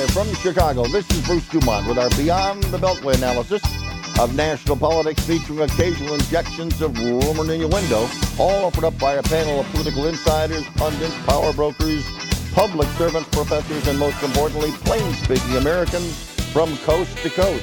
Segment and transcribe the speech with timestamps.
[0.00, 3.62] Live from Chicago, this is Bruce Dumont with our Beyond the Beltway analysis
[4.18, 8.08] of national politics featuring occasional injections of rumor in your window,
[8.38, 12.02] all offered up by a panel of political insiders, pundits, power brokers,
[12.54, 17.62] public servants, professors, and most importantly, plain-speaking Americans from coast to coast.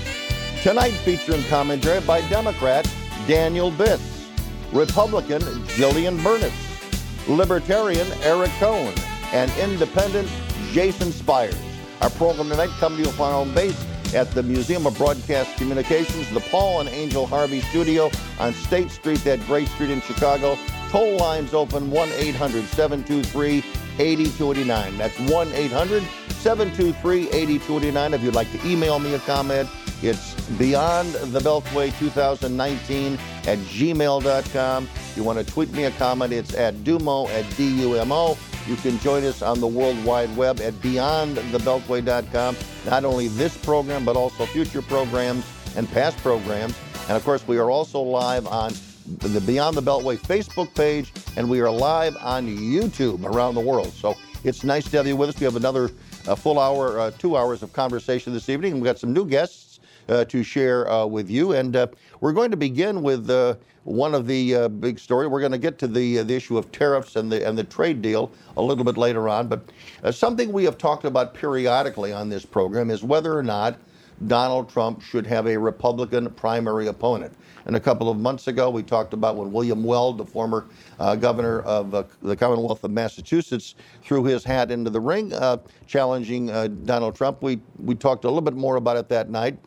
[0.62, 2.88] Tonight featuring commentary by Democrat
[3.28, 4.30] Daniel Biss,
[4.72, 8.94] Republican Jillian Burnitz, Libertarian Eric Cohn,
[9.34, 10.30] and Independent
[10.72, 11.67] Jason Spires.
[12.02, 15.58] Our program tonight coming to you from our home base at the Museum of Broadcast
[15.58, 20.58] Communications, the Paul and Angel Harvey Studio on State Street, that great street in Chicago.
[20.90, 23.64] Toll lines open 1 800 723
[24.00, 24.98] 8289.
[24.98, 28.14] That's 1 800 723 8289.
[28.14, 29.68] If you'd like to email me a comment,
[30.02, 33.14] it's Beyond the Beltway 2019
[33.48, 34.84] at gmail.com.
[34.84, 38.12] If you want to tweet me a comment, it's at Dumo at D U M
[38.12, 38.38] O.
[38.68, 42.58] You can join us on the World Wide Web at beyondthebeltway.com.
[42.86, 45.46] Not only this program, but also future programs
[45.78, 46.78] and past programs.
[47.08, 48.74] And of course, we are also live on
[49.20, 53.94] the Beyond the Beltway Facebook page, and we are live on YouTube around the world.
[53.94, 55.40] So it's nice to have you with us.
[55.40, 55.90] We have another
[56.28, 58.74] uh, full hour, uh, two hours of conversation this evening.
[58.76, 59.67] We've got some new guests
[60.10, 61.54] uh, to share uh, with you.
[61.54, 61.88] And uh,
[62.20, 65.28] we're going to begin with uh, one of the uh, big story.
[65.28, 67.64] We're going to get to the uh, the issue of tariffs and the and the
[67.64, 69.48] trade deal a little bit later on.
[69.48, 69.70] But
[70.12, 73.80] something we have talked about periodically on this program is whether or not
[74.26, 77.34] Donald Trump should have a Republican primary opponent.
[77.66, 80.68] And a couple of months ago, we talked about when William Weld, the former
[81.00, 85.58] uh, governor of uh, the Commonwealth of Massachusetts, threw his hat into the ring, uh,
[85.86, 86.48] challenging
[86.86, 87.42] Donald Trump.
[87.42, 89.58] We we talked a little bit more about it that night.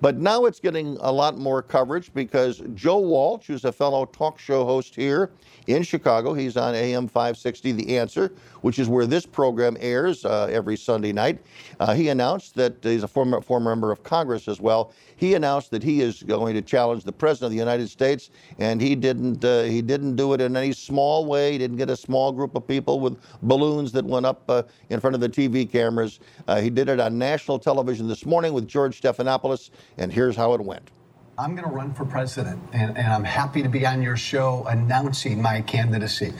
[0.00, 4.38] But now it's getting a lot more coverage because Joe Walsh, who's a fellow talk
[4.38, 5.30] show host here
[5.66, 8.32] in Chicago, he's on AM 560 The Answer,
[8.62, 11.38] which is where this program airs uh, every Sunday night.
[11.80, 14.92] Uh, he announced that he's a former former member of Congress as well.
[15.16, 18.80] He announced that he is going to challenge the president of the United States, and
[18.80, 21.52] he didn't uh, he didn't do it in any small way.
[21.52, 25.00] He didn't get a small group of people with balloons that went up uh, in
[25.00, 26.20] front of the TV cameras.
[26.46, 30.54] Uh, he did it on national television this morning with George Stephanopoulos, and here's how
[30.54, 30.90] it went.
[31.38, 34.64] I'm going to run for president, and, and I'm happy to be on your show
[34.68, 36.32] announcing my candidacy.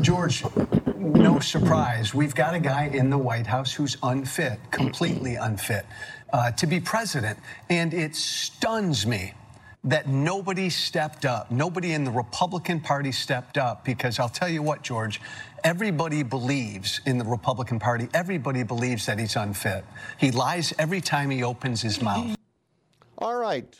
[0.00, 0.44] George,
[0.96, 5.84] no surprise, we've got a guy in the White House who's unfit, completely unfit,
[6.32, 7.38] uh, to be president.
[7.68, 9.34] And it stuns me
[9.84, 11.50] that nobody stepped up.
[11.50, 15.20] Nobody in the Republican Party stepped up because I'll tell you what, George,
[15.64, 19.84] everybody believes in the Republican Party, everybody believes that he's unfit.
[20.18, 22.36] He lies every time he opens his mouth.
[23.20, 23.76] All right.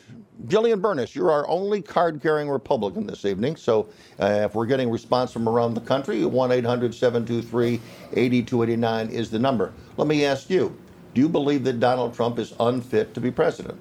[0.49, 3.57] Jillian Burnitz, you're our only card carrying Republican this evening.
[3.57, 3.89] So
[4.21, 7.81] uh, if we're getting response from around the country, 1 800 723
[8.13, 9.73] 8289 is the number.
[9.97, 10.77] Let me ask you
[11.15, 13.81] do you believe that Donald Trump is unfit to be president?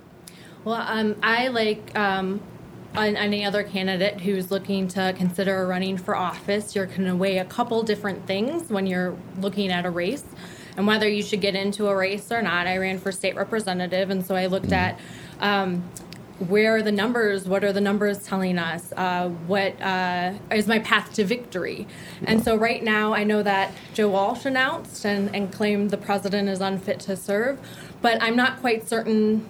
[0.64, 2.42] Well, um, I like um,
[2.96, 7.46] any other candidate who's looking to consider running for office, you're going to weigh a
[7.46, 10.24] couple different things when you're looking at a race
[10.76, 12.66] and whether you should get into a race or not.
[12.66, 15.00] I ran for state representative, and so I looked at
[15.40, 15.84] um,
[16.40, 17.48] where are the numbers?
[17.48, 18.94] What are the numbers telling us?
[18.96, 21.86] Uh, what uh, is my path to victory?
[22.26, 26.48] And so right now, I know that Joe Walsh announced and, and claimed the president
[26.48, 27.60] is unfit to serve,
[28.02, 29.50] but I'm not quite certain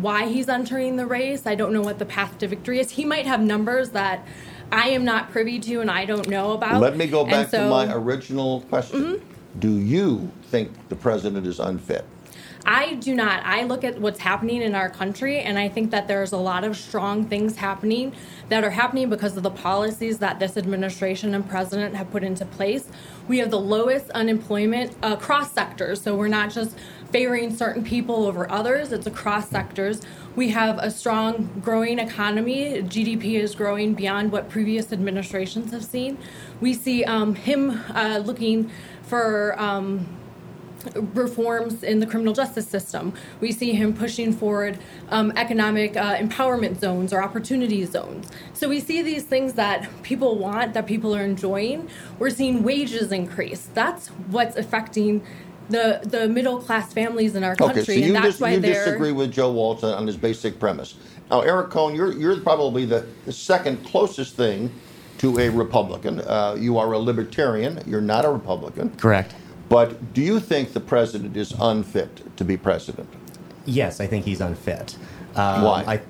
[0.00, 1.46] why he's entering the race.
[1.46, 2.90] I don't know what the path to victory is.
[2.90, 4.24] He might have numbers that
[4.70, 6.80] I am not privy to and I don't know about.
[6.80, 9.22] Let me go back to my original question.
[9.58, 12.04] Do you think the president is unfit?
[12.70, 13.46] I do not.
[13.46, 16.64] I look at what's happening in our country, and I think that there's a lot
[16.64, 18.12] of strong things happening
[18.50, 22.44] that are happening because of the policies that this administration and president have put into
[22.44, 22.86] place.
[23.26, 26.76] We have the lowest unemployment across sectors, so we're not just
[27.10, 30.02] favoring certain people over others, it's across sectors.
[30.36, 32.82] We have a strong, growing economy.
[32.82, 36.18] GDP is growing beyond what previous administrations have seen.
[36.60, 38.70] We see um, him uh, looking
[39.04, 39.58] for.
[39.58, 40.17] Um,
[41.14, 43.12] reforms in the criminal justice system.
[43.40, 44.78] We see him pushing forward
[45.10, 48.28] um, economic uh, empowerment zones or opportunity zones.
[48.54, 51.88] So we see these things that people want, that people are enjoying.
[52.18, 53.68] We're seeing wages increase.
[53.74, 55.24] That's what's affecting
[55.70, 58.52] the the middle class families in our country, Okay, so you, and that's dis- why
[58.52, 58.84] you they're.
[58.84, 60.94] disagree with Joe Walsh on on his basic premise.
[61.30, 64.72] Now, Eric Cohn, you're, you're probably the, the second closest thing
[65.18, 66.20] to a Republican.
[66.20, 68.96] Uh, you are a libertarian, you're not a Republican.
[68.96, 69.34] Correct.
[69.68, 73.08] But do you think the president is unfit to be president?
[73.66, 74.96] Yes, I think he's unfit.
[75.36, 75.84] Um, Why?
[75.86, 76.00] I,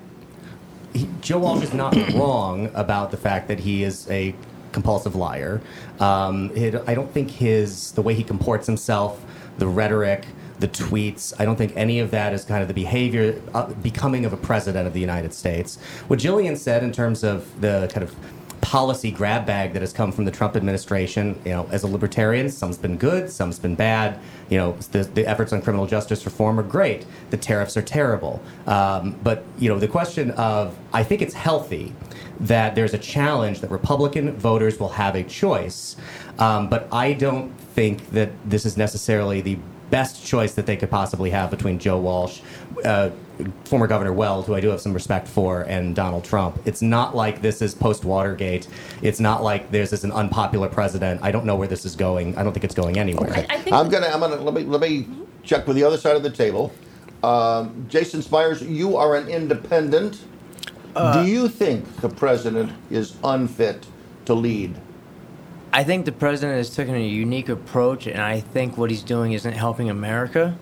[0.97, 4.33] he, Joe Walsh is not wrong about the fact that he is a
[4.71, 5.61] compulsive liar.
[5.99, 9.23] Um, it, I don't think his the way he comports himself,
[9.57, 10.25] the rhetoric,
[10.59, 11.33] the tweets.
[11.39, 14.37] I don't think any of that is kind of the behavior uh, becoming of a
[14.37, 15.77] president of the United States.
[16.07, 18.15] What Jillian said in terms of the kind of
[18.61, 21.39] policy grab bag that has come from the Trump administration.
[21.45, 24.19] You know, as a libertarian, some's been good, some's been bad.
[24.49, 27.05] You know, the, the efforts on criminal justice reform are great.
[27.29, 28.41] The tariffs are terrible.
[28.67, 31.93] Um, but you know, the question of I think it's healthy
[32.39, 35.95] that there's a challenge that Republican voters will have a choice.
[36.37, 39.57] Um, but I don't think that this is necessarily the
[39.89, 42.41] best choice that they could possibly have between Joe Walsh,
[42.85, 43.09] uh,
[43.65, 46.59] former Governor Weld, who I do have some respect for, and Donald Trump.
[46.65, 48.67] It's not like this is post Watergate.
[49.01, 51.21] It's not like this is an unpopular president.
[51.23, 52.37] I don't know where this is going.
[52.37, 53.29] I don't think it's going anywhere.
[53.29, 53.45] Okay.
[53.49, 54.07] I, I think I'm gonna.
[54.07, 54.37] I'm gonna.
[54.37, 54.63] Let me.
[54.63, 55.07] Let me
[55.43, 56.71] check with the other side of the table.
[57.23, 60.23] Um, Jason Spires, you are an independent.
[60.95, 63.85] Uh, do you think the president is unfit
[64.25, 64.75] to lead?
[65.71, 69.33] I think the president has taken a unique approach, and I think what he's doing
[69.33, 70.57] isn't helping America.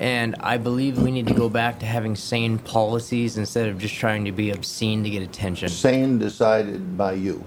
[0.00, 3.94] And I believe we need to go back to having sane policies instead of just
[3.94, 5.68] trying to be obscene to get attention.
[5.68, 7.44] Sane decided by you.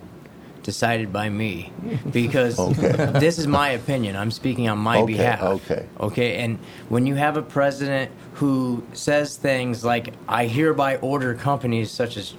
[0.61, 1.73] Decided by me.
[2.11, 3.11] Because okay.
[3.19, 4.15] this is my opinion.
[4.15, 5.41] I'm speaking on my okay, behalf.
[5.41, 5.87] Okay.
[5.99, 6.37] Okay.
[6.37, 6.59] And
[6.89, 12.35] when you have a president who says things like, I hereby order companies such as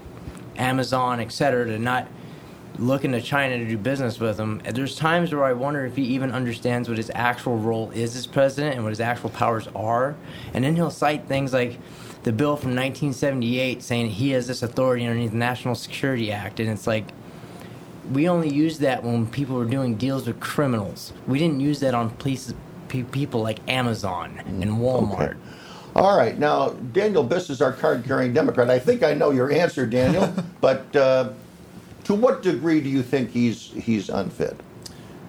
[0.57, 2.07] Amazon, et cetera, to not
[2.79, 4.61] looking to China to do business with him.
[4.69, 8.27] There's times where I wonder if he even understands what his actual role is as
[8.27, 10.17] president and what his actual powers are.
[10.53, 11.79] And then he'll cite things like
[12.25, 16.59] the bill from 1978 saying he has this authority underneath the National Security Act.
[16.59, 17.07] And it's like,
[18.13, 21.13] we only used that when people were doing deals with criminals.
[21.27, 22.55] We didn't use that on places,
[22.89, 25.31] people like Amazon and Walmart.
[25.31, 25.39] Okay.
[25.97, 26.37] All right.
[26.37, 28.69] Now, Daniel Biss is our card carrying Democrat.
[28.69, 30.95] I think I know your answer, Daniel, but.
[30.97, 31.31] Uh,
[32.05, 34.61] to what degree do you think he's he's unfit?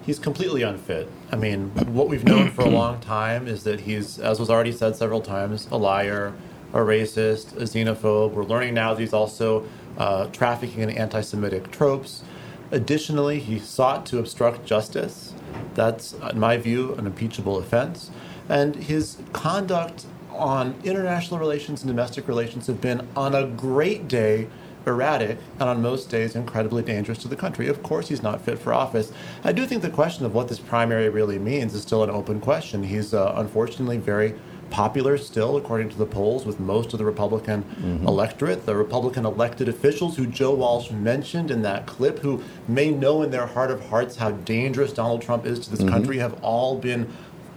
[0.05, 1.09] He's completely unfit.
[1.31, 4.71] I mean, what we've known for a long time is that he's, as was already
[4.71, 6.33] said several times, a liar,
[6.73, 8.31] a racist, a xenophobe.
[8.33, 9.65] We're learning now that he's also
[9.97, 12.23] uh, trafficking in anti-Semitic tropes.
[12.69, 15.33] Additionally, he sought to obstruct justice.
[15.73, 18.11] That's, in my view, an impeachable offense.
[18.47, 24.47] And his conduct on international relations and domestic relations have been, on a great day,
[24.87, 27.67] erratic, and on most days incredibly dangerous to the country.
[27.67, 29.11] Of course, he's not fit for office.
[29.43, 32.41] I do think the question of what this primary really means is still an open
[32.41, 32.83] question.
[32.83, 34.35] He's uh, unfortunately very
[34.69, 38.07] popular still, according to the polls, with most of the Republican mm-hmm.
[38.07, 38.65] electorate.
[38.65, 43.31] The Republican elected officials who Joe Walsh mentioned in that clip, who may know in
[43.31, 45.89] their heart of hearts how dangerous Donald Trump is to this mm-hmm.
[45.89, 47.11] country, have all been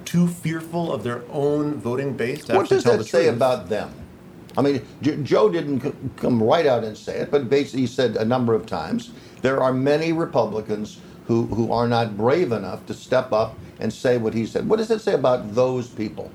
[0.05, 3.37] too fearful of their own voting base to what does that say truth.
[3.37, 3.93] about them?
[4.59, 4.85] I mean,
[5.25, 5.81] Joe didn't
[6.17, 9.63] come right out and say it, but basically he said a number of times there
[9.63, 14.35] are many Republicans who, who are not brave enough to step up and say what
[14.35, 14.69] he said.
[14.69, 16.33] What does it say about those people?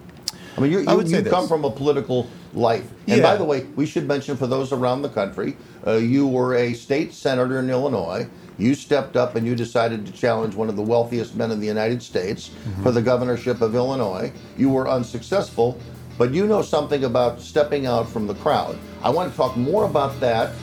[0.57, 2.89] I mean, you, you, you come from a political life.
[3.07, 3.23] And yeah.
[3.23, 6.73] by the way, we should mention for those around the country, uh, you were a
[6.73, 8.29] state senator in Illinois.
[8.57, 11.67] You stepped up and you decided to challenge one of the wealthiest men in the
[11.67, 12.83] United States mm-hmm.
[12.83, 14.31] for the governorship of Illinois.
[14.57, 15.77] You were unsuccessful,
[16.17, 18.77] but you know something about stepping out from the crowd.
[19.01, 20.53] I want to talk more about that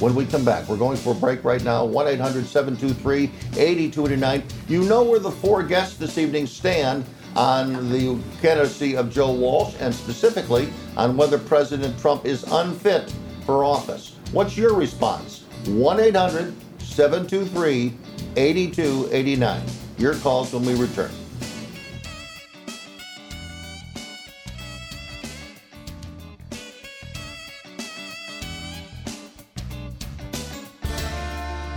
[0.00, 0.68] when we come back.
[0.68, 1.84] We're going for a break right now.
[1.84, 3.24] 1 800 723
[3.60, 4.42] 8289.
[4.68, 7.04] You know where the four guests this evening stand
[7.36, 13.12] on the candidacy of Joe Walsh and specifically on whether President Trump is unfit
[13.46, 14.16] for office.
[14.32, 15.44] What's your response?
[15.66, 17.94] 1 800 723
[18.36, 19.62] 8289.
[19.98, 21.10] Your calls when we return.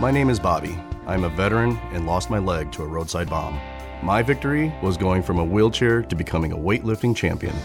[0.04, 0.78] My name is Bobby.
[1.06, 3.58] I'm a veteran and lost my leg to a roadside bomb.
[4.02, 7.56] My victory was going from a wheelchair to becoming a weightlifting champion.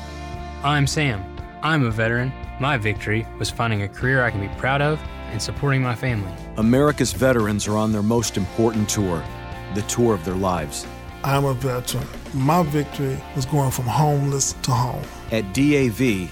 [0.64, 1.22] I'm Sam.
[1.64, 2.32] I'm a veteran.
[2.62, 6.32] My victory was finding a career I can be proud of and supporting my family.
[6.56, 9.22] America's veterans are on their most important tour,
[9.76, 10.88] the tour of their lives.
[11.26, 12.08] I'm a veteran.
[12.34, 15.04] My victory was going from homeless to home.
[15.34, 16.32] At DAV,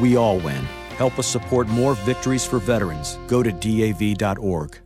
[0.00, 0.64] we all win.
[0.96, 3.18] Help us support more victories for veterans.
[3.26, 4.76] Go to DAV.org.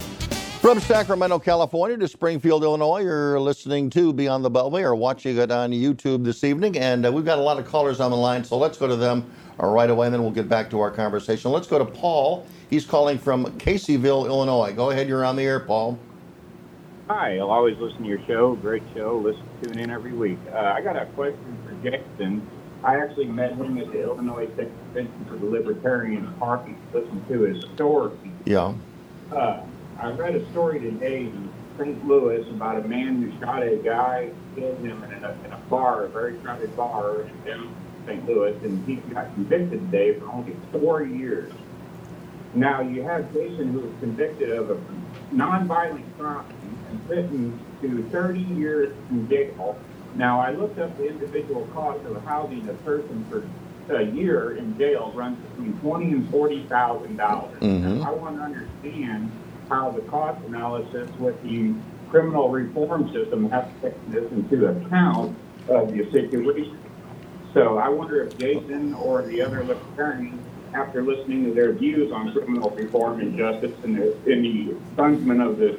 [0.60, 5.52] From Sacramento, California to Springfield, Illinois, you're listening to Beyond the Beltway or watching it
[5.52, 6.76] on YouTube this evening.
[6.76, 8.96] And uh, we've got a lot of callers on the line, so let's go to
[8.96, 9.30] them
[9.62, 11.52] uh, right away, and then we'll get back to our conversation.
[11.52, 12.46] Let's go to Paul.
[12.68, 14.72] He's calling from Caseyville, Illinois.
[14.72, 15.98] Go ahead, you're on the air, Paul.
[17.08, 18.56] Hi, I'll always listen to your show.
[18.56, 19.18] Great show.
[19.18, 20.38] Listen, tune in every week.
[20.52, 22.44] Uh, I got a question for Jason.
[22.86, 26.76] I actually met him at the Illinois State Convention for the Libertarian Party.
[26.94, 28.16] Listened to his story.
[28.44, 28.74] Yeah.
[29.32, 29.62] Uh,
[29.98, 32.06] I read a story today in St.
[32.06, 36.04] Louis about a man who shot a guy, killed him in a, in a bar,
[36.04, 37.74] a very crowded bar in down
[38.06, 38.24] St.
[38.24, 41.52] Louis, and he got convicted today for only four years.
[42.54, 44.80] Now you have Jason who was convicted of a
[45.34, 46.46] nonviolent crime
[46.88, 49.76] and sentenced to 30 years in jail.
[50.16, 53.44] Now I looked up the individual cost of housing a person for
[53.94, 57.60] a year in jail runs between twenty and forty thousand dollars.
[57.60, 58.04] Mhm.
[58.04, 59.30] I want to understand
[59.70, 61.74] how the cost analysis with the
[62.08, 65.36] criminal reform system has to take this into account
[65.68, 66.78] of the situation.
[67.52, 70.45] So I wonder if Jason or the other libertarians,
[70.76, 75.40] after listening to their views on criminal reform and justice and the, and the fundament
[75.40, 75.78] of the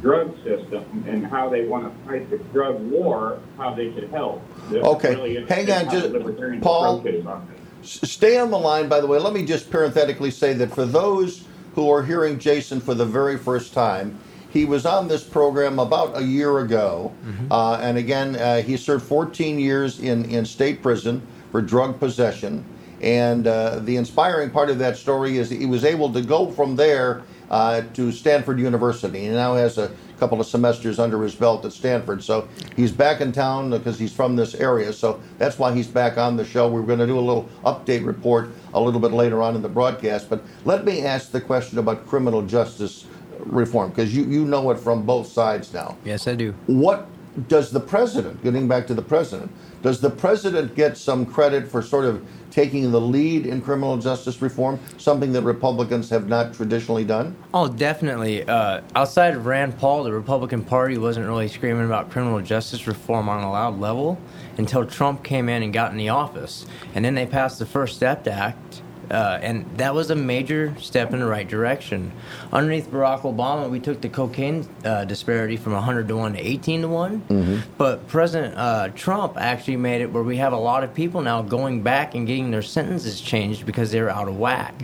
[0.00, 4.42] drug system and how they want to fight the drug war, how they could help.
[4.70, 7.48] This Okay, really hang on, how just- Paul, on
[7.82, 9.18] Stay on the line, by the way.
[9.18, 13.38] Let me just parenthetically say that for those who are hearing Jason for the very
[13.38, 14.18] first time,
[14.50, 17.12] he was on this program about a year ago.
[17.50, 22.64] Uh, and again, uh, he served 14 years in, in state prison for drug possession.
[23.00, 26.50] And uh, the inspiring part of that story is that he was able to go
[26.50, 29.20] from there uh, to Stanford University.
[29.20, 32.22] He now has a couple of semesters under his belt at Stanford.
[32.22, 34.92] So he's back in town because he's from this area.
[34.92, 36.68] So that's why he's back on the show.
[36.68, 39.68] We're going to do a little update report a little bit later on in the
[39.68, 40.28] broadcast.
[40.28, 43.06] But let me ask the question about criminal justice
[43.38, 45.96] reform because you, you know it from both sides now.
[46.04, 46.54] Yes, I do.
[46.66, 47.08] What
[47.48, 49.50] does the president, getting back to the president,
[49.82, 54.42] does the president get some credit for sort of taking the lead in criminal justice
[54.42, 57.36] reform, something that Republicans have not traditionally done?
[57.54, 58.42] Oh, definitely.
[58.44, 63.28] Uh, outside of Rand Paul, the Republican Party wasn't really screaming about criminal justice reform
[63.28, 64.18] on a loud level
[64.58, 66.66] until Trump came in and got in the office.
[66.94, 71.12] And then they passed the First Step Act, uh, and that was a major step
[71.12, 72.12] in the right direction.
[72.52, 76.82] Underneath Barack Obama, we took the cocaine uh, disparity from 100 to 1 to 18
[76.82, 80.94] to one But President uh, Trump actually made it where we have a lot of
[80.94, 84.74] people now going back and getting their sentences changed because they're out of whack.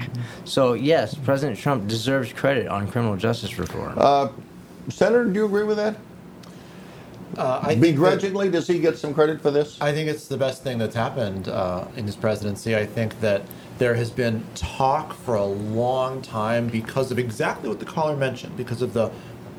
[0.45, 3.95] So, yes, President Trump deserves credit on criminal justice reform.
[3.97, 4.29] Uh,
[4.89, 5.97] Senator, do you agree with that?
[7.37, 9.79] Uh, I think that- Begrudgingly, does he get some credit for this?
[9.81, 12.77] I think it's the best thing that's happened uh, in his presidency.
[12.77, 13.43] I think that
[13.79, 18.57] there has been talk for a long time because of exactly what the caller mentioned,
[18.57, 19.11] because of the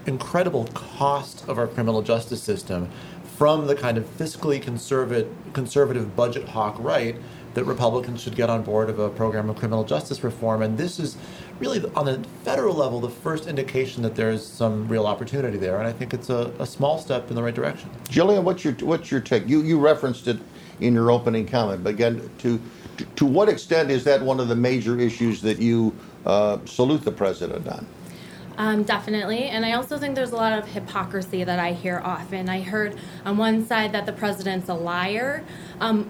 [0.05, 2.89] incredible cost of our criminal justice system
[3.37, 7.17] from the kind of fiscally conservative, conservative budget hawk right
[7.53, 10.61] that Republicans should get on board of a program of criminal justice reform.
[10.61, 11.17] And this is
[11.59, 15.77] really, on the federal level, the first indication that there is some real opportunity there.
[15.77, 17.89] And I think it's a, a small step in the right direction.
[18.05, 19.47] Jillian, what's your what's your take?
[19.47, 20.37] You you referenced it
[20.79, 22.59] in your opening comment, but again, to
[22.97, 25.95] to, to what extent is that one of the major issues that you
[26.25, 27.87] uh, salute the president on?
[28.57, 29.43] Um, definitely.
[29.43, 32.49] And I also think there's a lot of hypocrisy that I hear often.
[32.49, 35.43] I heard on one side that the president's a liar.
[35.79, 36.09] Um,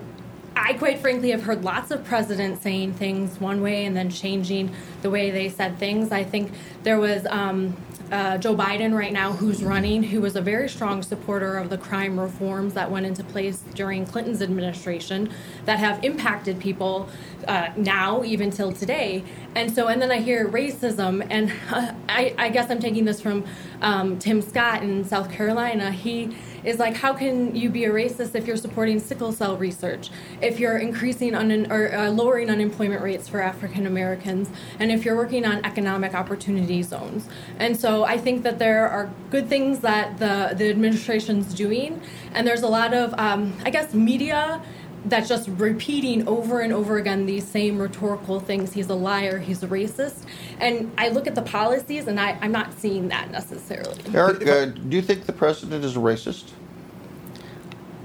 [0.57, 4.73] I quite frankly have heard lots of presidents saying things one way and then changing
[5.01, 6.11] the way they said things.
[6.11, 6.51] I think
[6.83, 7.77] there was um,
[8.11, 11.77] uh, Joe Biden right now who's running, who was a very strong supporter of the
[11.77, 15.29] crime reforms that went into place during Clinton's administration
[15.65, 17.09] that have impacted people
[17.47, 19.23] uh, now, even till today.
[19.55, 23.19] And so, and then I hear racism, and uh, I, I guess I'm taking this
[23.21, 23.45] from
[23.81, 25.91] um, Tim Scott in South Carolina.
[25.91, 26.35] He
[26.67, 30.09] is like, how can you be a racist if you're supporting sickle cell research,
[30.41, 35.15] if you're increasing un- or uh, lowering unemployment rates for African Americans, and if you're
[35.15, 37.29] working on economic opportunity zones?
[37.57, 42.01] And so I think that there are good things that the the administration's doing,
[42.33, 44.61] and there's a lot of, um, I guess, media
[45.05, 48.73] that's just repeating over and over again these same rhetorical things.
[48.73, 50.25] He's a liar, he's a racist.
[50.59, 53.97] And I look at the policies and I, I'm not seeing that necessarily.
[54.13, 56.51] Eric, uh, do you think the president is a racist?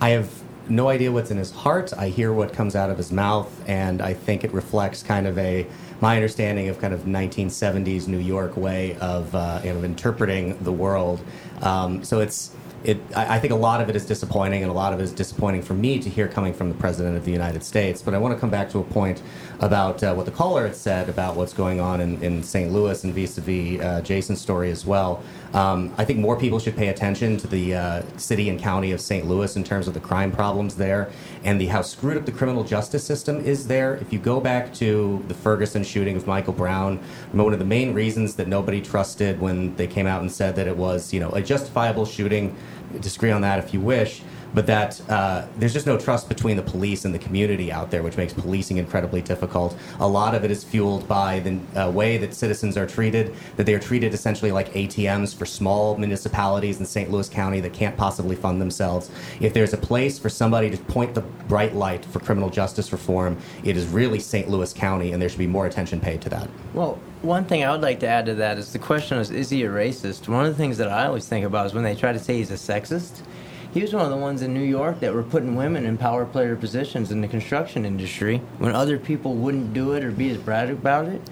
[0.03, 0.29] I have
[0.69, 1.93] no idea what's in his heart.
[1.97, 5.39] I hear what comes out of his mouth, and I think it reflects kind of
[5.39, 5.65] a
[6.01, 10.73] my understanding of kind of 1970s New York way of uh, you know, interpreting the
[10.73, 11.23] world.
[11.61, 12.51] Um, so it's
[12.83, 15.05] it, I I think a lot of it is disappointing, and a lot of it
[15.05, 18.03] is disappointing for me to hear coming from the President of the United States.
[18.03, 19.23] But I want to come back to a point
[19.63, 22.73] about uh, what the caller had said about what's going on in, in St.
[22.73, 25.23] Louis and vis a vis uh, Jason's story as well.
[25.55, 29.01] Um, I think more people should pay attention to the uh, city and county of
[29.01, 29.27] St.
[29.27, 31.11] Louis in terms of the crime problems there
[31.45, 33.95] and the how screwed up the criminal justice system is there.
[33.97, 36.99] If you go back to the Ferguson shooting of Michael Brown,
[37.31, 40.67] one of the main reasons that nobody trusted when they came out and said that
[40.67, 42.57] it was, you know, a justifiable shooting
[43.01, 44.23] disagree on that if you wish,
[44.55, 48.03] but that uh, there's just no trust between the police and the community out there,
[48.03, 49.77] which makes policing incredibly difficult.
[50.01, 53.67] A lot of it is fueled by the uh, way that citizens are treated, that
[53.67, 57.11] they are treated essentially like ATMs for small municipalities in St.
[57.11, 59.11] Louis County that can't possibly fund themselves.
[59.41, 63.39] If there's a place for somebody to point the bright light for criminal justice reform,
[63.65, 64.49] it is really St.
[64.49, 66.49] Louis County, and there should be more attention paid to that.
[66.75, 69.49] Well, one thing I would like to add to that is the question is, is
[69.49, 70.29] he a racist?
[70.29, 72.39] One of the things that I always think about is when they try to say
[72.39, 73.23] he's a sexist.
[73.73, 76.27] He was one of the ones in New York that were putting women in power
[76.27, 80.37] player positions in the construction industry when other people wouldn't do it or be as
[80.37, 81.23] proud about it.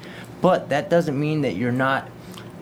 [0.41, 2.09] But that doesn't mean that you're not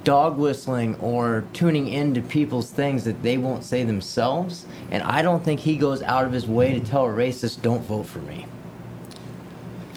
[0.02, 4.66] dog whistling or tuning into people's things that they won't say themselves.
[4.90, 7.82] And I don't think he goes out of his way to tell a racist, don't
[7.82, 8.46] vote for me.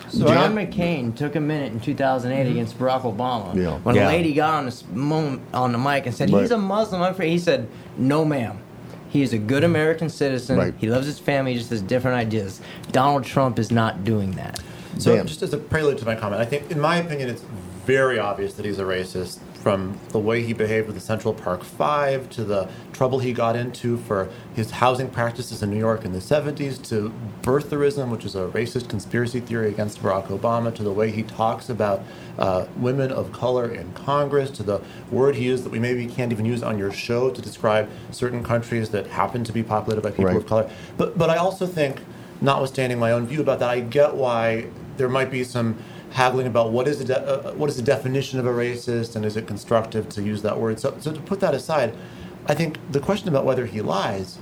[0.09, 2.51] So John I- McCain took a minute in 2008 mm-hmm.
[2.51, 3.55] against Barack Obama.
[3.55, 3.77] Yeah.
[3.79, 4.07] When Yeah.
[4.07, 6.41] a lady got on this moment on the mic and said, Right.
[6.41, 8.59] "He's a Muslim," I'm afraid he said, "No, ma'am."
[9.11, 10.57] He is a good American citizen.
[10.57, 10.73] Right.
[10.77, 11.51] He loves his family.
[11.51, 12.61] He just has different ideas.
[12.91, 14.61] Donald Trump is not doing that.
[14.97, 15.27] So, Dan.
[15.27, 17.43] just as a prelude to my comment, I think, in my opinion, it's
[17.85, 21.63] very obvious that he's a racist from the way he behaved with the Central Park
[21.63, 26.13] Five to the trouble he got into for his housing practices in New York in
[26.13, 27.13] the 70s to
[27.43, 31.69] birtherism, which is a racist conspiracy theory against Barack Obama, to the way he talks
[31.69, 32.01] about
[32.39, 36.31] uh, women of color in Congress, to the word he used that we maybe can't
[36.31, 40.09] even use on your show to describe certain countries that happen to be populated by
[40.09, 40.37] people Right.
[40.37, 40.69] of color.
[40.97, 42.01] But, but I also think,
[42.41, 45.77] notwithstanding my own view about that, I get why there might be some
[46.11, 49.25] haggling about what is the de- uh, what is the definition of a racist and
[49.25, 50.79] is it constructive to use that word.
[50.79, 51.95] So, so to put that aside,
[52.47, 54.37] I think the question about whether he lies,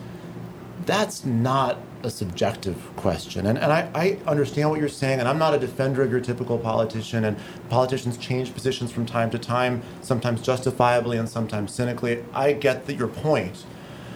[0.86, 3.46] that's not a subjective question.
[3.46, 6.22] And, and I, I understand what you're saying, and I'm not a defender of your
[6.22, 7.38] typical politician, and
[7.70, 12.24] politicians change positions from time to time, sometimes justifiably and sometimes cynically.
[12.34, 13.66] I get that your point.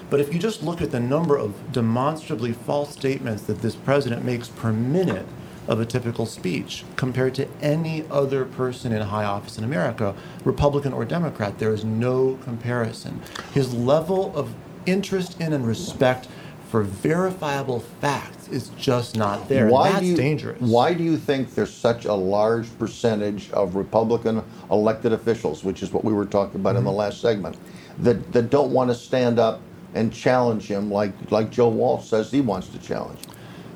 [0.10, 4.24] But if you just look at the number of demonstrably false statements that this president
[4.24, 5.26] makes per minute
[5.68, 10.94] of a typical speech compared to any other person in high office in America, Republican
[10.94, 13.22] or Democrat, there is no comparison.
[13.54, 14.54] His level of
[14.86, 16.28] interest in and respect
[16.70, 19.70] for verifiable facts is just not there.
[19.70, 20.60] Why that's do you, dangerous.
[20.60, 25.94] Why do you think there's such a large percentage of Republican elected officials, which is
[25.94, 26.98] what we were talking about in the Mm-hmm.
[27.00, 27.58] last segment,
[28.00, 29.62] that, that don't want to stand up
[29.94, 33.20] and challenge him like like Joe Walsh says he wants to challenge?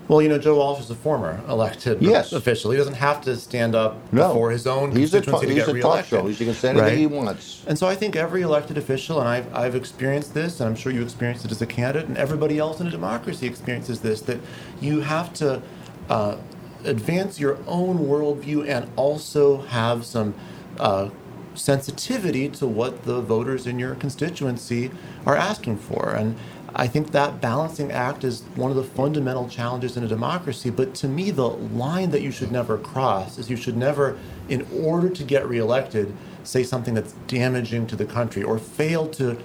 [0.07, 2.31] Well, you know, Joe Walsh is a former elected Yes.
[2.31, 2.71] official.
[2.71, 4.29] He doesn't have to stand up No.
[4.29, 6.09] before his own He's constituency to he's get a talk reelected.
[6.09, 6.27] show.
[6.27, 7.63] He can say anything he wants.
[7.67, 10.93] And so I think every elected official, and I've, I've experienced this, and I'm sure
[10.93, 14.39] you experienced it as a candidate, and everybody else in a democracy experiences this, that
[14.79, 15.61] you have to
[16.09, 16.37] uh,
[16.85, 20.33] advance your own worldview and also have some
[20.79, 21.09] uh,
[21.53, 24.89] sensitivity to what the voters in your constituency
[25.25, 26.11] are asking for.
[26.11, 26.37] And
[26.79, 30.69] I think that balancing act is one of the fundamental challenges in a democracy.
[30.69, 34.15] But to me, the line that you should never cross is you should never,
[34.47, 39.39] in order to get reelected, say something that's damaging to the country or fail to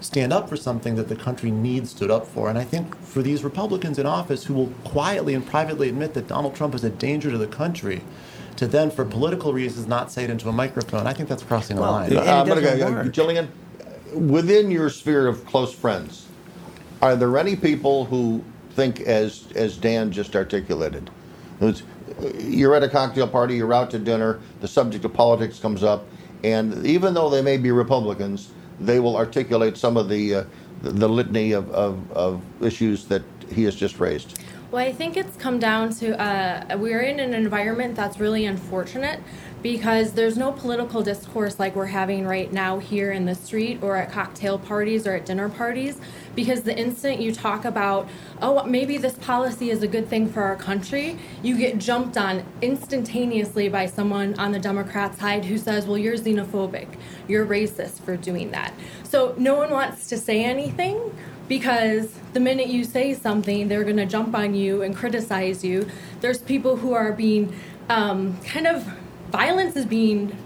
[0.00, 2.50] stand up for something that the country needs stood up for.
[2.50, 6.26] And I think for these Republicans in office who will quietly and privately admit that
[6.26, 8.02] Donald Trump is a danger to the country,
[8.56, 11.76] to then, for political reasons, not say it into a microphone, I think that's crossing
[11.76, 12.16] the line.
[12.16, 13.48] Uh, I'm gonna go, uh, Jillian,
[14.12, 16.26] within your sphere of close friends,
[17.04, 21.10] are there any people who think as as Dan just articulated?
[22.38, 26.06] You're at a cocktail party, you're out to dinner, the subject of politics comes up,
[26.42, 30.44] and even though they may be Republicans, they will articulate some of the uh,
[30.80, 34.38] the, the litany of, of, of issues that he has just raised.
[34.70, 39.20] Well, I think it's come down to uh, we're in an environment that's really unfortunate
[39.62, 43.96] because there's no political discourse like we're having right now here in the street or
[43.96, 46.00] at cocktail parties or at dinner parties.
[46.34, 48.08] Because the instant you talk about,
[48.42, 52.44] oh, maybe this policy is a good thing for our country, you get jumped on
[52.60, 56.88] instantaneously by someone on the Democrat side who says, well, you're xenophobic,
[57.28, 58.74] you're racist for doing that.
[59.04, 61.16] So no one wants to say anything
[61.48, 65.88] because the minute you say something, they're going to jump on you and criticize you.
[66.20, 67.54] There's people who are being
[67.88, 68.82] um, kind of
[69.30, 70.36] violence is being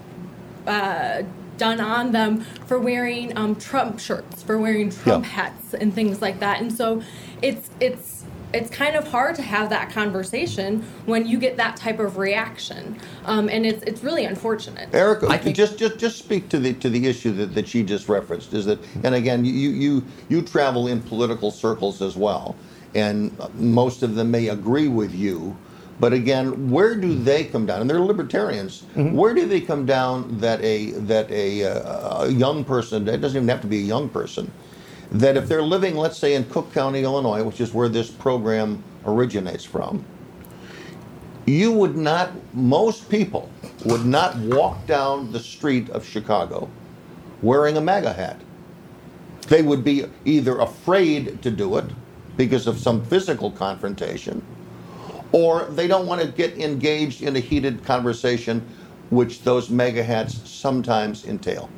[0.67, 1.23] uh,
[1.59, 5.31] done on them for wearing um, Trump shirts, for wearing Trump Yeah.
[5.31, 6.61] hats, and things like that.
[6.61, 7.03] And so
[7.43, 11.99] it's it's it's kind of hard to have that conversation when you get that type
[11.99, 14.89] of reaction, um, and it's it's really unfortunate.
[14.93, 15.21] Eric,
[15.53, 18.53] just just just speak to the to the issue that, that she just referenced.
[18.53, 22.55] Is that, and again, you you you travel in political circles as well,
[22.95, 25.55] and most of them may agree with you.
[25.99, 27.81] But again, where do they come down?
[27.81, 28.83] And they're libertarians.
[29.15, 33.07] Where do they come down that a that a, uh, a young person?
[33.07, 34.51] It doesn't even have to be a young person.
[35.11, 38.83] That if they're living, let's say, in Cook County, Illinois, which is where this program
[39.05, 40.05] originates from,
[41.45, 43.49] you would not, most people
[43.85, 46.69] would not walk down the street of Chicago
[47.41, 48.39] wearing a MAGA hat.
[49.47, 51.85] They would be either afraid to do it
[52.37, 54.45] because of some physical confrontation,
[55.31, 58.65] or they don't want to get engaged in a heated conversation,
[59.09, 61.69] which those MAGA hats sometimes entail.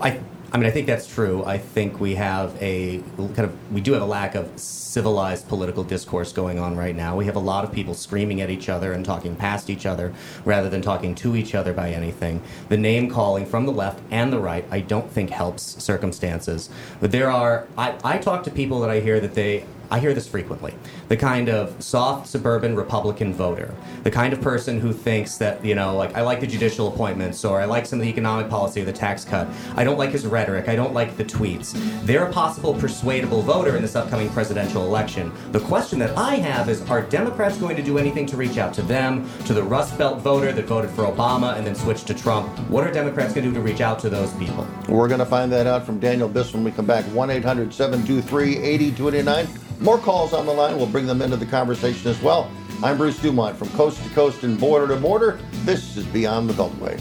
[0.00, 0.20] I,
[0.52, 1.44] I mean, I think that's true.
[1.44, 5.84] I think we have a kind of, we do have a lack of civilized political
[5.84, 7.16] discourse going on right now.
[7.16, 10.12] We have a lot of people screaming at each other and talking past each other
[10.44, 12.42] rather than talking to each other by anything.
[12.68, 16.68] The name calling from the left and the right, I don't think helps circumstances.
[17.00, 20.14] But there are, I, I talk to people that I hear that they, I hear
[20.14, 20.72] this frequently.
[21.08, 23.74] The kind of soft suburban Republican voter,
[24.04, 27.44] the kind of person who thinks that, you know, like, I like the judicial appointments
[27.44, 29.48] or I like some of the economic policy or the tax cut.
[29.74, 30.68] I don't like his rhetoric.
[30.68, 31.72] I don't like the tweets.
[32.04, 35.32] They're a possible persuadable voter in this upcoming presidential election.
[35.50, 38.72] The question that I have is are Democrats going to do anything to reach out
[38.74, 42.14] to them, to the Rust Belt voter that voted for Obama and then switched to
[42.14, 42.48] Trump?
[42.70, 44.68] What are Democrats going to do to reach out to those people?
[44.88, 47.04] We're going to find that out from Daniel Biss when we come back.
[47.06, 49.48] 1 800 723 8029.
[49.80, 50.76] More calls on the line.
[50.76, 52.50] We'll bring them into the conversation as well.
[52.82, 55.38] I'm Bruce Dumont from coast to coast and border to border.
[55.64, 57.00] This is Beyond the Beltway.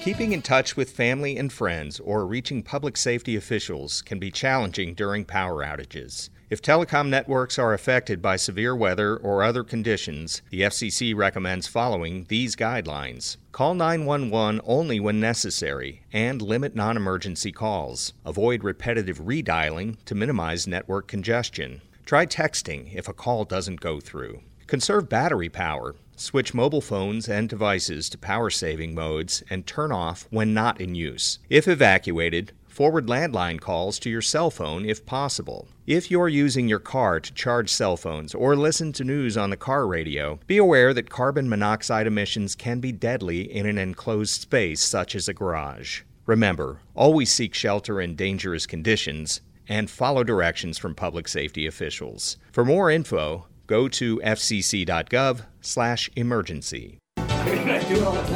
[0.00, 4.94] Keeping in touch with family and friends or reaching public safety officials can be challenging
[4.94, 6.30] during power outages.
[6.50, 12.24] If telecom networks are affected by severe weather or other conditions, the FCC recommends following
[12.28, 13.36] these guidelines.
[13.52, 18.14] Call 911 only when necessary and limit non emergency calls.
[18.24, 21.82] Avoid repetitive redialing to minimize network congestion.
[22.06, 24.40] Try texting if a call doesn't go through.
[24.66, 25.96] Conserve battery power.
[26.16, 30.94] Switch mobile phones and devices to power saving modes and turn off when not in
[30.94, 31.38] use.
[31.50, 35.66] If evacuated, forward landline calls to your cell phone if possible.
[35.84, 39.56] If you're using your car to charge cell phones or listen to news on the
[39.56, 44.80] car radio, be aware that carbon monoxide emissions can be deadly in an enclosed space
[44.80, 46.02] such as a garage.
[46.24, 52.36] Remember, always seek shelter in dangerous conditions and follow directions from public safety officials.
[52.52, 56.97] For more info, go to fcc.gov/emergency.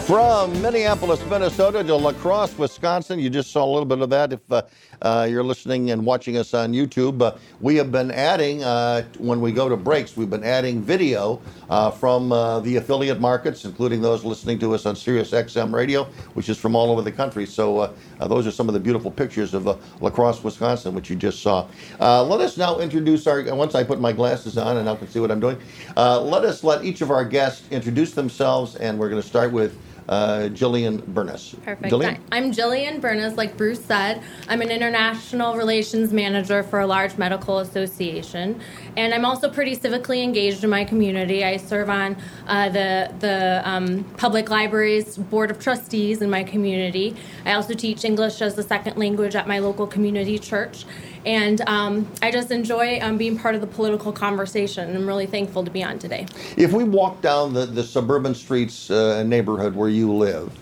[0.07, 3.19] From Minneapolis, Minnesota to La Crosse, Wisconsin.
[3.19, 4.63] You just saw a little bit of that if uh,
[5.03, 7.21] uh, you're listening and watching us on YouTube.
[7.21, 11.43] Uh, we have been adding, uh, when we go to breaks, we've been adding video
[11.69, 16.05] uh, from uh, the affiliate markets, including those listening to us on Sirius XM radio,
[16.33, 17.45] which is from all over the country.
[17.45, 19.67] So those are some of the beautiful pictures of
[20.01, 21.67] La Crosse, Wisconsin, which you just saw.
[22.01, 25.21] Let us now introduce our, once I put my glasses on and I can see
[25.21, 25.59] what I'm doing,
[25.97, 29.77] let us let each of our guests introduce themselves, and we're going to start with
[30.09, 31.57] uh, Jillian Burness.
[31.65, 31.93] Perfect.
[31.93, 32.21] Jillian?
[32.31, 34.23] I'm Jillian Burness, like Bruce said.
[34.49, 38.61] I'm an international relations manager for a large medical association,
[38.97, 41.45] and I'm also pretty civically engaged in my community.
[41.45, 47.17] I serve on uh, the the um, public libraries board of trustees in my community.
[47.45, 50.85] I also teach English as a second language at my local community church,
[51.25, 54.95] and um, I just enjoy um, being part of the political conversation.
[54.95, 56.27] I'm really thankful to be on today.
[56.57, 60.53] If we walk down the, the suburban streets uh, neighborhood where you live,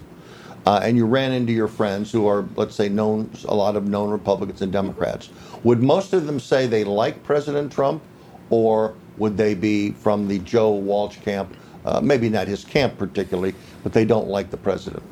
[0.66, 3.88] uh, and you ran into your friends who are, let's say, known a lot of
[3.88, 5.30] known Republicans and Democrats,
[5.62, 8.02] would most of them say they like President Trump,
[8.50, 11.56] or would they be from the Joe Walsh camp?
[11.84, 15.02] Uh, maybe not his camp particularly, but they don't like the president.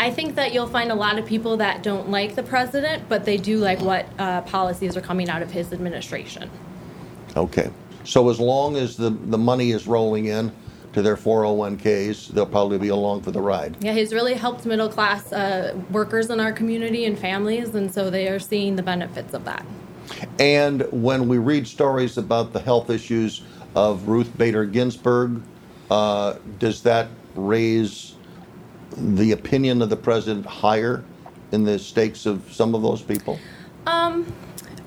[0.00, 3.24] I think that you'll find a lot of people that don't like the president, but
[3.24, 6.48] they do like what uh, policies are coming out of his administration.
[7.36, 7.70] Okay.
[8.04, 10.52] So as long as the, the money is rolling in
[10.92, 13.76] to their 401ks, they'll probably be along for the ride.
[13.80, 18.08] Yeah, he's really helped middle class uh, workers in our community and families, and so
[18.08, 19.66] they are seeing the benefits of that.
[20.38, 23.42] And when we read stories about the health issues
[23.74, 25.42] of Ruth Bader Ginsburg,
[25.90, 28.14] uh, does that raise
[28.96, 31.04] the opinion of the president higher
[31.52, 33.38] in the stakes of some of those people?
[33.86, 34.30] Um,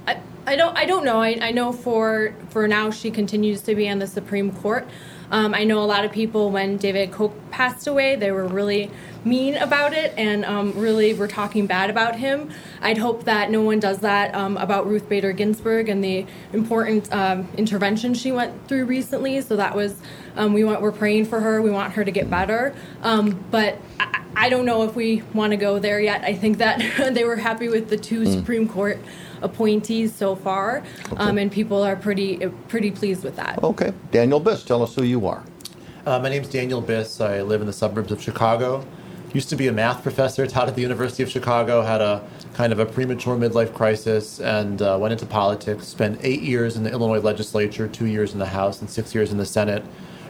[0.07, 1.21] I, I don't I don't know.
[1.21, 4.87] I, I know for for now she continues to be on the Supreme Court.
[5.31, 8.91] Um, I know a lot of people when David Koch passed away, they were really
[9.23, 12.49] mean about it and um, really were talking bad about him.
[12.81, 17.11] I'd hope that no one does that um, about Ruth Bader Ginsburg and the important
[17.13, 19.39] um, intervention she went through recently.
[19.41, 19.95] So that was
[20.35, 21.61] um, we want we're praying for her.
[21.61, 22.75] We want her to get better.
[23.03, 26.23] Um, but I, I don't know if we want to go there yet.
[26.23, 26.79] I think that
[27.13, 28.33] they were happy with the two Mm.
[28.33, 28.99] Supreme Court
[29.41, 30.83] appointees so far,
[31.17, 33.63] um, and people are pretty pretty pleased with that.
[33.63, 33.93] Okay.
[34.11, 35.43] Daniel Biss, tell us who you are.
[36.05, 37.23] Uh, my name's Daniel Biss.
[37.23, 38.85] I live in the suburbs of Chicago.
[39.33, 42.73] Used to be a math professor, taught at the University of Chicago, had a kind
[42.73, 45.87] of a premature midlife crisis, and uh, went into politics.
[45.87, 49.31] Spent eight years in the Illinois legislature, two years in the House, and six years
[49.31, 49.85] in the Senate.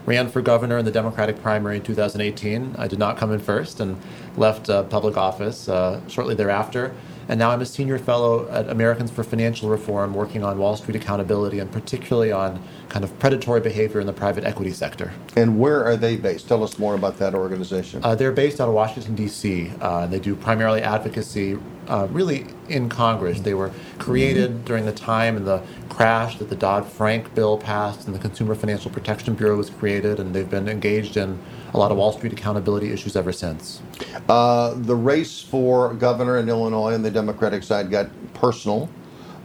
[0.06, 2.76] Ran for governor in the Democratic primary in 2018.
[2.78, 4.00] I did not come in first and
[4.36, 6.94] left uh, public office uh, shortly thereafter.
[7.32, 10.98] And now I'm a senior fellow at Americans for Financial Reform, working on Wall Street
[10.98, 15.14] accountability and particularly on kind of predatory behavior in the private equity sector.
[15.38, 16.50] And where are they based?
[16.50, 18.04] Tell us more about that organization.
[18.04, 19.72] Uh, they're based out of Washington, D.C.
[19.80, 23.40] Uh, they do primarily advocacy, uh, really in Congress.
[23.40, 28.08] They were created during the time and the crash that the Dodd Frank bill passed
[28.08, 31.40] and the Consumer Financial Protection Bureau was created, and they've been engaged in
[31.74, 33.82] a lot of Wall Street accountability issues ever since.
[34.28, 38.90] Uh, the race for governor in Illinois on the Democratic side got personal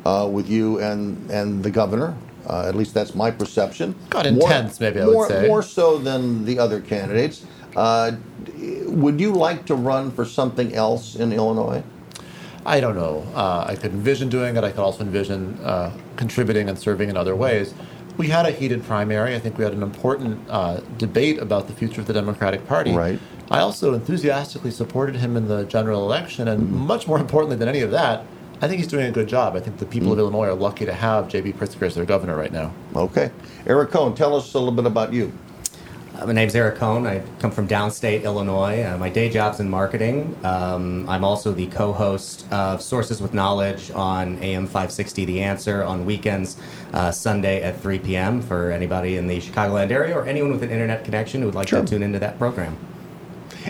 [0.04, 2.16] uh, with you and, and the governor.
[2.48, 3.94] Uh, at least that's my perception.
[4.10, 5.46] Got intense, maybe I would more, say.
[5.46, 7.44] More so than the other candidates.
[7.74, 8.12] Uh,
[8.86, 11.82] would you like to run for something else in Illinois?
[12.64, 13.26] I don't know.
[13.34, 14.64] Uh, I could envision doing it.
[14.64, 17.74] I could also envision uh, contributing and serving in other ways.
[18.16, 19.34] We had a heated primary.
[19.34, 22.92] I think we had an important uh, debate about the future of the Democratic Party.
[22.92, 23.18] Right.
[23.50, 26.86] I also enthusiastically supported him in the general election, and Mm-hmm.
[26.86, 28.24] much more importantly than any of that,
[28.62, 29.54] I think he's doing a good job.
[29.54, 30.12] I think the people Mm.
[30.12, 31.52] of Illinois are lucky to have J.B.
[31.52, 32.70] Pritzker as their governor right now.
[32.94, 33.30] Okay.
[33.66, 35.32] Eric Cohn, tell us a little bit about you.
[36.18, 37.06] Uh, my name's Eric Cohn.
[37.06, 38.82] I come from downstate Illinois.
[38.82, 40.34] Uh, my day job's in marketing.
[40.44, 45.84] Um, I'm also the co host of Sources with Knowledge on AM 560 The Answer
[45.84, 46.56] on weekends,
[46.94, 48.40] uh, Sunday at 3 p.m.
[48.40, 51.68] for anybody in the Chicagoland area or anyone with an internet connection who would like
[51.68, 51.80] Sure.
[51.82, 52.78] to tune into that program.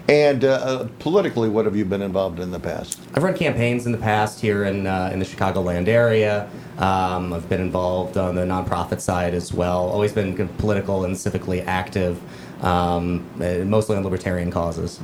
[0.08, 3.00] And uh, uh, politically, what have you been involved in the past?
[3.14, 6.48] I've run campaigns in the past here in uh, in the Chicagoland area.
[6.78, 9.88] Um, I've been involved on the nonprofit side as well.
[9.88, 12.20] Always been political and civically active,
[12.62, 14.98] um, uh, mostly on libertarian causes.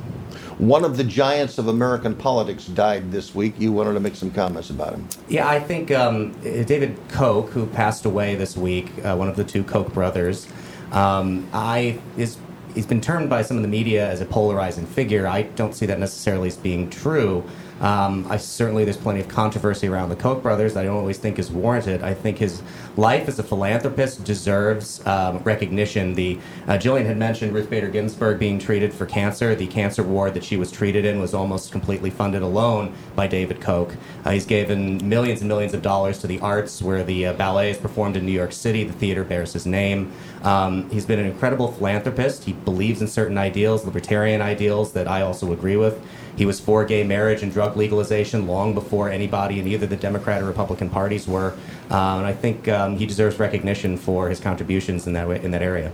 [0.59, 3.55] One of the giants of American politics died this week.
[3.57, 5.07] You wanted to make some comments about him.
[5.27, 9.43] Yeah, I think um, David Koch, who passed away this week, uh, one of the
[9.43, 10.47] two Koch brothers,
[10.91, 12.37] um, I is
[12.73, 15.27] he's been termed by some of the media as a polarizing figure.
[15.27, 17.43] I don't see that necessarily as being true.
[17.81, 21.17] Um, I certainly there's plenty of controversy around the Koch brothers that I don't always
[21.17, 22.03] think is warranted.
[22.03, 22.61] I think his
[22.95, 26.13] life as a philanthropist deserves um, recognition.
[26.13, 29.55] The uh, Jillian had mentioned Ruth Bader Ginsburg being treated for cancer.
[29.55, 33.59] The cancer ward that she was treated in was almost completely funded alone by David
[33.59, 33.93] Koch.
[34.23, 37.71] Uh, he's given millions and millions of dollars to the arts, where the uh, ballet
[37.71, 38.83] is performed in New York City.
[38.83, 40.11] The theater bears his name.
[40.43, 42.43] Um, he's been an incredible philanthropist.
[42.43, 46.01] He believes in certain ideals, libertarian ideals that I also agree with.
[46.35, 50.41] He was for gay marriage and drug legalization long before anybody in either the Democrat
[50.41, 51.53] or Republican parties were,
[51.91, 55.61] uh, and I think um, he deserves recognition for his contributions in that in that
[55.61, 55.91] area.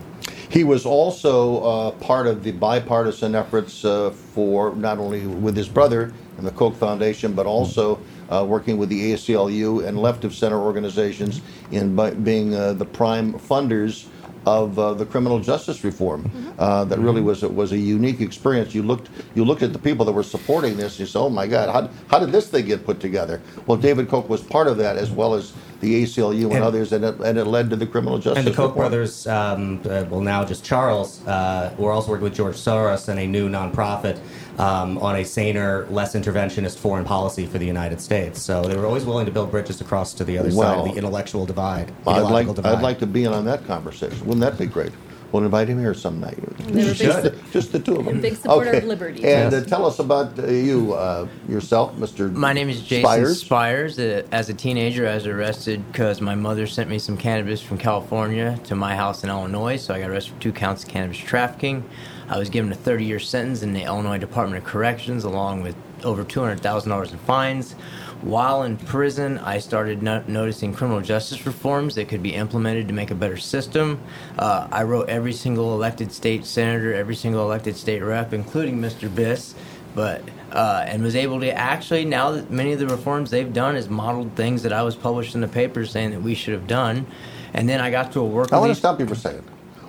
[0.50, 5.70] He was also uh, part of the bipartisan efforts uh, for not only with his
[5.70, 8.00] brother and the Koch Foundation, but also
[8.30, 13.34] uh, working with the ACLU and left of center organizations in being uh, the prime
[13.34, 14.08] funders
[14.58, 16.22] of uh, the criminal justice reform.
[16.58, 18.74] Uh, that really was was a unique experience.
[18.76, 20.94] You looked you looked at the people that were supporting this.
[20.94, 23.78] and You said, "Oh my God, how, how did this thing get put together?" Well,
[23.78, 27.06] David Koch was part of that, as well as the ACLU and, And- others, and
[27.06, 28.78] it, and it led to the criminal justice And the Koch reform.
[28.78, 33.20] brothers, um, uh, well, now just Charles, uh, we're also working with George Soros and
[33.20, 34.20] a new nonprofit
[34.60, 38.42] um, on a saner, less interventionist foreign policy for the United States.
[38.42, 40.94] So they were always willing to build bridges across to the other side of the
[40.98, 41.92] intellectual divide.
[42.06, 42.76] I'd like divide.
[42.76, 44.20] I'd like to be in on that conversation.
[44.26, 44.92] Wouldn't that be great?
[45.32, 46.38] We'll invite him here some night.
[46.58, 48.20] They Just, the, just the two of them.
[48.20, 49.24] big supporter of liberty.
[49.26, 52.32] And uh, tell us about uh, you uh, yourself, Mr.
[52.34, 53.42] My name is Jason Spires.
[53.42, 54.00] Spires.
[54.00, 57.78] Uh, as a teenager, I was arrested because my mother sent me some cannabis from
[57.78, 59.78] California to my house in Illinois.
[59.78, 61.88] So I got arrested for two counts of cannabis trafficking.
[62.28, 66.24] I was given a 30-year sentence in the Illinois Department of Corrections, along with over
[66.24, 67.76] $200,000 in fines.
[68.22, 72.94] While in prison, I started no- noticing criminal justice reforms that could be implemented to
[72.94, 74.00] make a better system.
[74.38, 79.08] Uh, I wrote every single elected state senator, every single elected state rep, including Mr.
[79.08, 79.54] Biss,
[79.96, 83.76] but uh, and was able to actually now that many of the reforms they've done
[83.78, 86.68] is modeled things that I was published in the papers saying that we should have
[86.68, 87.06] done.
[87.54, 88.52] And then I got to a work.
[88.52, 89.44] I want to stop you for a second.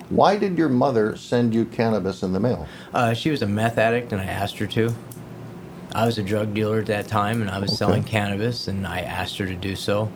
[0.09, 2.67] Why did your mother send you cannabis in the mail?
[2.93, 4.93] Uh, she was a meth addict, and I asked her to.
[5.93, 7.77] I was a drug dealer at that time, and I was Okay.
[7.77, 10.09] selling cannabis, and I asked her to do so.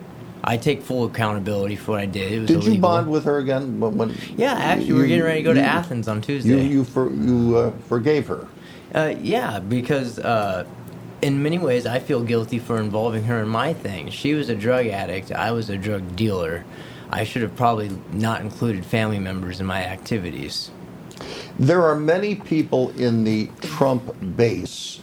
[0.44, 2.32] I take full accountability for what I did.
[2.32, 2.74] It was Did illegal.
[2.74, 3.80] you bond with her again?
[3.80, 6.50] When, when Yeah, actually, we we're getting ready to go to Athens on Tuesday.
[6.50, 8.46] You you for, you uh, forgave her.
[8.94, 10.64] Uh, yeah, because uh,
[11.20, 14.10] in many ways, I feel guilty for involving her in my thing.
[14.10, 15.32] She was a drug addict.
[15.32, 16.64] I was a drug dealer.
[17.10, 20.70] I should have probably not included family members in my activities.
[21.58, 25.00] There are many people in the Trump base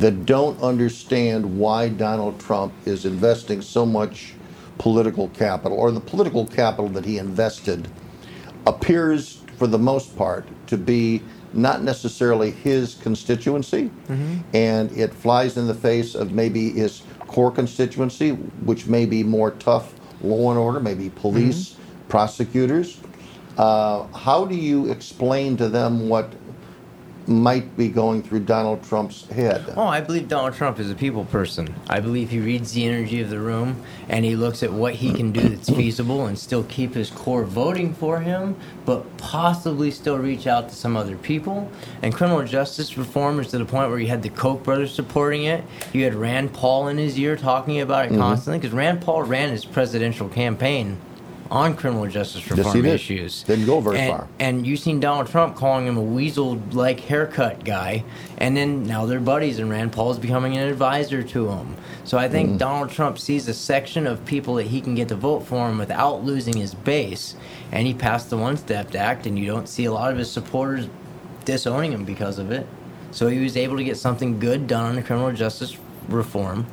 [0.00, 4.32] that don't understand why Donald Trump is investing so much
[4.78, 7.86] political capital, or the political capital that he invested
[8.66, 13.90] appears, for the most part, to be not necessarily his constituency,
[14.54, 18.30] and it flies in the face of maybe his core constituency,
[18.64, 21.76] which may be more tough law and order, maybe police,
[22.08, 22.98] prosecutors.
[23.58, 26.32] Uh, how do you explain to them what
[27.26, 29.64] might be going through Donald Trump's head?
[29.76, 31.72] Oh, I believe Donald Trump is a people person.
[31.88, 35.12] I believe he reads the energy of the room and he looks at what he
[35.12, 40.18] can do that's feasible and still keep his core voting for him, but possibly still
[40.18, 41.70] reach out to some other people.
[42.02, 45.44] And criminal justice reform is to the point where you had the Koch brothers supporting
[45.44, 45.62] it.
[45.92, 48.18] You had Rand Paul in his ear talking about it Mhm.
[48.18, 50.96] constantly because Rand Paul ran his presidential campaign
[51.50, 52.94] on criminal justice Yes, reform he did.
[52.94, 53.42] issues.
[53.42, 54.28] Didn't go very and, far.
[54.38, 58.04] And you've seen Donald Trump calling him a weasel like haircut guy,
[58.38, 61.76] and then now they're buddies, and Rand Paul is becoming an advisor to him.
[62.04, 62.58] So I think Mhm.
[62.58, 65.78] Donald Trump sees a section of people that he can get to vote for him
[65.78, 67.34] without losing his base,
[67.72, 70.30] and he passed the One Step Act, and you don't see a lot of his
[70.30, 70.86] supporters
[71.44, 72.66] disowning him because of it.
[73.12, 75.76] So he was able to get something good done on the criminal justice
[76.08, 76.66] reform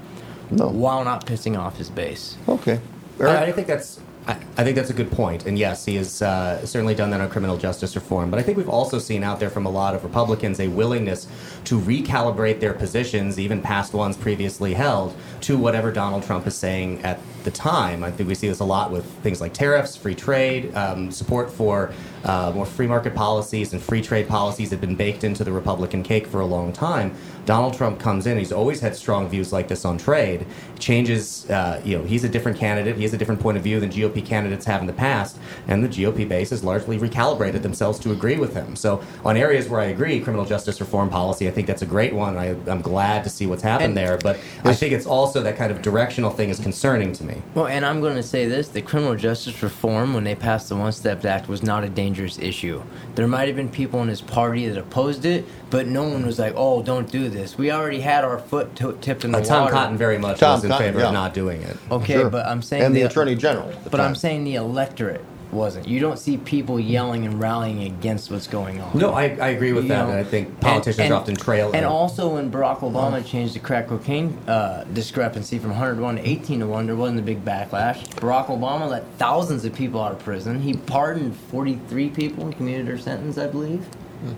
[0.49, 2.35] while not pissing off his base.
[2.47, 2.79] Okay.
[3.19, 3.99] I, I think that's.
[4.27, 7.29] I, think that's a good point, and yes, he has uh, certainly done that on
[7.29, 8.29] criminal justice reform.
[8.29, 11.27] But I think we've also seen out there from a lot of Republicans a willingness
[11.63, 17.01] to recalibrate their positions, even past ones previously held, to whatever Donald Trump is saying
[17.03, 18.03] at the time.
[18.03, 21.49] I think we see this a lot with things like tariffs, free trade, um, support
[21.49, 21.93] for
[22.25, 26.03] uh, more free market policies and free trade policies have been baked into the Republican
[26.03, 27.15] cake for a long time.
[27.45, 30.45] Donald Trump comes in; he's always had strong views like this on trade.
[30.77, 32.97] Changes, uh, you know, he's a different candidate.
[32.97, 35.81] He has a different point of view than GOP candidates have in the past, and
[35.81, 38.75] the GOP base has largely recalibrated themselves to agree with him.
[38.75, 42.13] So, on areas where I agree, criminal justice reform policy, I think that's a great
[42.13, 42.35] one.
[42.35, 45.71] I, I'm glad to see what's happened there, but I think it's also that kind
[45.71, 47.36] of directional thing is concerning to me.
[47.55, 50.75] Well, and I'm going to say this the criminal justice reform, when they passed the
[50.75, 52.81] One Step Act, was not a dangerous issue.
[53.15, 56.39] There might have been people in his party that opposed it, but no one was
[56.39, 57.57] like, oh, don't do this.
[57.57, 59.73] We already had our foot t- tipped in the Uh, Tom water.
[59.73, 61.07] Cotton very much Tom was in Cotton, favor yeah.
[61.07, 61.77] of not doing it.
[61.91, 62.29] Okay, Sure.
[62.29, 65.87] but I'm saying And the Attorney General at the But I'm saying the electorate wasn't.
[65.87, 68.97] You don't see people yelling and rallying against what's going on.
[68.97, 71.35] No, I, I agree with You that, know, and I think politicians and- are often
[71.35, 71.71] trail.
[71.73, 76.59] And also, when Barack Obama changed the crack cocaine uh, discrepancy from 101 to 18
[76.59, 78.03] to 1, there wasn't a big backlash.
[78.15, 80.59] Barack Obama let thousands of people out of prison.
[80.61, 83.85] He pardoned 43 people and commuted their sentence, I believe.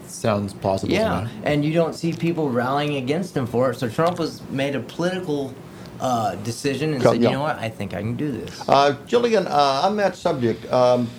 [0.08, 0.89] Sounds plausible.
[0.93, 1.30] to Yeah, me.
[1.43, 3.76] and you don't see people rallying against him for it.
[3.80, 5.54] So Trump was made a political
[6.00, 7.30] uh, decision and Co- said, yeah.
[7.30, 8.68] you know what, I think I can do this.
[8.68, 11.10] Uh, Jillian, uh, on that subject, um,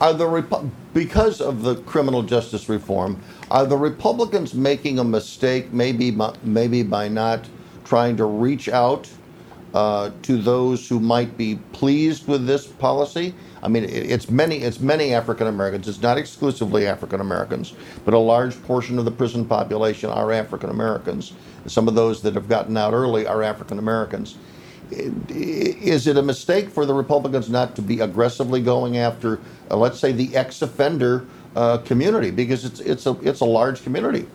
[0.00, 5.72] are the Repu- because of the criminal justice reform, are the Republicans making a mistake,
[5.72, 7.46] maybe by, maybe by not
[7.84, 9.08] trying to reach out
[9.74, 13.34] uh, to those who might be pleased with this policy?
[13.62, 15.86] I mean, it's many it's many African Americans.
[15.86, 20.70] It's not exclusively African Americans, but a large portion of the prison population are African
[20.70, 21.32] Americans.
[21.66, 24.38] Some of those that have gotten out early are African Americans.
[24.90, 29.38] Is it a mistake for the Republicans not to be aggressively going after,
[29.70, 34.26] uh, let's say, the ex-offender uh, community because it's it's a it's a large community?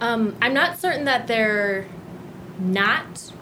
[0.00, 1.86] Um, I'm not certain that they're
[2.58, 3.32] not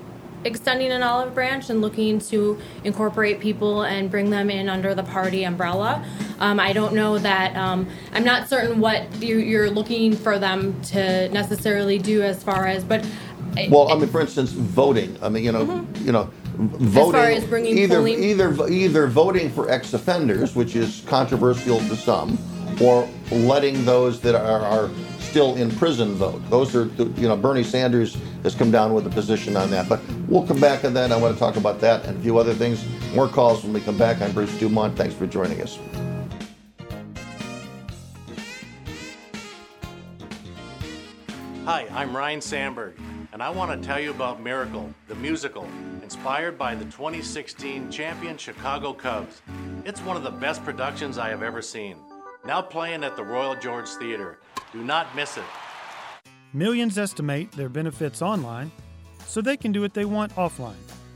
[0.47, 5.03] extending an olive branch and looking to incorporate people and bring them in under the
[5.03, 6.05] party umbrella.
[6.39, 7.57] Um, I don't know that.
[7.57, 12.67] Um, I'm not certain what you, you're looking for them to necessarily do as far
[12.67, 13.05] as, but
[13.69, 15.19] Well, I mean, for instance, voting.
[15.23, 17.21] I mean, you know, you know, voting.
[17.21, 17.43] Mm-hmm.
[17.43, 22.39] as bringing either polling- either either voting for ex-offenders, which is controversial to some,
[22.81, 24.91] or letting those that are, are
[25.37, 26.41] still in prison vote.
[26.49, 29.87] Those are, you know, Bernie Sanders has come down with a position on that.
[29.87, 31.13] But we'll come back to that.
[31.13, 32.83] I want to talk about that and a few other things.
[33.15, 34.23] More calls when we come back.
[34.23, 34.97] I'm Bruce Dumont.
[34.97, 35.79] Thanks for joining us.
[41.67, 42.99] Hi, I'm Ryne Sandberg,
[43.35, 45.69] and I want to tell you about Miracle, the musical,
[46.03, 49.43] inspired by the 2016 champion Chicago Cubs.
[49.85, 51.99] It's one of the best productions I have ever seen.
[52.47, 54.39] Now playing at the Royal George Theater.
[54.77, 55.45] Do not miss it.
[56.53, 58.71] Millions estimate their benefits online
[59.25, 60.75] so they can do what they want offline.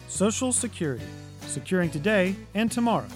[0.09, 1.05] Social Security,
[1.43, 3.07] securing today and tomorrow.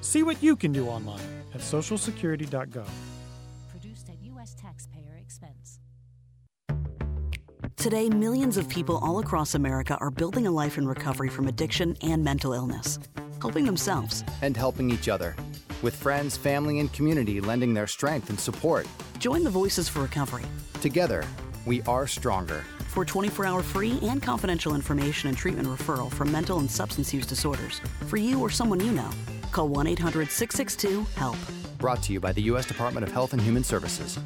[0.00, 1.20] See what you can do online
[1.52, 2.88] at socialsecurity.gov.
[3.68, 4.54] Produced at U.S.
[4.54, 5.80] taxpayer expense.
[7.74, 11.96] Today, millions of people all across America are building a life in recovery from addiction
[12.02, 13.00] and mental illness,
[13.40, 15.34] helping themselves and helping each other.
[15.80, 18.86] With friends, family, and community lending their strength and support.
[19.18, 20.44] Join the Voices for Recovery.
[20.80, 21.24] Together,
[21.66, 22.64] we are stronger.
[22.88, 27.26] For 24 hour free and confidential information and treatment referral for mental and substance use
[27.26, 29.10] disorders, for you or someone you know,
[29.52, 31.36] call 1 800 662 HELP.
[31.78, 32.66] Brought to you by the U.S.
[32.66, 34.18] Department of Health and Human Services.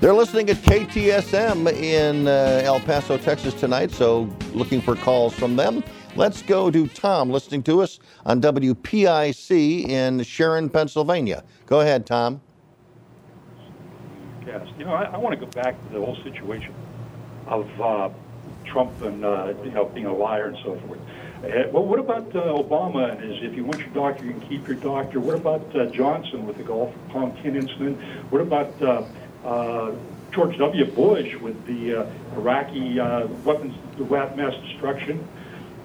[0.00, 5.56] They're listening at KTSM in uh, El Paso, Texas tonight, so looking for calls from
[5.56, 5.82] them.
[6.18, 11.44] Let's go to Tom listening to us on WPIC in Sharon, Pennsylvania.
[11.66, 12.40] Go ahead, Tom.
[14.44, 16.74] Yes, you know, I, I want to go back to the whole situation
[17.46, 18.10] of uh,
[18.64, 20.98] Trump and uh, you know being a liar and so forth.
[21.44, 24.40] Uh, well, what about uh, Obama and his, if you want your doctor, you can
[24.48, 25.20] keep your doctor?
[25.20, 27.96] What about uh, Johnson with the Gulf of Tonkin incident?
[28.30, 29.04] What about uh,
[29.44, 29.92] uh,
[30.32, 30.84] George W.
[30.84, 35.24] Bush with the uh, Iraqi uh, weapons, the mass destruction?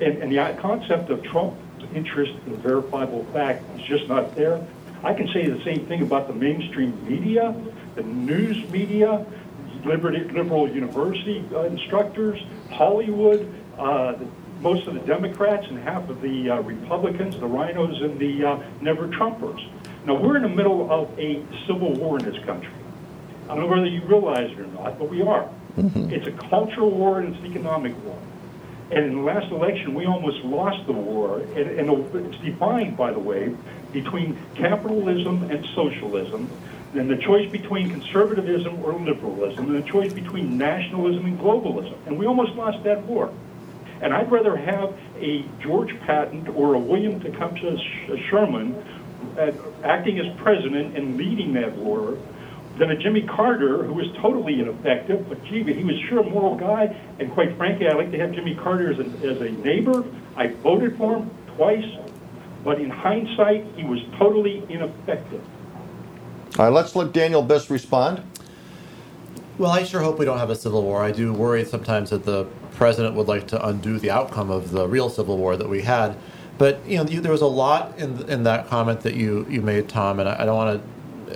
[0.01, 1.59] And, and the concept of Trump's
[1.93, 4.65] interest in verifiable fact is just not there.
[5.03, 7.53] I can say the same thing about the mainstream media,
[7.95, 9.25] the news media,
[9.85, 12.41] liberty, liberal university uh, instructors,
[12.71, 14.27] Hollywood, uh, the,
[14.61, 18.63] most of the Democrats and half of the uh, Republicans, the RINOs and the uh,
[18.81, 19.69] never Trumpers.
[20.05, 22.71] Now, we're in the middle of a civil war in this country.
[23.49, 25.49] I don't know whether you realize it or not, but we are.
[25.77, 26.13] Mm-hmm.
[26.13, 28.17] It's a cultural war and it's an economic war.
[28.93, 31.39] And in the last election, we almost lost the war.
[31.39, 33.55] And, and it's defined, by the way,
[33.91, 36.47] between capitalism and socialism,
[36.93, 41.95] and the choice between conservatism or liberalism, and the choice between nationalism and globalism.
[42.05, 43.33] And we almost lost that war.
[44.01, 47.77] And I'd rather have a George Patton or a William Tecumseh
[48.29, 48.75] Sherman
[49.39, 52.17] uh, acting as president and leading that war
[52.77, 56.55] than a Jimmy Carter who was totally ineffective, but gee, he was sure a moral
[56.55, 56.95] guy.
[57.19, 60.03] And quite frankly, I'd like to have Jimmy Carter as a, as a neighbor.
[60.35, 61.85] I voted for him twice,
[62.63, 65.43] but in hindsight, he was totally ineffective.
[66.57, 68.23] All right, let's let Daniel Biss respond.
[69.59, 71.03] Well, I sure hope we don't have a civil war.
[71.03, 74.87] I do worry sometimes that the president would like to undo the outcome of the
[74.87, 76.17] real civil war that we had.
[76.57, 79.89] But you know, there was a lot in in that comment that you you made,
[79.89, 80.87] Tom, and I, I don't want to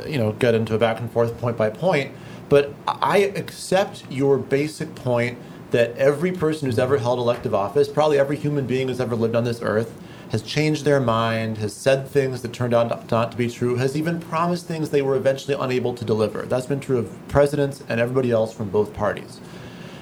[0.07, 2.13] you know get into a back and forth point by point.
[2.49, 5.37] But I accept your basic point
[5.71, 9.35] that every person who's ever held elective office, probably every human being who's ever lived
[9.35, 9.93] on this earth,
[10.31, 13.95] has changed their mind, has said things that turned out not to be true, has
[13.95, 16.43] even promised things they were eventually unable to deliver.
[16.43, 19.39] That's been true of presidents and everybody else from both parties.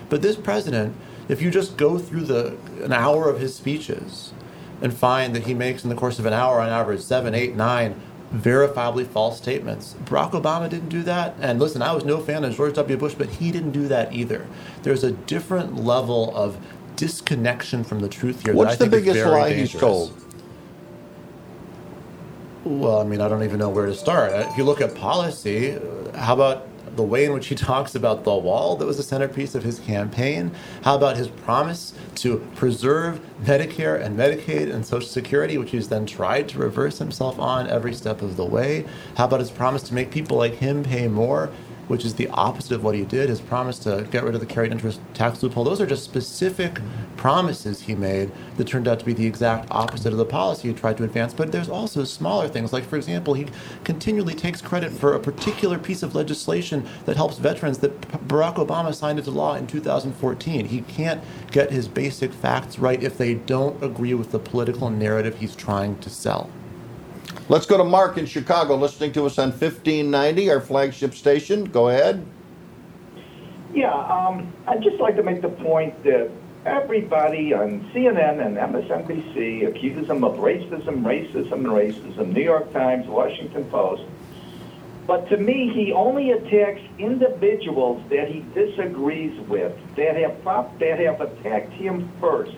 [0.10, 0.96] But this president,
[1.30, 4.34] if you just go through the an hour of his speeches
[4.82, 7.56] and find that he makes in the course of an hour on average seven, eight,
[7.56, 8.00] nine
[8.34, 9.96] verifiably false statements.
[10.06, 11.36] Barack Obama didn't do that.
[11.40, 12.98] And listen, I was no fan of George W.
[12.98, 14.46] Bush, but he didn't do that either.
[14.84, 16.58] There's a different level of
[16.96, 18.54] disconnection from the truth here.
[18.54, 19.72] What's that I the think biggest lie dangerous.
[19.72, 20.22] he's told?
[22.64, 24.32] Well, I mean, I don't even know where to start.
[24.34, 28.24] If you look at policy, uh, how about the way in which he talks about
[28.24, 30.52] the wall that was the centerpiece of his campaign?
[30.84, 36.06] How about his promise to preserve Medicare and Medicaid and Social Security, which he's then
[36.06, 38.86] tried to reverse himself on every step of the way?
[39.18, 41.52] How about his promise to make people like him pay more?
[41.88, 43.30] Which is the opposite of what he did.
[43.30, 45.64] His promise to get rid of the carried interest tax loophole.
[45.64, 46.80] Those are just specific
[47.16, 50.74] promises he made that turned out to be the exact opposite of the policy he
[50.74, 51.34] tried to advance.
[51.34, 53.48] But there's also smaller things, like, for example, he
[53.84, 58.94] continually takes credit for a particular piece of legislation that helps veterans that Barack Obama
[58.94, 60.66] signed into law in 2014.
[60.66, 65.38] He can't get his basic facts right if they don't agree with the political narrative
[65.40, 66.50] he's trying to sell.
[67.48, 71.66] Let's go to Mark in Chicago, listening to us on 1590, our flagship station.
[71.66, 72.26] Go ahead.
[73.72, 76.32] Yeah, um, I'd just like to make the point that
[76.66, 82.34] everybody on CNN and MSNBC accuse him of racism, racism, racism.
[82.34, 84.02] New York Times, Washington Post.
[85.06, 90.43] But to me, he only attacks individuals that he disagrees with, that have
[90.80, 92.56] that have attacked him first.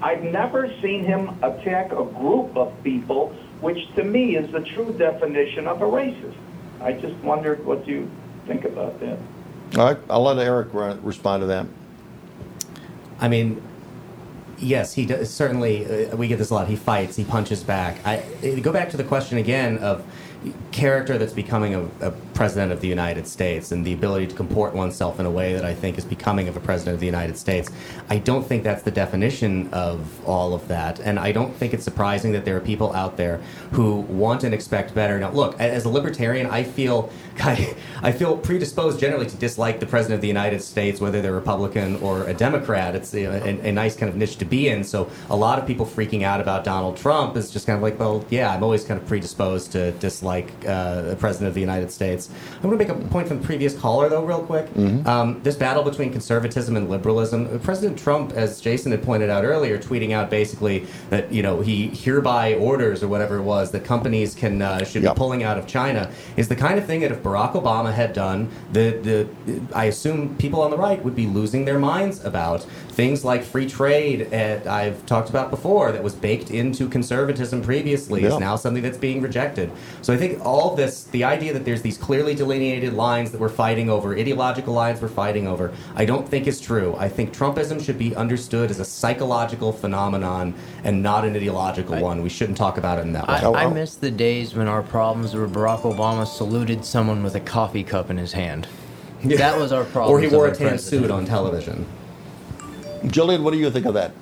[0.00, 4.92] I've never seen him attack a group of people, which to me is the true
[4.92, 6.36] definition of a racist.
[6.80, 8.10] I just wondered what you
[8.46, 9.18] think about that.
[9.76, 11.66] All right, I'll let Eric re- respond to that.
[13.20, 13.62] I mean,
[14.58, 16.08] yes, he does, certainly.
[16.10, 16.68] Uh, we get this a lot.
[16.68, 17.16] He fights.
[17.16, 18.04] He punches back.
[18.06, 18.22] I
[18.62, 20.04] go back to the question again of
[20.72, 24.72] character that's becoming a, a, president of the United States and the ability to comport
[24.72, 27.36] oneself in a way that I think is becoming of a president of the United
[27.36, 27.68] States.
[28.08, 31.00] I don't think that's the definition of all of that.
[31.00, 34.54] And I don't think it's surprising that there are people out there who want and
[34.54, 35.20] expect better.
[35.20, 37.12] Now, look, as a libertarian, I feel
[38.02, 41.96] I feel predisposed generally to dislike the president of the United States, whether they're Republican
[41.96, 42.94] or a Democrat.
[42.94, 44.82] It's a, a, a nice kind of niche to be in.
[44.84, 47.98] So a lot of people freaking out about Donald Trump is just kind of like,
[47.98, 51.90] well, yeah, I'm always kind of predisposed to dislike uh, the president of the United
[51.90, 52.29] States.
[52.56, 54.66] I'm going to make a point from the previous caller, though, real quick.
[54.74, 55.06] Mm-hmm.
[55.06, 57.58] Um, this battle between conservatism and liberalism.
[57.60, 61.88] President Trump, as Jason had pointed out earlier, tweeting out basically that you know he
[61.88, 65.14] hereby orders or whatever it was that companies can uh, should yep.
[65.14, 68.12] be pulling out of China is the kind of thing that if Barack Obama had
[68.12, 72.66] done, the, the I assume people on the right would be losing their minds about
[73.00, 74.28] things like free trade.
[74.30, 78.28] And I've talked about before that was baked into conservatism previously yeah.
[78.28, 79.72] is now something that's being rejected.
[80.02, 83.48] So I think all this, the idea that there's these clearly delineated lines that we're
[83.48, 86.94] fighting over, ideological lines we're fighting over, I don't think is true.
[86.98, 90.52] I think Trumpism should be understood as a psychological phenomenon
[90.84, 92.20] and not an ideological I, one.
[92.20, 93.34] We shouldn't talk about it in that way.
[93.36, 97.40] I, I miss the days when our problems were Barack Obama saluted someone with a
[97.40, 98.68] coffee cup in his hand.
[99.22, 99.38] Yeah.
[99.38, 100.14] That was our problem.
[100.14, 101.86] Or he wore a tan suit on television.
[103.04, 104.12] Jillian, what do you think of that?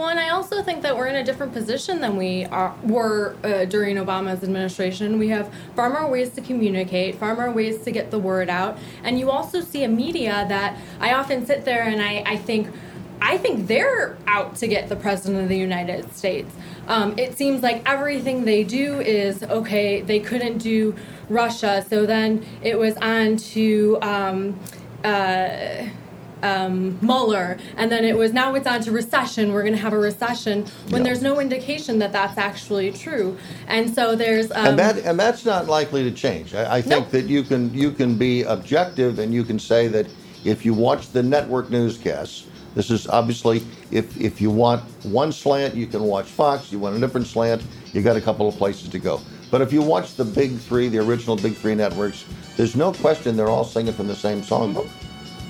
[0.00, 3.36] Well, and I also think that we're in a different position than we are, were
[3.44, 5.18] uh, during Obama's administration.
[5.18, 8.78] We have far more ways to communicate, far more ways to get the word out,
[9.04, 12.68] and you also see a media that I often sit there and I, I think.
[13.22, 16.50] I think they're out to get the president of the United States.
[16.88, 20.00] Um, it seems like everything they do is okay.
[20.00, 20.96] They couldn't do
[21.28, 23.98] Russia, so then it was on to.
[24.00, 24.58] Um,
[25.04, 25.90] uh,
[26.42, 29.52] um, Mueller, and then it was now it's on to recession.
[29.52, 33.36] We're going to have a recession when there's no indication that that's actually true,
[33.66, 36.54] and so there's um, and that and that's not likely to change.
[36.54, 40.06] I, I think that you can you can be objective and you can say that
[40.44, 45.74] if you watch the network newscasts, this is obviously if if you want one slant,
[45.74, 46.72] you can watch Fox.
[46.72, 47.62] You want a different slant,
[47.92, 49.20] you got a couple of places to go.
[49.50, 52.24] But if you watch the big three, the original big three networks,
[52.56, 54.88] there's no question they're all singing from the same songbook.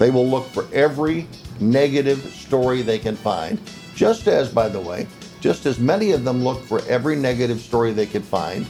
[0.00, 1.28] They will look for every
[1.60, 3.60] negative story they can find,
[3.94, 5.06] just as, by the way,
[5.40, 8.66] just as many of them look for every negative story they could find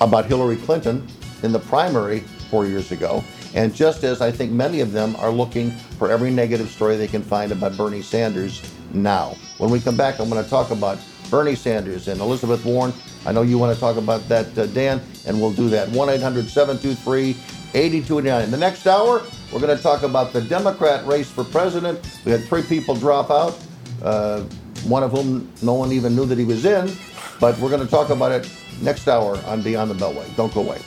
[0.00, 1.04] about Hillary Clinton
[1.42, 2.20] in the primary
[2.50, 3.24] four years ago,
[3.54, 7.08] and just as I think many of them are looking for every negative story they
[7.08, 8.62] can find about Bernie Sanders
[8.92, 9.34] now.
[9.58, 12.92] When we come back, I'm going to talk about Bernie Sanders and Elizabeth Warren.
[13.26, 15.88] I know you want to talk about that, uh, Dan, and we'll do that.
[15.88, 17.36] 1 800 723
[17.74, 18.44] 8289.
[18.44, 22.00] In the next hour, we're going to talk about the Democrat race for president.
[22.24, 23.58] We had three people drop out,
[24.02, 24.40] uh,
[24.84, 26.90] one of whom no one even knew that he was in.
[27.40, 28.50] But we're going to talk about it
[28.80, 30.34] next hour on Beyond the Beltway.
[30.36, 30.80] Don't go away.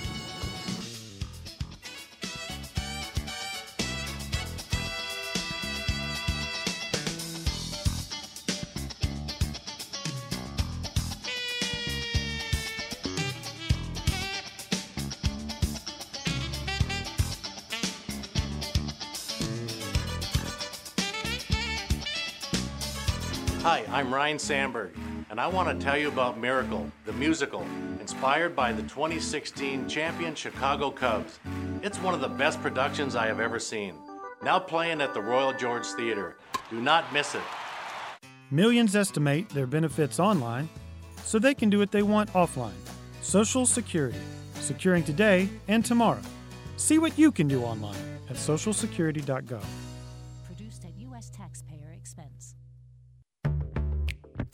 [24.12, 24.92] I'm Ryne Sandberg,
[25.30, 27.66] and I want to tell you about Miracle, the musical,
[28.02, 31.40] inspired by the 2016 champion Chicago Cubs.
[31.82, 33.96] It's one of the best productions I have ever seen.
[34.44, 36.36] Now playing at the Royal George Theater.
[36.70, 37.42] Do not miss it.
[38.52, 40.68] Millions estimate their benefits online
[41.24, 42.76] so they can do what they want offline.
[43.22, 44.20] Social Security,
[44.56, 46.22] securing today and tomorrow.
[46.76, 49.64] See what you can do online at socialsecurity.gov.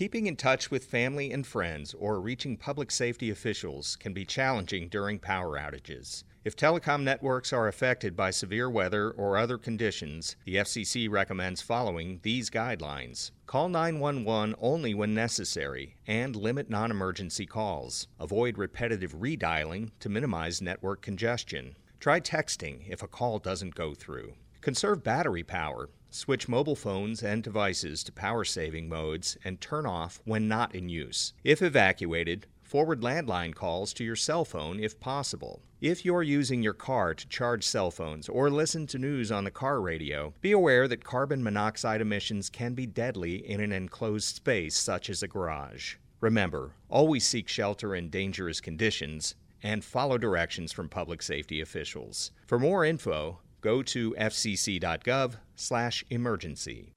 [0.00, 4.88] Keeping in touch with family and friends or reaching public safety officials can be challenging
[4.88, 6.24] during power outages.
[6.42, 12.18] If telecom networks are affected by severe weather or other conditions, the FCC recommends following
[12.22, 13.32] these guidelines.
[13.44, 18.08] Call 911 only when necessary and limit non emergency calls.
[18.18, 21.76] Avoid repetitive redialing to minimize network congestion.
[21.98, 24.32] Try texting if a call doesn't go through.
[24.62, 30.20] Conserve battery power Switch mobile phones and devices to power saving modes and turn off
[30.24, 31.32] when not in use.
[31.44, 35.60] If evacuated, Forward landline calls to your cell phone if possible.
[35.80, 39.50] If you're using your car to charge cell phones or listen to news on the
[39.50, 44.76] car radio, be aware that carbon monoxide emissions can be deadly in an enclosed space
[44.76, 45.96] such as a garage.
[46.20, 49.34] Remember, always seek shelter in dangerous conditions
[49.64, 52.30] and follow directions from public safety officials.
[52.46, 56.92] For more info, go to fcc.gov/emergency.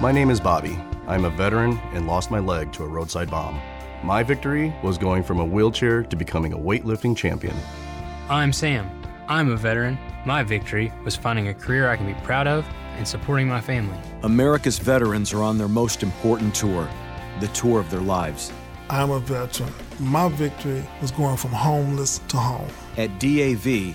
[0.00, 0.78] My name is Bobby.
[1.06, 3.60] I'm a veteran and lost my leg to a roadside bomb.
[4.02, 7.54] My victory was going from a wheelchair to becoming a weightlifting champion.
[8.30, 8.88] I'm Sam.
[9.28, 9.98] I'm a veteran.
[10.24, 12.64] My victory was finding a career I can be proud of
[12.96, 13.98] and supporting my family.
[14.22, 16.88] America's veterans are on their most important tour,
[17.40, 18.50] the tour of their lives.
[18.88, 19.72] I'm a veteran.
[19.98, 22.68] My victory was going from homeless to home.
[22.96, 23.94] At DAV,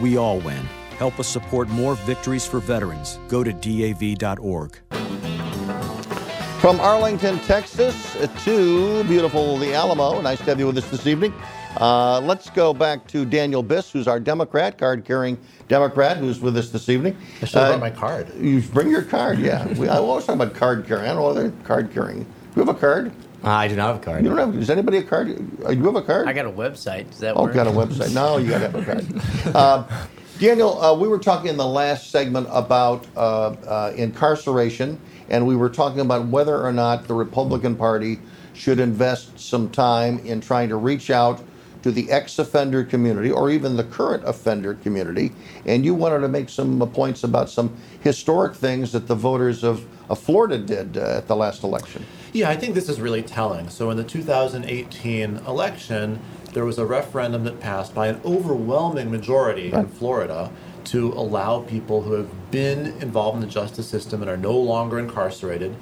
[0.00, 0.68] we all win.
[0.98, 3.18] Help us support more victories for veterans.
[3.28, 4.78] Go to DAV.org.
[6.60, 10.20] From Arlington, Texas to beautiful the Alamo.
[10.20, 11.32] Nice to have you with us this evening.
[11.76, 15.38] Uh, let's go back to Daniel Biss, who's our Democrat, card carrying
[15.68, 17.16] Democrat, who's with us this evening.
[17.40, 18.34] I should have brought my card.
[18.34, 19.72] You bring your card, yeah.
[19.74, 21.04] we, I always talk about card carrying.
[21.04, 22.24] I don't know whether card carrying.
[22.24, 23.12] Do you have a card?
[23.42, 24.24] I do not have a card.
[24.24, 24.52] You don't have.
[24.54, 25.28] Does anybody have a card?
[25.64, 26.26] Uh, you have a card?
[26.28, 27.10] I got a website.
[27.10, 27.54] Does that Oh, work?
[27.54, 28.12] got a website.
[28.14, 29.54] No, you got to have a card.
[29.54, 29.84] Uh,
[30.38, 33.20] Daniel, uh, we were talking in the last segment about uh,
[33.66, 38.18] uh, incarceration, and we were talking about whether or not the Republican Party
[38.54, 41.42] should invest some time in trying to reach out
[41.82, 45.30] to the ex-offender community or even the current offender community.
[45.64, 49.62] And you wanted to make some uh, points about some historic things that the voters
[49.62, 52.04] of, of Florida did uh, at the last election.
[52.32, 53.70] Yeah, I think this is really telling.
[53.70, 56.20] So in the 2018 election,
[56.52, 60.50] there was a referendum that passed by an overwhelming majority in Florida
[60.84, 64.98] to allow people who have been involved in the justice system and are no longer
[64.98, 65.74] incarcerated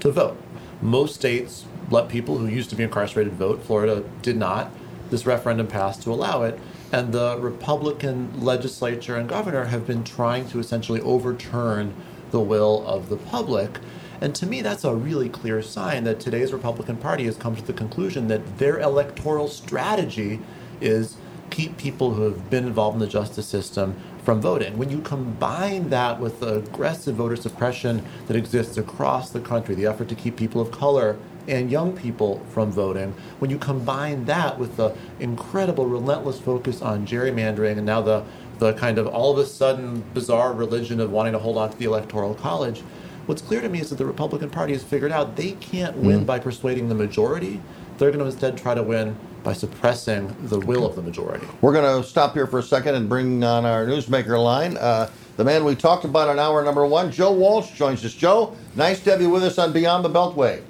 [0.00, 0.40] to vote.
[0.80, 3.62] Most states let people who used to be incarcerated vote.
[3.62, 4.70] Florida did not.
[5.10, 6.58] This referendum passed to allow it.
[6.92, 11.94] And the Republican legislature and governor have been trying to essentially overturn
[12.30, 13.78] the will of the public.
[14.20, 17.62] And to me, that's a really clear sign that today's Republican Party has come to
[17.62, 20.40] the conclusion that their electoral strategy
[20.80, 21.16] is
[21.50, 23.94] keep people who have been involved in the justice system
[24.24, 24.78] from voting.
[24.78, 29.86] When you combine that with the aggressive voter suppression that exists across the country, the
[29.86, 34.58] effort to keep people of color and young people from voting, when you combine that
[34.58, 38.24] with the incredible, relentless focus on gerrymandering and now the,
[38.58, 41.76] the kind of all of a sudden bizarre religion of wanting to hold on to
[41.76, 42.82] the Electoral College,
[43.26, 46.20] what's clear to me is that the Republican Party has figured out they can't win
[46.22, 46.26] Mm.
[46.26, 47.60] by persuading the majority.
[47.98, 51.46] They're going to instead try to win by suppressing the will of the majority.
[51.60, 54.76] We're going to stop here for a second and bring on our newsmaker line.
[54.76, 58.12] Uh, the man we talked about in hour number one, Joe Walsh, joins us.
[58.14, 60.62] Joe, nice to have you with us on Beyond the Beltway.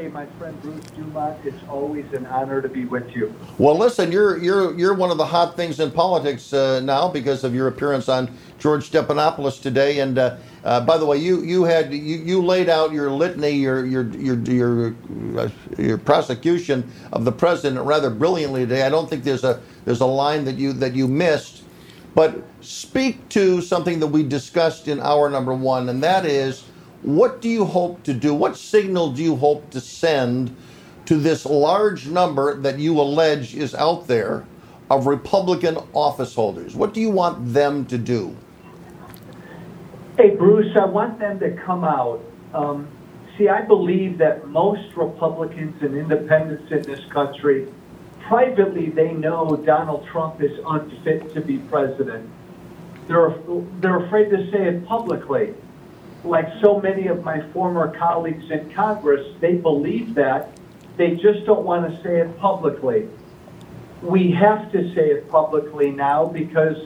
[0.00, 3.34] Hey, my friend Bruce Dumont, it's always an honor to be with you.
[3.58, 7.44] Well, listen, you're you're you're one of the hot things in politics uh, now because
[7.44, 9.98] of your appearance on George Stephanopoulos today.
[9.98, 13.50] And uh, uh, by the way, you you had you, you laid out your litany,
[13.50, 14.96] your your your your
[15.36, 18.84] uh, your prosecution of the president rather brilliantly today.
[18.84, 21.64] I don't think there's a there's a line that you that you missed.
[22.14, 26.64] But speak to something that we discussed in hour number one, and that is
[27.02, 28.34] what do you hope to do?
[28.34, 30.54] What signal do you hope to send
[31.06, 34.44] to this large number that you allege is out there
[34.90, 36.74] of Republican office holders?
[36.74, 38.36] What do you want them to do?
[40.18, 42.20] Hey, Bruce, I want them to come out.
[42.52, 42.86] Um,
[43.38, 47.66] see, I believe that most Republicans and independents in this country,
[48.28, 52.28] privately, they know Donald Trump is unfit to be president.
[53.08, 53.34] They're,
[53.80, 55.54] they're afraid to say it publicly.
[56.24, 60.58] Like so many of my former colleagues in Congress, they believe that.
[60.96, 63.08] They just don't want to say it publicly.
[64.02, 66.76] We have to say it publicly now because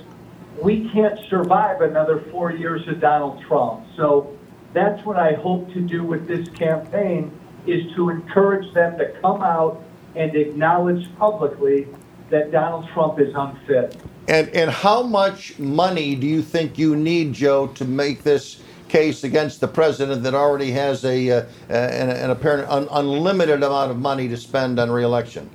[0.63, 3.87] we can't survive another four years of Donald Trump.
[3.97, 4.37] So
[4.73, 7.33] that's what I hope to do with this campaign
[7.67, 9.83] is to encourage them to come out
[10.15, 11.89] and acknowledge publicly
[12.31, 13.97] that Donald Trump is unfit.
[14.29, 18.63] And and how much money do you think you need, Joe, to make this
[18.95, 23.91] case against the president that already has a uh, an, an apparent un, unlimited amount
[23.91, 25.51] of money to spend on reelection?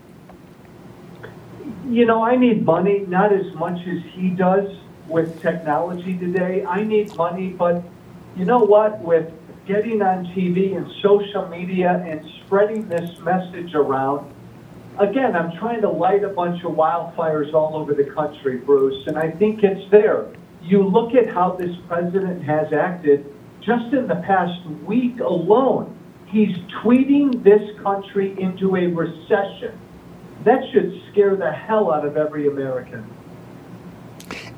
[1.87, 4.69] You know, I need money, not as much as he does
[5.07, 6.65] with technology today.
[6.65, 7.81] I need money, but
[8.35, 8.99] you know what?
[8.99, 9.31] With
[9.65, 14.29] getting on TV and social media and spreading this message around,
[14.97, 19.17] again, I'm trying to light a bunch of wildfires all over the country, Bruce, and
[19.17, 20.27] I think it's there.
[20.61, 23.25] You look at how this president has acted
[23.61, 25.95] just in the past week alone.
[26.27, 29.79] He's tweeting this country into a recession.
[30.43, 33.09] That should scare the hell out of every American.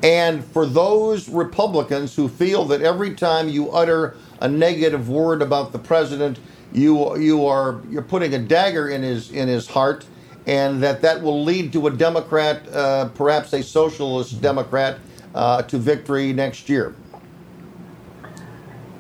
[0.04, 5.72] And for those Republicans who feel that every time you utter a negative word about
[5.72, 6.40] the president,
[6.74, 10.06] you you are you're putting a dagger in his in his heart,
[10.48, 14.98] and that that will lead to a Democrat, uh, perhaps a socialist Democrat,
[15.34, 16.96] uh, to victory next year.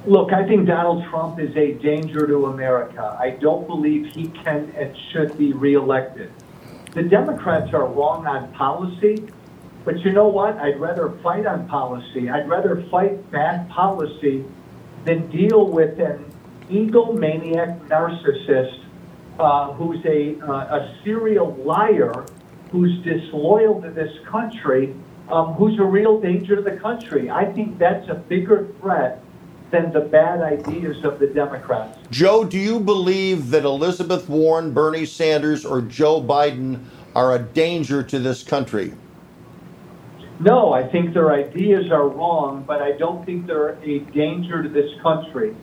[0.06, 3.16] Look, I think Donald Trump is a danger to America.
[3.20, 6.32] I don't believe he can and should be reelected.
[6.94, 9.28] The Democrats are wrong on policy,
[9.86, 10.58] but you know what?
[10.58, 12.30] I'd rather fight on policy.
[12.30, 14.44] I'd rather fight bad policy
[15.06, 16.26] than deal with an
[16.70, 18.84] egomaniac narcissist
[19.40, 22.26] uh, who's a, uh, a serial liar,
[22.72, 24.96] who's disloyal to this country,
[25.32, 27.30] um, who's a real danger to the country.
[27.30, 29.24] I think that's a bigger threat
[29.72, 31.98] than the bad ideas of the Democrats.
[32.10, 36.84] Joe, do you believe that Elizabeth Warren, Bernie Sanders, or Joe Biden
[37.16, 38.94] are a danger to this country?
[40.42, 44.68] No, I think their ideas are wrong, but I don't think they're a danger to
[44.68, 45.56] this country.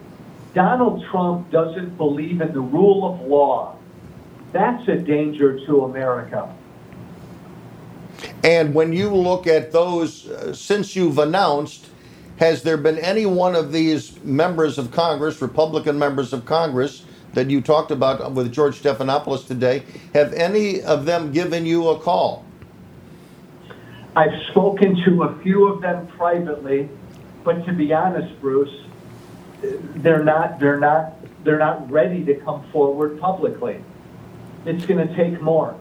[0.54, 3.76] Donald Trump doesn't believe in the rule of law.
[4.52, 6.54] That's a danger to America.
[8.42, 11.88] And when you look at those, uh, since you've announced,
[12.38, 17.04] has there been any one of these members of Congress, Republican members of Congress,
[17.34, 19.82] that you talked about with George Stephanopoulos today,
[20.14, 22.44] have any of them given you a call?
[24.16, 26.88] I've spoken to a few of them privately,
[27.44, 28.84] but to be honest, Bruce,
[29.60, 31.14] they're not they're not
[31.44, 33.82] they're not ready to come forward publicly.
[34.64, 35.76] It's going to take more.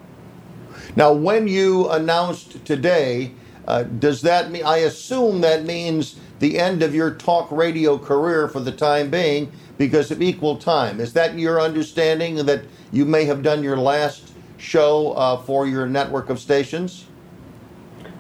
[0.95, 3.32] Now, when you announced today,
[3.67, 4.63] uh, does that mean?
[4.63, 9.51] I assume that means the end of your talk radio career for the time being
[9.78, 10.99] because of equal time.
[10.99, 15.86] Is that your understanding that you may have done your last show uh, for your
[15.88, 17.05] network of stations?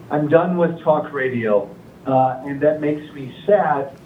[0.09, 1.69] I'm done with talk radio,
[2.05, 3.97] uh, and that makes me sad.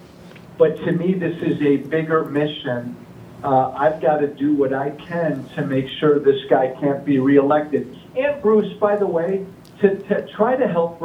[0.57, 2.95] But to me, this is a bigger mission.
[3.43, 7.19] Uh, I've got to do what I can to make sure this guy can't be
[7.19, 7.97] reelected.
[8.15, 9.45] And Bruce, by the way,
[9.79, 11.01] to, to try to help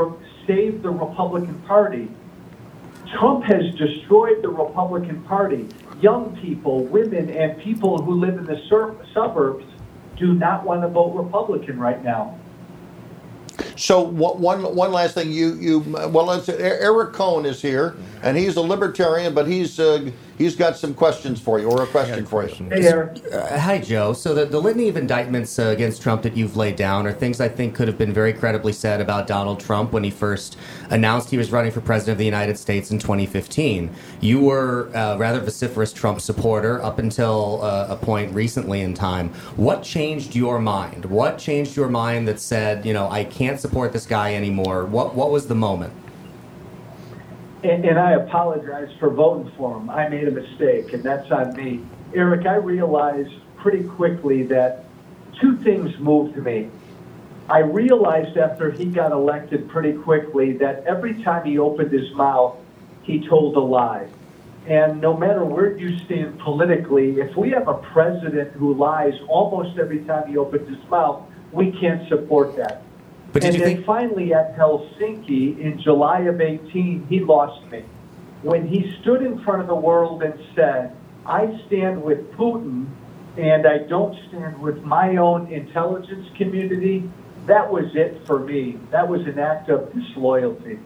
[0.46, 2.08] save the Republican Party.
[3.18, 5.68] Trump has destroyed the Republican Party.
[6.00, 9.64] Young people, women, and people who live in the sur- suburbs
[10.16, 12.38] do not want to vote Republican right now.
[13.76, 18.60] So one one last thing, you you well, Eric Cohn is here, and he's a
[18.60, 22.54] libertarian, but he's uh, he's got some questions for you or a question for you.
[22.68, 23.20] Hey, Eric.
[23.32, 24.12] Uh, hi, Joe.
[24.12, 27.40] So the, the litany of indictments uh, against Trump that you've laid down are things
[27.40, 30.56] I think could have been very credibly said about Donald Trump when he first
[30.90, 33.94] announced he was running for president of the United States in 2015.
[34.20, 39.30] You were a rather vociferous Trump supporter up until uh, a point recently in time.
[39.56, 41.04] What changed your mind?
[41.06, 44.84] What changed your mind that said, you know, I can't support this guy anymore?
[44.84, 45.92] What what was the moment?
[47.62, 49.88] And, and I apologize for voting for him.
[49.88, 51.84] I made a mistake, and that's on me.
[52.14, 54.84] Eric, I realized pretty quickly that
[55.40, 56.70] two things moved me.
[57.48, 62.56] I realized after he got elected pretty quickly that every time he opened his mouth,
[63.02, 64.08] he told a lie.
[64.66, 69.78] And no matter where you stand politically, if we have a president who lies almost
[69.78, 72.82] every time he opens his mouth, we can't support that.
[73.36, 77.70] But did and you then think- finally at Helsinki in July of 18, he lost
[77.70, 77.84] me.
[78.40, 82.86] When he stood in front of the world and said, I stand with Putin
[83.36, 87.10] and I don't stand with my own intelligence community,
[87.44, 88.78] that was it for me.
[88.90, 90.78] That was an act of disloyalty.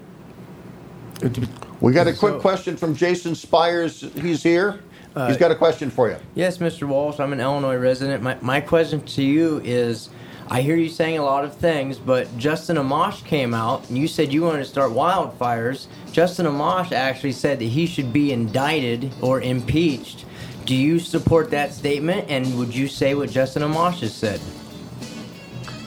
[1.81, 4.01] We got a quick question from Jason Spires.
[4.01, 4.81] He's here.
[5.13, 6.17] He's uh, got a question for you.
[6.35, 6.89] Yes, Mr.
[6.89, 7.21] Walsh.
[7.21, 8.25] I'm an Illinois resident.
[8.25, 10.11] My, my question to you is
[10.53, 14.09] I hear you saying a lot of things, but Justin Amash came out and you
[14.09, 15.87] said you wanted to start wildfires.
[16.11, 20.25] Justin Amash actually said that he should be indicted or impeached.
[20.65, 22.29] Do you support that statement?
[22.29, 24.41] And would you say what Justin Amash has said?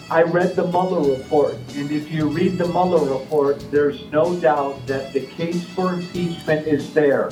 [0.09, 4.87] I read the Mueller report, and if you read the Mueller report, there's no doubt
[4.87, 7.31] that the case for impeachment is there.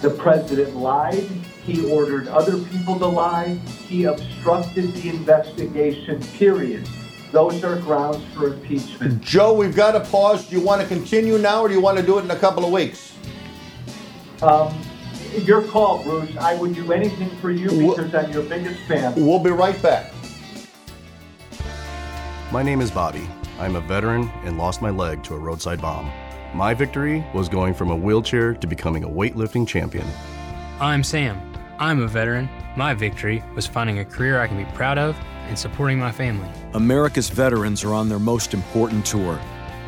[0.00, 1.28] The president lied.
[1.64, 3.54] He ordered other people to lie.
[3.88, 6.88] He obstructed the investigation, period.
[7.32, 9.20] those are grounds for impeachment.
[9.20, 10.48] Joe, we've got to pause.
[10.48, 12.38] Do you want to continue now, or do you want to do it in a
[12.38, 13.14] couple of weeks?
[14.42, 14.74] Um,
[15.42, 16.36] your call, Bruce.
[16.38, 19.14] I would do anything for you because I'm your biggest fan.
[19.14, 20.12] We'll be right back.
[22.50, 23.28] My name is Bobby.
[23.58, 26.10] I'm a veteran and lost my leg to a roadside bomb.
[26.54, 30.06] My victory was going from a wheelchair to becoming a weightlifting champion.
[30.80, 31.49] I'm Sam.
[31.80, 32.50] I'm a veteran.
[32.76, 35.16] My victory was finding a career I can be proud of
[35.48, 36.46] and supporting my family.
[36.74, 39.40] America's veterans are on their most important tour,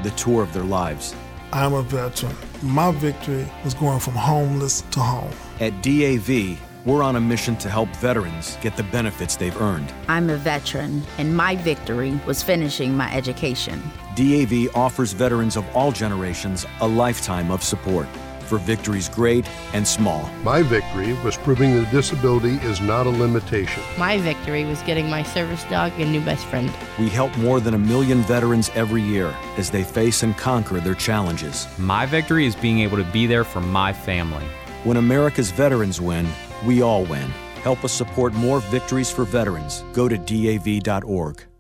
[0.03, 1.15] the tour of their lives.
[1.53, 2.35] I'm a veteran.
[2.63, 5.33] My victory was going from homeless to home.
[5.61, 9.93] At DAV, we're on a mission to help veterans get the benefits they've earned.
[10.09, 13.83] I'm a veteran, and my victory was finishing my education.
[14.17, 18.09] DAV offers veterans of all generations a lifetime of support
[18.53, 20.29] for victories great and small.
[20.43, 23.83] My victory was proving that disability is not a limitation.
[23.97, 26.71] My victory was getting my service dog a new best friend.
[26.99, 30.95] We help more than a million veterans every year as they face and conquer their
[30.95, 31.67] challenges.
[31.79, 34.45] My victory is being able to be there for my family.
[34.85, 36.29] When America's veterans win,
[36.67, 37.31] we all win.
[37.63, 39.83] Help us support more victories for veterans.
[39.95, 41.52] Go to DAV.org.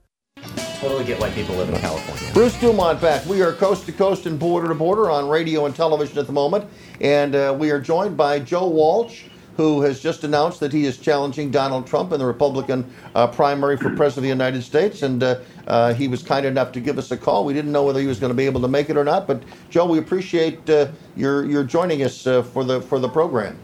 [0.83, 2.35] Totally get why people live in California.
[2.35, 3.25] Bruce Dumont back.
[3.27, 6.33] We are coast to coast and border to border on radio and television at the
[6.33, 6.69] moment.
[7.01, 9.27] And uh, we are joined by Joe Walsh,
[9.57, 13.77] who has just announced that he is challenging Donald Trump in the Republican uh, primary
[13.77, 15.03] for President of the United States.
[15.05, 17.45] And uh, uh he was kind enough to give us a call.
[17.45, 19.29] We didn't know whether he was going to be able to make it or not.
[19.29, 23.57] But, Joe, we appreciate uh, your, your joining us uh, for, the, for the program.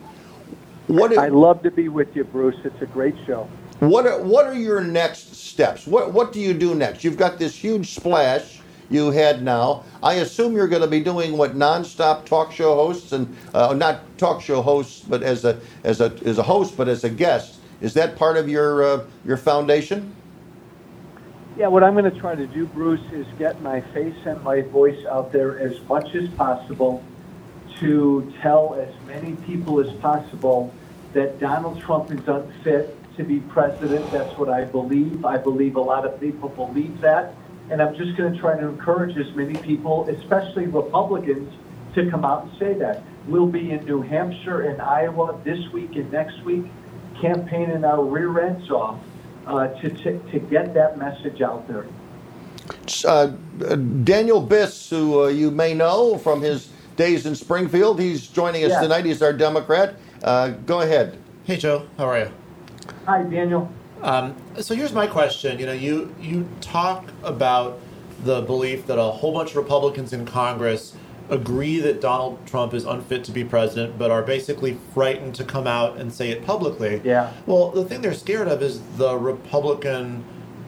[0.87, 2.65] What I love to be with you, Bruce.
[2.65, 3.51] It's a great show.
[3.81, 5.87] What are, what are your next steps?
[5.87, 7.05] What, what do you do next?
[7.05, 8.59] You've got this huge splash
[8.91, 9.85] you had now.
[10.03, 14.01] I assume you're going to be doing what nonstop talk show hosts and uh, not
[14.19, 17.61] talk show hosts, but as a as a as a host, but as a guest.
[17.81, 20.15] Is that part of your uh, your foundation?
[21.57, 24.63] Yeah, what I'm going to try to do, Bruce, is get my face and my
[24.63, 27.03] voice out there as much as possible
[27.81, 30.73] to tell as many people as possible
[31.13, 34.11] that Donald Trump is unfit to be president.
[34.11, 35.25] That's what I believe.
[35.25, 37.35] I believe a lot of people believe that.
[37.71, 41.53] And I'm just going to try to encourage as many people, especially Republicans,
[41.95, 43.03] to come out and say that.
[43.27, 46.65] We'll be in New Hampshire and Iowa this week and next week,
[47.21, 48.99] campaigning our rear ends off
[49.47, 51.87] uh, to, to, to get that message out there.
[53.05, 53.27] Uh,
[54.05, 58.71] Daniel Biss, who uh, you may know from his days in Springfield, he's joining us
[58.71, 58.81] yeah.
[58.81, 59.05] tonight.
[59.05, 59.97] He's our Democrat.
[60.23, 61.19] Uh, go ahead.
[61.45, 61.87] Hey, Joe.
[61.97, 62.33] How are you?
[63.09, 63.73] Hi, Daniel.
[64.03, 65.59] Um, so here's my question.
[65.59, 67.81] You know, you you talk about
[68.23, 70.95] the belief that a whole bunch of Republicans in Congress
[71.31, 75.67] agree that Donald Trump is unfit to be president, but are basically frightened to come
[75.67, 77.01] out and say it publicly.
[77.03, 77.33] Yeah.
[77.47, 80.23] Well, the thing they're scared of is the Republican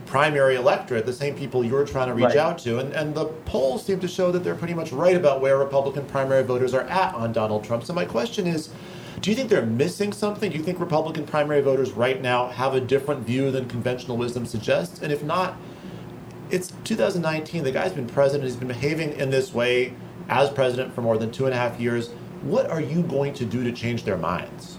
[0.07, 2.37] primary electorate, the same people you're trying to reach right.
[2.37, 2.79] out to.
[2.79, 6.07] And, and the polls seem to show that they're pretty much right about where Republican
[6.07, 7.85] primary voters are at on Donald Trump.
[7.85, 8.71] So my question is
[9.21, 10.51] do you think they're missing something?
[10.51, 14.47] Do you think Republican primary voters right now have a different view than conventional wisdom
[14.47, 15.03] suggests?
[15.03, 15.57] And if not,
[16.51, 17.65] it's 2019.
[17.65, 18.45] The guy's been president.
[18.45, 19.95] He's been behaving in this way
[20.29, 22.11] as president for more than two and a half years.
[22.43, 24.79] What are you going to do to change their minds?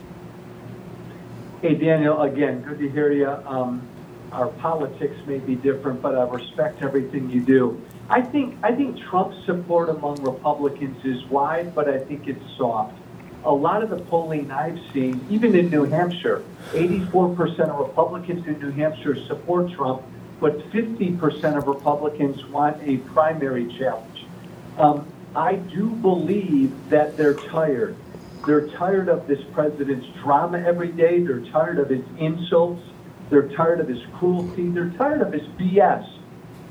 [1.61, 3.29] Hey, Daniel, again, good to hear you.
[3.29, 3.87] Um,
[4.31, 7.79] our politics may be different, but I respect everything you do.
[8.09, 13.00] I think I think Trump's support among Republicans is wide, but I think it's soft
[13.43, 18.59] a lot of the polling I've seen, even in New Hampshire, 84% of Republicans in
[18.59, 20.03] New Hampshire support Trump,
[20.39, 24.25] but 50% of Republicans want a primary challenge.
[24.77, 27.95] Um, I do believe that they're tired.
[28.45, 31.19] They're tired of this president's drama every day.
[31.19, 32.83] They're tired of his insults.
[33.29, 34.69] They're tired of his cruelty.
[34.69, 36.07] They're tired of his BS.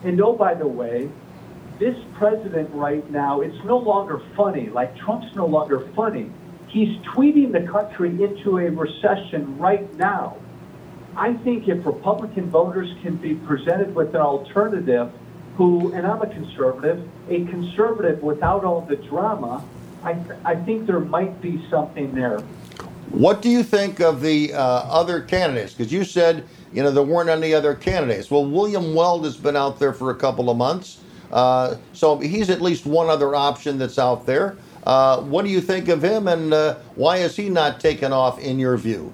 [0.04, 1.08] And oh, by the way,
[1.78, 4.68] this president right now, it's no longer funny.
[4.68, 6.30] Like Trump's no longer funny.
[6.70, 10.36] He's tweeting the country into a recession right now.
[11.16, 15.10] I think if Republican voters can be presented with an alternative
[15.56, 19.64] who, and I'm a conservative, a conservative without all the drama,
[20.04, 22.38] I, I think there might be something there.
[23.10, 25.74] What do you think of the uh, other candidates?
[25.74, 28.30] Because you said, you know, there weren't any other candidates.
[28.30, 31.02] Well, William Weld has been out there for a couple of months.
[31.32, 34.56] Uh, so he's at least one other option that's out there.
[34.84, 38.38] Uh, what do you think of him, and uh, why is he not taken off
[38.38, 39.12] in your view?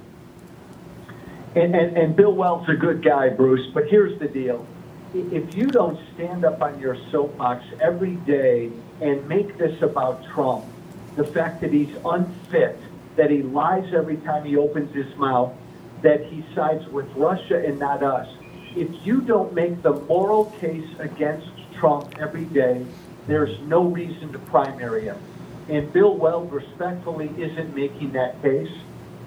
[1.55, 3.67] And, and, and Bill Weld's a good guy, Bruce.
[3.73, 4.67] But here's the deal:
[5.15, 10.65] if you don't stand up on your soapbox every day and make this about Trump,
[11.17, 12.79] the fact that he's unfit,
[13.17, 15.53] that he lies every time he opens his mouth,
[16.03, 18.29] that he sides with Russia and not us,
[18.77, 22.85] if you don't make the moral case against Trump every day,
[23.27, 25.19] there's no reason to primary him.
[25.69, 28.71] And Bill Weld respectfully isn't making that case.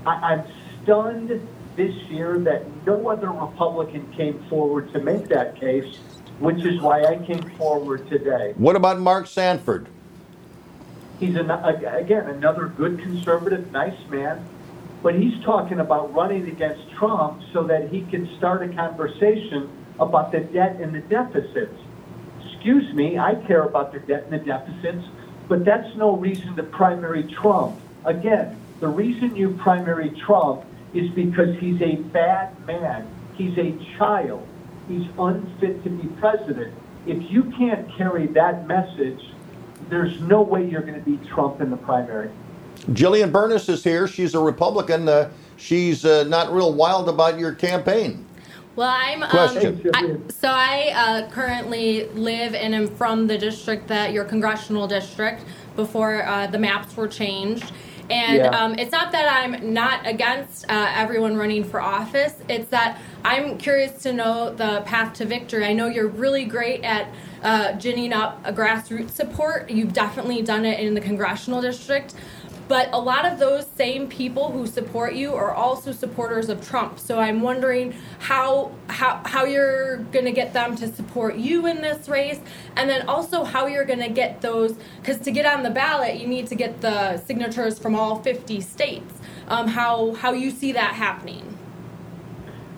[0.05, 0.43] I, I'm
[0.83, 5.97] stunned this year that no other Republican came forward to make that case,
[6.39, 8.53] which is why I came forward today.
[8.57, 9.87] What about Mark Sanford?
[11.19, 14.45] He's an, again another good conservative, nice man,
[15.03, 19.69] but he's talking about running against Trump so that he can start a conversation
[19.99, 21.77] about the debt and the deficits.
[22.45, 25.05] Excuse me, I care about the debt and the deficits,
[25.49, 27.77] but that's no reason to primary Trump.
[28.05, 33.05] Again, the reason you primary Trump is because he's a bad man.
[33.33, 34.47] He's a child.
[34.87, 36.73] He's unfit to be president.
[37.05, 39.21] If you can't carry that message,
[39.89, 42.29] there's no way you're going to beat Trump in the primary.
[42.91, 44.07] Jillian Bernis is here.
[44.07, 45.09] She's a Republican.
[45.09, 48.25] Uh, she's uh, not real wild about your campaign.
[48.79, 49.23] Well, I'm.
[49.23, 49.29] Um,
[49.93, 55.43] I, so I uh, currently live and am from the district that your congressional district
[55.75, 57.73] before uh, the maps were changed.
[58.09, 58.47] And Yeah.
[58.51, 62.35] um, it's not that I'm not against uh, everyone running for office.
[62.47, 65.65] It's that I'm curious to know the path to victory.
[65.65, 67.09] I know you're really great at
[67.43, 69.69] uh, ginning up a grassroots support.
[69.69, 72.13] You've definitely done it in the congressional district.
[72.69, 76.99] But a lot of those same people who support you are also supporters of Trump.
[76.99, 81.81] So I'm wondering how how how you're going to get them to support you in
[81.81, 82.39] this race,
[82.75, 86.19] and then also how you're going to get those because to get on the ballot,
[86.19, 89.15] you need to get the signatures from all 50 states.
[89.47, 91.57] Um, how how you see that happening?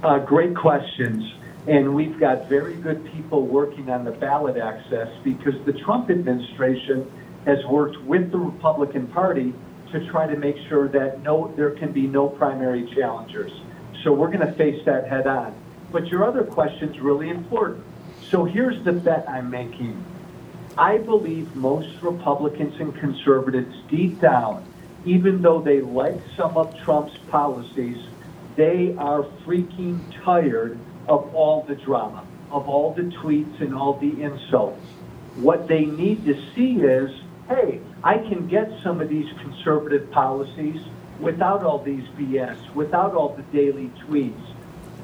[0.04, 1.22] Uh, great questions.
[1.68, 7.12] And we've got very good people working on the ballot access because the Trump administration
[7.46, 9.54] has worked with the Republican Party
[9.92, 13.52] to try to make sure that no, there can be no primary challengers.
[14.04, 15.54] So we're going to face that head on.
[15.92, 17.84] But your other question is really important.
[18.30, 20.04] So here's the bet I'm making.
[20.78, 24.66] I believe most Republicans and conservatives deep down,
[25.04, 27.98] even though they like some of Trump's policies,
[28.56, 34.22] they are freaking tired of all the drama, of all the tweets and all the
[34.22, 34.82] insults.
[35.36, 37.12] What they need to see is,
[37.56, 40.82] hey, I can get some of these conservative policies
[41.20, 44.42] without all these BS, without all the daily tweets.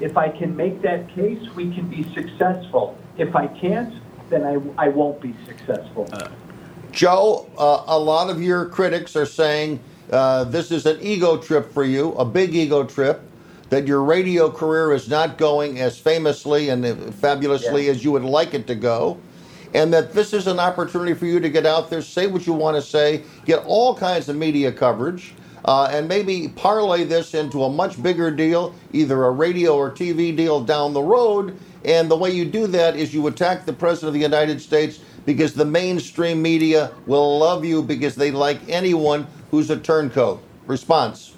[0.00, 2.96] If I can make that case, we can be successful.
[3.16, 3.94] If I can't,
[4.30, 6.08] then I, I won't be successful.
[6.92, 9.80] Joe, uh, a lot of your critics are saying
[10.10, 13.22] uh, this is an ego trip for you, a big ego trip,
[13.70, 18.24] that your radio career is not going as famously and uh, fabulously as you would
[18.24, 19.20] like it to go,
[19.74, 22.52] and that this is an opportunity for you to get out there, say what you
[22.52, 25.34] want to say, get all kinds of media coverage.
[25.64, 30.34] Uh, and maybe parlay this into a much bigger deal, either a radio or TV
[30.34, 31.58] deal down the road.
[31.84, 35.00] And the way you do that is you attack the President of the United States
[35.26, 40.42] because the mainstream media will love you because they like anyone who's a turncoat.
[40.66, 41.34] Response.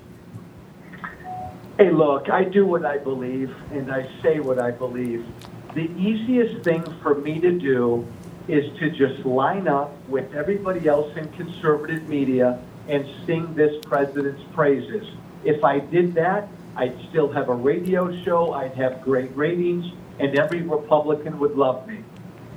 [1.77, 5.27] Hey, look, I do what I believe and I say what I believe.
[5.75, 8.07] The easiest thing for me to do
[8.49, 14.43] is to just line up with everybody else in conservative media and sing this president's
[14.53, 15.07] praises.
[15.45, 19.87] If I did that, I'd still have a radio show, I'd have great ratings,
[20.19, 22.05] and every Republican would love me.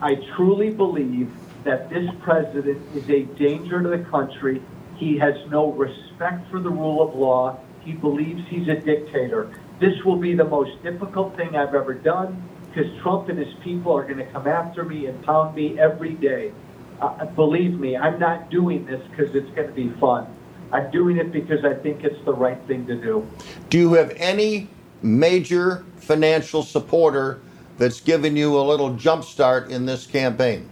[0.02, 1.32] I truly believe
[1.64, 4.62] that this president is a danger to the country.
[4.96, 7.60] He has no respect for the rule of law.
[7.82, 9.50] He believes he's a dictator.
[9.80, 12.42] This will be the most difficult thing I've ever done
[12.74, 16.14] because Trump and his people are going to come after me and pound me every
[16.14, 16.52] day.
[17.00, 20.28] Uh, believe me, I'm not doing this because it's going to be fun.
[20.72, 23.28] I'm doing it because I think it's the right thing to do.
[23.70, 24.70] Do you have any
[25.02, 27.42] major financial supporter
[27.78, 30.70] that's given you a little jump start in this campaign?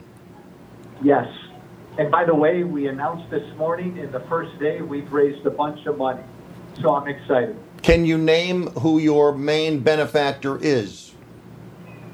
[1.04, 1.28] Yes.
[2.00, 5.52] And by the way, we announced this morning in the first day we've raised a
[5.52, 6.24] bunch of money.
[6.82, 7.58] So I'm excited.
[7.84, 11.11] Can you name who your main benefactor is?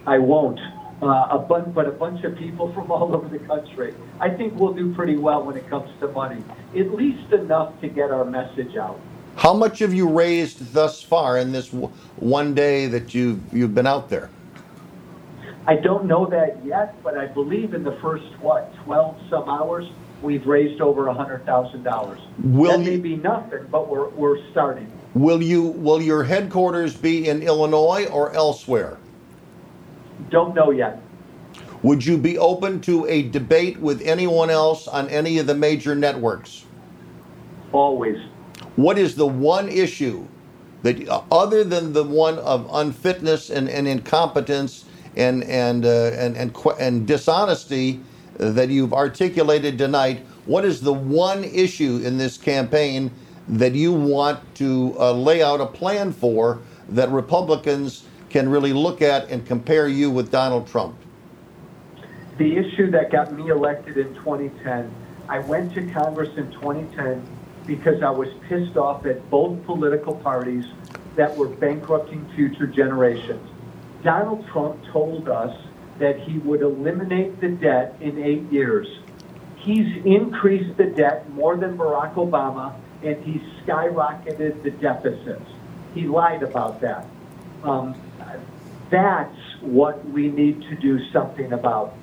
[0.08, 0.60] I won't.
[1.02, 3.94] Uh, a bun- but a bunch of people from all over the country.
[4.20, 6.44] I think we'll do pretty well when it comes to money,
[6.76, 9.00] at least enough to get our message out.
[9.36, 13.76] How much have you raised thus far in this w- one day that you've, you've
[13.76, 14.32] been out there?
[15.68, 19.86] I don't know that yet, but I believe in the first, what, 12 some hours,
[20.24, 22.20] we've raised over $100,000.
[22.40, 24.92] Will that may be nothing, but we're, we're starting.
[25.14, 28.98] Will you will your headquarters be in Illinois or elsewhere?
[30.30, 31.02] Don't know yet.
[31.84, 35.96] Would you be open to a debate with anyone else on any of the major
[35.96, 36.66] networks?
[37.72, 38.18] Always.
[38.76, 40.28] What is the one issue
[40.84, 46.36] that uh, other than the one of unfitness and, and incompetence and and uh, and
[46.36, 48.02] and, and dishonesty
[48.38, 53.12] that you've articulated tonight, what is the one issue in this campaign
[53.50, 59.02] that you want to uh, lay out a plan for that Republicans can really look
[59.02, 60.96] at and compare you with Donald Trump?
[62.38, 64.94] The issue that got me elected in 2010,
[65.28, 67.26] I went to Congress in 2010
[67.66, 70.66] because I was pissed off at both political parties
[71.16, 73.50] that were bankrupting future generations.
[74.04, 75.56] Donald Trump told us
[76.00, 78.88] that he would eliminate the debt in eight years.
[79.58, 85.50] He's increased the debt more than Barack Obama, and he's skyrocketed the deficits.
[85.94, 87.08] He lied about that.
[87.64, 88.00] Um,
[88.90, 91.94] that's what we need to do something about.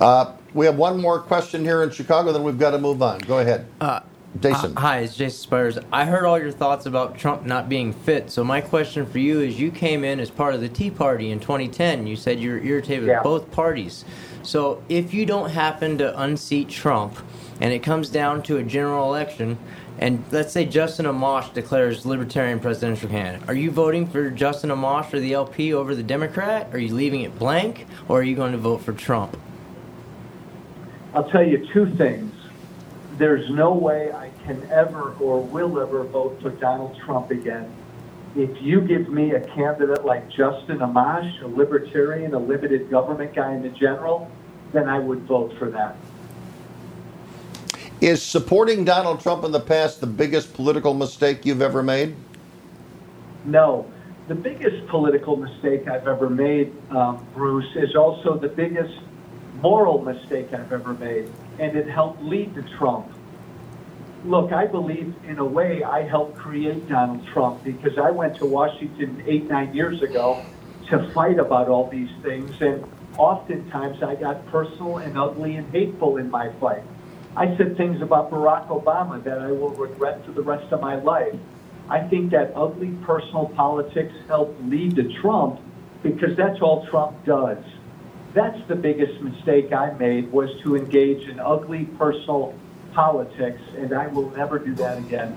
[0.00, 3.18] Uh, we have one more question here in Chicago, then we've got to move on.
[3.20, 3.66] Go ahead.
[3.80, 4.00] Uh,
[4.40, 4.76] Jason.
[4.76, 5.78] uh, hi, it's Jason Spires.
[5.92, 8.30] I heard all your thoughts about Trump not being fit.
[8.30, 11.30] So my question for you is: You came in as part of the Tea Party
[11.30, 12.06] in 2010.
[12.08, 13.18] You said you were irritated Yeah.
[13.18, 14.04] with both parties.
[14.42, 17.16] So if you don't happen to unseat Trump,
[17.60, 19.56] and it comes down to a general election,
[19.98, 25.12] and let's say Justin Amash declares Libertarian presidential candidate, are you voting for Justin Amash
[25.12, 26.68] or the LP over the Democrat?
[26.72, 29.36] Are you leaving it blank, or are you going to vote for Trump?
[31.14, 32.34] I'll tell you two things.
[33.18, 37.72] There's no way I can ever or will ever vote for Donald Trump again.
[38.34, 43.52] If you give me a candidate like Justin Amash, a libertarian, a limited government guy
[43.52, 44.28] in the general,
[44.72, 45.94] then I would vote for that.
[48.04, 52.14] Is supporting Donald Trump in the past the biggest political mistake you've ever made?
[53.46, 53.90] No.
[54.28, 58.92] The biggest political mistake I've ever made, um, Bruce, is also the biggest
[59.62, 63.06] moral mistake I've ever made, and it helped lead to Trump.
[64.26, 68.44] Look, I believe in a way I helped create Donald Trump because I went to
[68.44, 70.44] Washington eight, nine years ago
[70.90, 72.84] to fight about all these things, and
[73.16, 76.82] oftentimes I got personal and ugly and hateful in my fight.
[77.36, 80.94] I said things about Barack Obama that I will regret for the rest of my
[80.96, 81.34] life.
[81.88, 85.60] I think that ugly personal politics helped lead to Trump
[86.02, 87.58] because that's all Trump does.
[88.34, 92.54] That's the biggest mistake I made was to engage in ugly personal
[92.92, 95.36] politics, and I will never do that again.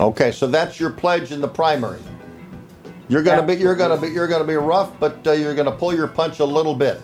[0.00, 2.00] Okay, so that's your pledge in the primary.
[3.08, 5.94] You're gonna be you're gonna be you're gonna be rough, but uh, you're gonna pull
[5.94, 7.00] your punch a little bit.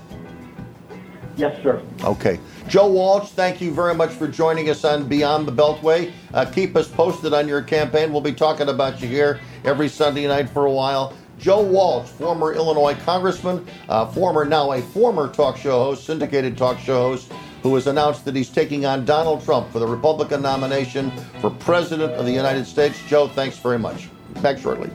[1.40, 1.80] Yes, sir.
[2.04, 2.38] Okay.
[2.68, 6.12] Joe Walsh, thank you very much for joining us on Beyond the Beltway.
[6.34, 8.12] Uh, keep us posted on your campaign.
[8.12, 11.14] We'll be talking about you here every Sunday night for a while.
[11.38, 16.78] Joe Walsh, former Illinois congressman, uh, former now a former talk show host, syndicated talk
[16.78, 17.32] show host,
[17.62, 21.10] who has announced that he's taking on Donald Trump for the Republican nomination
[21.40, 23.00] for President of the United States.
[23.08, 24.10] Joe, thanks very much.
[24.42, 24.90] Back shortly.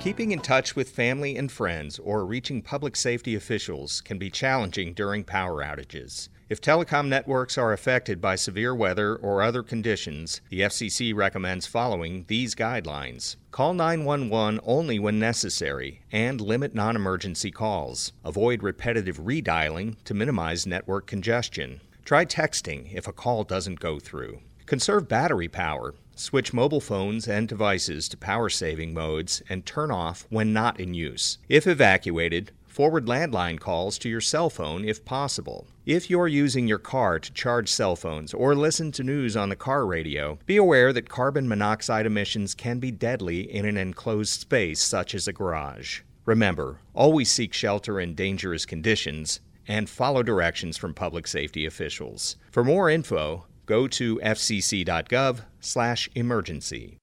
[0.00, 4.94] Keeping in touch with family and friends or reaching public safety officials can be challenging
[4.94, 6.28] during power outages.
[6.48, 12.26] If telecom networks are affected by severe weather or other conditions, the FCC recommends following
[12.28, 13.34] these guidelines.
[13.50, 18.12] Call 911 only when necessary and limit non emergency calls.
[18.24, 21.80] Avoid repetitive redialing to minimize network congestion.
[22.04, 24.42] Try texting if a call doesn't go through.
[24.64, 25.94] Conserve battery power.
[26.18, 30.92] Switch mobile phones and devices to power saving modes and turn off when not in
[30.92, 31.38] use.
[31.48, 35.68] If evacuated, forward landline calls to your cell phone if possible.
[35.86, 39.54] If you're using your car to charge cell phones or listen to news on the
[39.54, 44.82] car radio, be aware that carbon monoxide emissions can be deadly in an enclosed space
[44.82, 46.00] such as a garage.
[46.24, 49.38] Remember, always seek shelter in dangerous conditions
[49.68, 52.36] and follow directions from public safety officials.
[52.50, 56.98] For more info, go to fcc.gov slash emergency.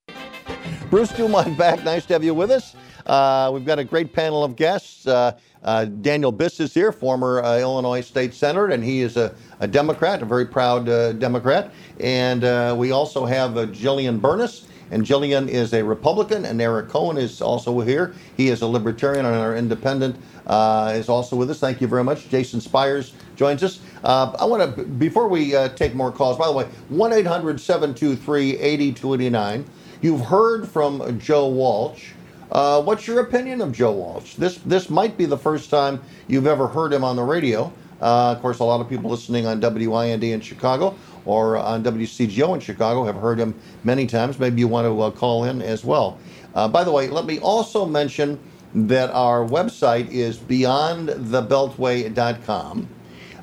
[0.89, 1.83] Bruce Dumont back.
[1.83, 2.75] Nice to have you with us.
[3.05, 5.05] Uh, we've got a great panel of guests.
[5.05, 9.33] Uh, uh, Daniel Biss is here, former uh, Illinois state senator, and he is a,
[9.59, 11.71] a Democrat, a very proud uh, Democrat.
[11.99, 14.67] And uh, we also have Jillian Burness.
[14.91, 18.13] And Jillian is a Republican, and Eric Cohen is also here.
[18.37, 20.15] He is a Libertarian, and our independent
[20.47, 21.59] uh, is also with us.
[21.59, 22.29] Thank you very much.
[22.29, 23.79] Jason Spires joins us.
[24.03, 27.59] Uh, I want to, before we uh, take more calls, by the way, 1 800
[27.59, 29.65] 723 8289.
[30.01, 32.11] You've heard from Joe Walsh.
[32.51, 34.35] Uh, what's your opinion of Joe Walsh?
[34.35, 37.73] This this might be the first time you've ever heard him on the radio.
[38.01, 40.95] Uh, of course, a lot of people listening on WIND in Chicago
[41.25, 44.37] or on WCGO in Chicago have heard him many times.
[44.37, 46.19] Maybe you want to uh, call in as well.
[46.53, 48.39] By the way, let me also mention
[48.75, 52.89] that our website is beyondthebeltway.com.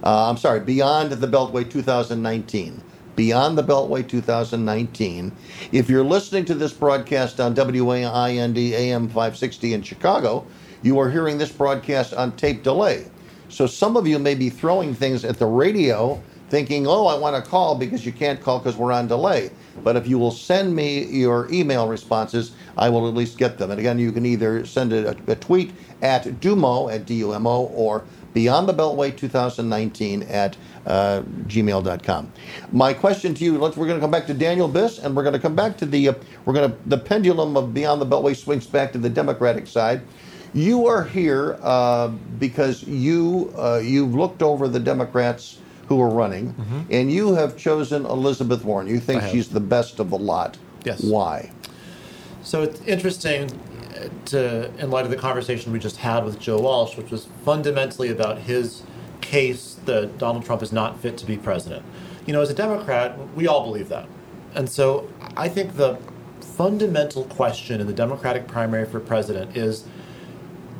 [0.04, 2.82] Uh, I'm sorry, Beyond the Beltway 2019
[3.14, 5.32] Beyond the Beltway 2019.
[5.70, 10.46] If you're listening to this broadcast on WIND AM 560 in Chicago,
[10.82, 13.04] you are hearing this broadcast on tape delay.
[13.50, 17.42] So some of you may be throwing things at the radio thinking, oh, I want
[17.42, 19.50] to call because you can't call because we're on delay.
[19.84, 23.70] But if you will send me your email responses, I will at least get them.
[23.70, 28.04] And again, you can either send a, a tweet at Dumo at D-U-M-O or
[28.34, 32.32] Beyond the Beltway 2019 at uh, gmail.com.
[32.72, 35.22] My question to you, let's, we're going to come back to Daniel Biss, and we're
[35.22, 36.14] going to come back to the, uh,
[36.46, 40.00] we're going to, the pendulum of Beyond the Beltway swings back to the Democratic side.
[40.54, 42.08] You are here uh,
[42.38, 45.58] because you, uh, you've looked over the Democrats
[45.88, 46.54] who are running,
[46.90, 48.86] and you have chosen Elizabeth Warren.
[48.86, 50.56] You think she's the best of the lot.
[50.84, 51.02] Yes.
[51.04, 51.50] Why?
[52.42, 56.60] So it's interesting uh, to, in light of the conversation we just had with Joe
[56.60, 58.82] Walsh, which was fundamentally about his
[59.20, 61.84] case that Donald Trump is not fit to be president.
[62.26, 64.08] You know, as a Democrat, we all believe that.
[64.54, 65.98] And so I think the
[66.40, 69.84] fundamental question in the Democratic primary for president is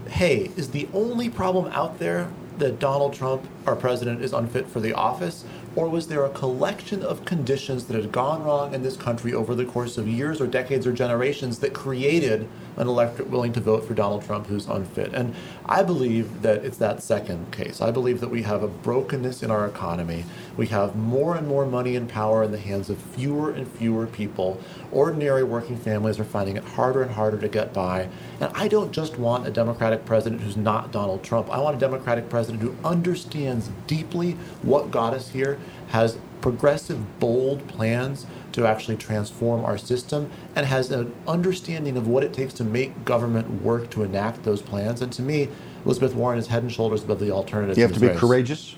[0.09, 4.79] hey, is the only problem out there that Donald Trump, our president, is unfit for
[4.79, 5.45] the office?
[5.75, 9.55] Or was there a collection of conditions that had gone wrong in this country over
[9.55, 12.47] the course of years or decades or generations that created
[12.77, 15.13] an electorate willing to vote for Donald Trump who's unfit?
[15.15, 15.35] And
[15.67, 17.81] I believe that it's that second case.
[17.81, 20.25] I believe that we have a brokenness in our economy.
[20.57, 24.07] We have more and more money and power in the hands of fewer and fewer
[24.07, 24.61] people.
[24.91, 28.09] Ordinary working families are finding it harder and harder to get by.
[28.41, 31.51] And I don't just want a Democratic president who's not Donald Trump.
[31.51, 34.33] I want a Democratic president who understands deeply
[34.63, 35.59] what got us here,
[35.89, 42.23] has progressive, bold plans to actually transform our system, and has an understanding of what
[42.23, 45.03] it takes to make government work to enact those plans.
[45.03, 45.49] And to me,
[45.85, 47.77] Elizabeth Warren is head and shoulders above the alternatives.
[47.77, 48.19] You have to be race.
[48.19, 48.77] courageous.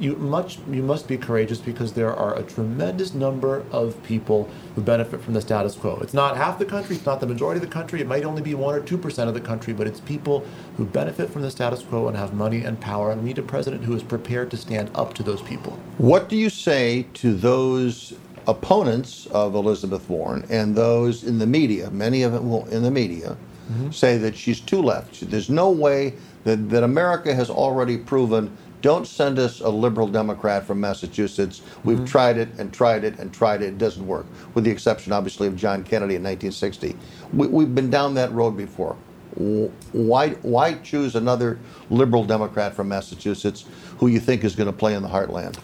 [0.00, 4.80] You much you must be courageous because there are a tremendous number of people who
[4.80, 5.98] benefit from the status quo.
[6.00, 8.40] It's not half the country, it's not the majority of the country, it might only
[8.40, 10.46] be one or two percent of the country, but it's people
[10.76, 13.10] who benefit from the status quo and have money and power.
[13.10, 15.72] And we need a president who is prepared to stand up to those people.
[15.98, 18.14] What do you say to those
[18.48, 22.90] opponents of Elizabeth Warren and those in the media, many of them will- in the
[22.90, 23.36] media,
[23.70, 23.90] mm-hmm.
[23.90, 25.30] say that she's too left?
[25.30, 26.14] There's no way
[26.44, 31.62] that, that America has already proven don't send us a liberal Democrat from Massachusetts.
[31.82, 32.06] We've mm-hmm.
[32.06, 33.66] tried it and tried it and tried it.
[33.66, 36.96] It doesn't work, with the exception, obviously, of John Kennedy in 1960.
[37.32, 38.96] We, we've been down that road before.
[39.34, 41.58] Why, why choose another
[41.90, 43.64] liberal Democrat from Massachusetts
[43.98, 45.58] who you think is going to play in the heartland?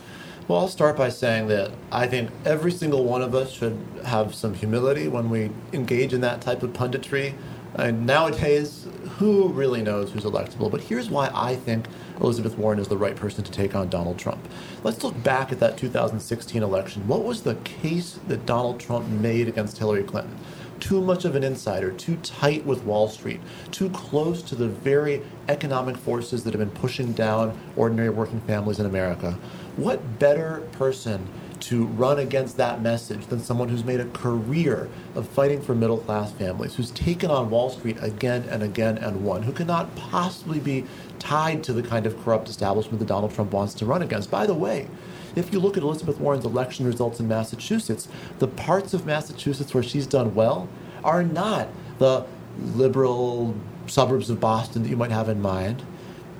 [0.46, 4.34] Well, I'll start by saying that I think every single one of us should have
[4.34, 7.32] some humility when we engage in that type of punditry.
[7.76, 10.70] And nowadays, who really knows who's electable?
[10.70, 11.86] But here's why I think
[12.20, 14.46] Elizabeth Warren is the right person to take on Donald Trump.
[14.82, 17.08] Let's look back at that 2016 election.
[17.08, 20.36] What was the case that Donald Trump made against Hillary Clinton?
[20.78, 23.40] Too much of an insider, too tight with Wall Street,
[23.70, 28.78] too close to the very economic forces that have been pushing down ordinary working families
[28.78, 29.38] in America.
[29.76, 31.26] What better person
[31.60, 35.96] to run against that message than someone who's made a career of fighting for middle
[35.96, 40.60] class families, who's taken on Wall Street again and again and won, who cannot possibly
[40.60, 40.84] be
[41.18, 44.30] tied to the kind of corrupt establishment that Donald Trump wants to run against?
[44.30, 44.88] By the way,
[45.36, 48.08] if you look at Elizabeth Warren's election results in Massachusetts,
[48.40, 50.68] the parts of Massachusetts where she's done well
[51.02, 51.68] are not
[51.98, 52.26] the
[52.74, 53.54] liberal
[53.86, 55.82] suburbs of Boston that you might have in mind.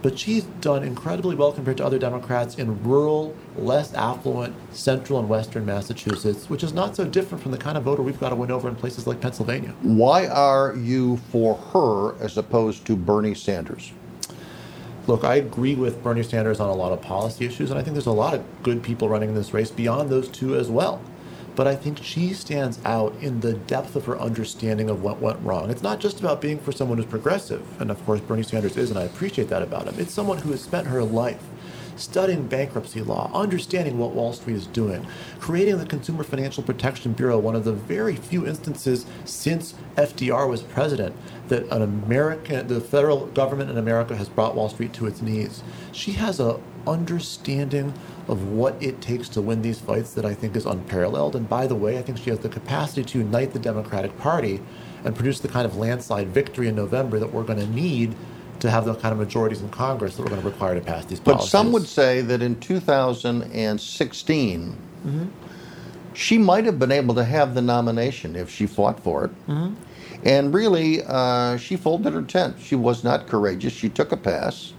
[0.04, 5.30] But she's done incredibly well compared to other Democrats in rural, less affluent, central and
[5.30, 8.34] western Massachusetts, which is not so different from the kind of voter we've got to
[8.34, 9.72] win over in places like Pennsylvania.
[9.80, 13.92] Why are you for her as opposed to Bernie Sanders?
[15.06, 17.94] Look, I agree with Bernie Sanders on a lot of policy issues, and I think
[17.94, 21.00] there's a lot of good people running in this race beyond those two as well.
[21.56, 25.40] But I think she stands out in the depth of her understanding of what went
[25.42, 25.70] wrong.
[25.70, 28.90] It's not just about being for someone who's progressive, and of course Bernie Sanders is,
[28.90, 29.94] and I appreciate that about him.
[29.98, 31.42] It's someone who has spent her life
[31.96, 35.06] studying bankruptcy law, understanding what Wall Street is doing,
[35.38, 40.62] creating the Consumer Financial Protection Bureau, one of the very few instances since FDR was
[40.62, 41.14] president
[41.48, 45.62] that an American, the federal government in America has brought Wall Street to its knees.
[45.92, 47.94] She has a understanding
[48.28, 51.36] of what it takes to win these fights that I think is unparalleled.
[51.36, 54.60] And by the way, I think she has the capacity to unite the Democratic Party
[55.04, 58.14] and produce the kind of landslide victory in November that we're going to need
[58.60, 61.04] to have the kind of majorities in Congress that we're going to require to pass
[61.04, 61.50] these policies.
[61.52, 64.76] But some would say that in 2016,
[65.06, 65.26] Mhm.
[66.14, 69.30] she might have been able to have the nomination if she fought for it.
[69.48, 69.74] Mhm.
[70.24, 72.56] And really, uh, she folded her tent.
[72.58, 73.74] She was not courageous.
[73.74, 74.72] She took a pass,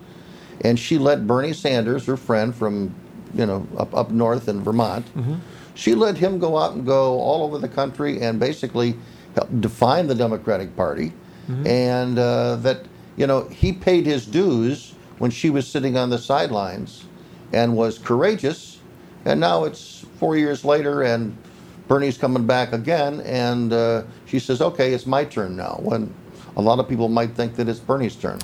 [0.61, 2.95] and she let Bernie Sanders, her friend from,
[3.35, 5.37] you know, up up north in Vermont, Mhm.
[5.77, 8.95] She let him go out and go all over the country and basically
[9.35, 11.11] help define the Democratic Party,
[11.49, 11.67] Mhm.
[11.67, 12.79] and uh, that
[13.17, 17.03] you know he paid his dues when she was sitting on the sidelines
[17.51, 18.77] and was courageous,
[19.25, 21.35] and now it's four years later and
[21.89, 26.09] Bernie's coming back again, and uh, she says, "Okay, it's my turn now." When
[26.57, 28.39] a lot of people might think that it's Bernie's turn.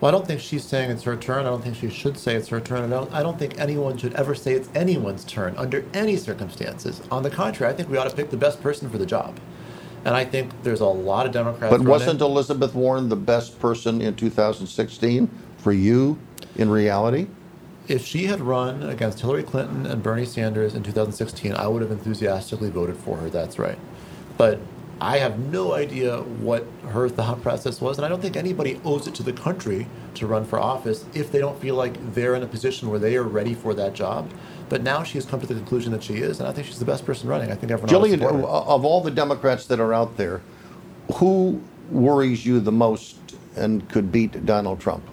[0.00, 1.40] Well, I don't think she's saying it's her turn.
[1.46, 2.84] I don't think she should say it's her turn.
[2.84, 7.00] I don't, I don't think anyone should ever say it's anyone's turn under any circumstances.
[7.10, 9.38] On the contrary, I think we ought to pick the best person for the job.
[10.04, 11.70] And I think there's a lot of Democrats.
[11.70, 11.88] But running.
[11.88, 16.18] wasn't Elizabeth Warren the best person in 2016 for you
[16.56, 17.26] in reality?
[17.88, 21.90] if she had run against Hillary Clinton and Bernie Sanders in 2016, I would have
[21.90, 23.28] enthusiastically voted for her.
[23.28, 23.78] That's right.
[24.36, 24.58] But
[25.00, 29.06] I have no idea what her thought process was, and I don't think anybody owes
[29.06, 32.42] it to the country to run for office if they don't feel like they're in
[32.42, 34.30] a position where they are ready for that job.
[34.68, 36.78] But now she has come to the conclusion that she is, and I think she's
[36.78, 37.50] the best person running.
[37.50, 37.90] I think everyone.
[37.90, 40.40] Jillian, of all the Democrats that are out there,
[41.14, 41.60] who
[41.90, 43.16] worries you the most
[43.56, 45.04] and could beat Donald Trump?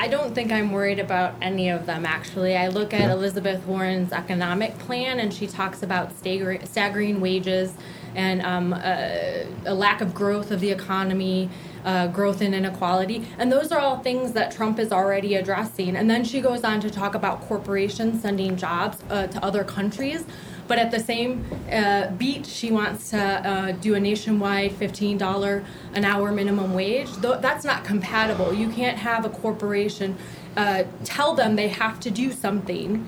[0.00, 2.56] I don't think I'm worried about any of them, actually.
[2.56, 3.12] I look at Yeah.
[3.14, 7.74] Elizabeth Warren's economic plan, and she talks about staggering, staggering wages
[8.14, 11.50] and um, a, a lack of growth of the economy,
[11.84, 13.26] uh, growth in inequality.
[13.38, 15.96] And those are all things that Trump is already addressing.
[15.96, 20.24] And then she goes on to talk about corporations sending jobs uh, to other countries.
[20.68, 25.64] But at the same uh, beat, she wants to uh, do a nationwide $15
[25.94, 27.10] an hour minimum wage.
[27.20, 28.52] Th- that's not compatible.
[28.52, 30.16] You can't have a corporation
[30.58, 33.06] uh, tell them they have to do something,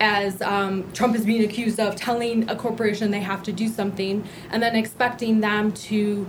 [0.00, 4.22] as um, Trump is being accused of telling a corporation they have to do something,
[4.50, 6.26] and then expecting them to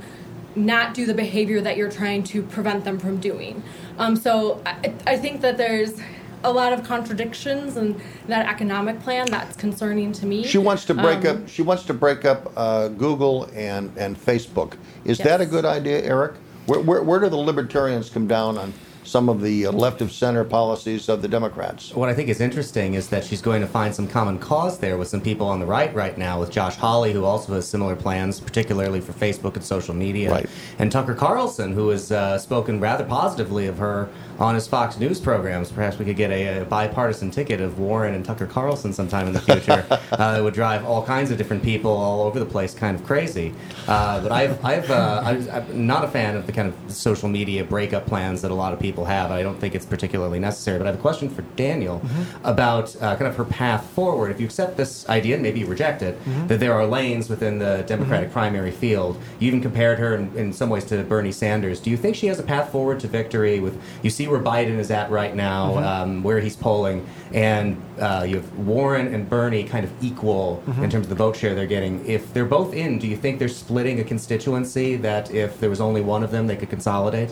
[0.55, 3.61] not do the behavior that you're trying to prevent them from doing.
[3.97, 5.99] Um, so I, I think that there's
[6.43, 10.43] a lot of contradictions in that economic plan that's concerning to me.
[10.43, 11.49] She wants to break Um, up.
[11.49, 14.73] She wants to break up uh, Google and and Facebook.
[15.05, 16.33] Is that a good idea, Eric?
[16.65, 18.73] Where, where where do the libertarians come down on
[19.03, 21.91] some of the uh, left of center policies of the Democrats?
[21.95, 24.95] What I think is interesting is that she's going to find some common cause there
[24.95, 27.95] with some people on the right right now, with Josh Hawley, who also has similar
[27.95, 30.45] plans, particularly for Facebook and social media, Right.
[30.77, 34.07] and Tucker Carlson, who has uh, spoken rather positively of her
[34.41, 35.71] on his Fox News programs.
[35.71, 39.33] Perhaps we could get a, a bipartisan ticket of Warren and Tucker Carlson sometime in
[39.33, 39.85] the future.
[40.11, 43.05] uh, it would drive all kinds of different people all over the place kind of
[43.05, 43.53] crazy.
[43.87, 47.29] Uh, but I've, I've, uh, I'm I'm not a fan of the kind of social
[47.29, 49.29] media breakup plans that a lot of people have.
[49.31, 50.79] I don't think it's particularly necessary.
[50.79, 52.01] But I have a question for Daniel
[52.43, 54.31] about uh, kind of her path forward.
[54.31, 56.47] If you accept this idea, and maybe you reject it, Mhm.
[56.47, 59.17] that there are lanes within the Democratic primary field.
[59.39, 61.79] You even compared her in, in some ways to Bernie Sanders.
[61.79, 63.59] Do you think she has a path forward to victory?
[63.59, 65.83] With you see where Biden is at right now, Mhm.
[65.85, 70.83] um, where he's polling, and uh, you have Warren and Bernie kind of equal Mhm.
[70.85, 72.01] in terms of the vote share they're getting.
[72.07, 75.81] If they're both in, do you think they're splitting a constituency that if there was
[75.81, 77.29] only one of them, they could consolidate?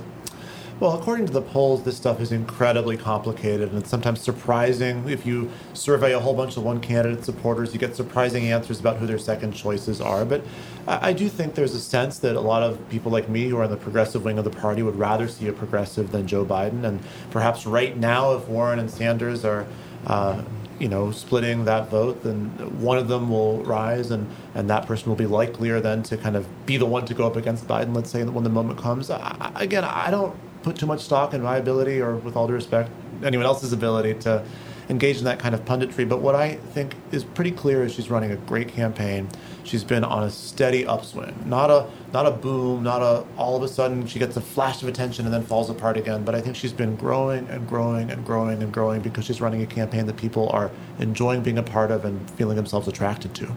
[0.80, 5.10] Well, according to the polls, this stuff is incredibly complicated, and it's sometimes surprising.
[5.10, 8.96] If you survey a whole bunch of one candidate supporters, you get surprising answers about
[8.96, 10.24] who their second choices are.
[10.24, 10.42] But
[10.88, 13.66] I, do think there's a sense that a lot of people like me who are
[13.66, 16.86] in the progressive wing of the party would rather see a progressive than Joe Biden.
[16.86, 19.68] And perhaps right now, if Warren and Sanders are
[20.08, 20.42] uh,
[20.80, 22.46] you know, splitting that vote, then
[22.80, 26.38] one of them will rise, and, and that person will be likelier then to kind
[26.38, 29.10] of be the one to go up against Biden, let's say, when the moment comes.
[29.10, 30.34] I- again, I don't
[30.64, 32.90] put too much stock in my ability, or with all due respect,
[33.24, 34.44] anyone else's ability to
[34.90, 36.08] engage in that kind of punditry.
[36.08, 39.30] But what I think is pretty clear is she's running a great campaign.
[39.64, 43.64] She's been on a steady upswing, not a not a boom, not a all of
[43.64, 46.24] a sudden she gets a flash of attention and then falls apart again.
[46.26, 49.62] But I think she's been growing and growing and growing and growing because she's running
[49.62, 53.56] a campaign that people are enjoying being a part of and feeling themselves attracted to.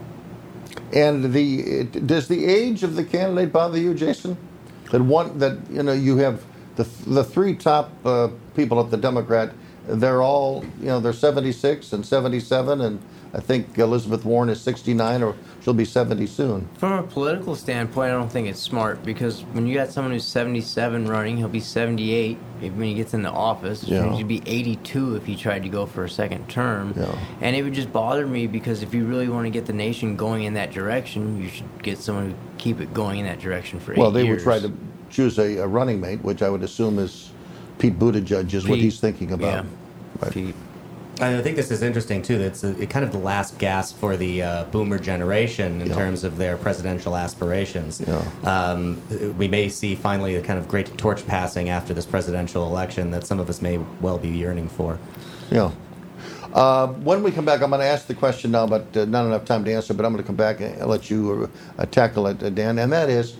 [0.93, 4.37] And the does the age of the candidate bother you, Jason?
[4.91, 6.43] That one that you know you have
[6.75, 9.53] the the three top uh, people at the Democrat.
[9.87, 13.01] They're all you know they're 76 and 77, and
[13.33, 16.69] I think Elizabeth Warren is 69 or she'll be 70 soon.
[16.77, 20.25] From a political standpoint, I don't think it's smart because when you got someone who's
[20.25, 23.83] 77 running, he'll be 78 if, when he gets into office.
[23.83, 24.15] Yeah.
[24.15, 26.93] He'd be 82 if he tried to go for a second term.
[26.95, 27.17] Yeah.
[27.41, 30.15] And it would just bother me because if you really want to get the nation
[30.15, 33.79] going in that direction, you should get someone who keep it going in that direction
[33.79, 34.71] for years Well, they would try to
[35.13, 37.29] choose a, a running mate, which I would assume is
[37.77, 39.65] Pete Buttigieg is what he's thinking about.
[39.65, 39.71] Yeah.
[40.19, 40.55] Right.
[41.21, 42.39] I think this is interesting too.
[42.39, 45.93] That's it kind of the last gasp for the uh, boomer generation in Yeah.
[45.95, 48.01] terms of their presidential aspirations.
[48.43, 48.99] Um,
[49.37, 53.27] we may see finally a kind of great torch passing after this presidential election that
[53.27, 54.97] some of us may well be yearning for.
[55.51, 55.71] Yeah.
[56.51, 59.25] Uh, when we come back, I'm going to ask the question now, but uh, not
[59.25, 59.93] enough time to answer.
[59.93, 62.79] But I'm going to come back and let you uh, tackle it, uh, Dan.
[62.79, 63.35] And that is,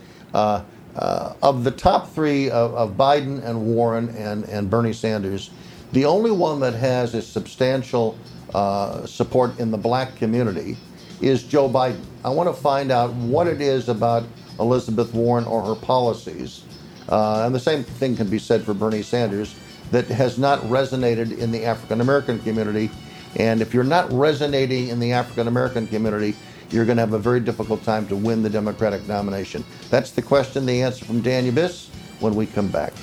[0.95, 5.49] uh, of the top three of, of Biden and Warren and, and Bernie Sanders,
[5.91, 8.17] the only one that has a substantial
[8.53, 10.77] uh, support in the black community
[11.21, 12.03] is Joe Biden.
[12.23, 14.23] I want to find out what it is about
[14.59, 16.63] Elizabeth Warren or her policies,
[17.09, 19.55] uh, and the same thing can be said for Bernie Sanders,
[19.91, 22.89] that has not resonated in the African American community.
[23.35, 26.35] And if you're not resonating in the African American community,
[26.73, 29.63] you're going to have a very difficult time to win the Democratic nomination.
[29.91, 31.89] That's the question, the answer from Daniel Biss
[32.19, 32.93] when we come back.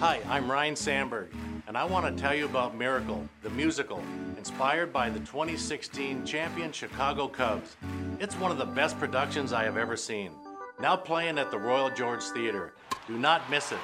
[0.00, 1.32] Hi, I'm Ryne Sandberg,
[1.68, 4.02] and I want to tell you about Miracle, the musical,
[4.36, 7.76] inspired by the 2016 champion Chicago Cubs.
[8.18, 10.32] It's one of the best productions I have ever seen.
[10.78, 12.74] Now playing at the Royal George Theater.
[13.06, 13.78] Do not miss it.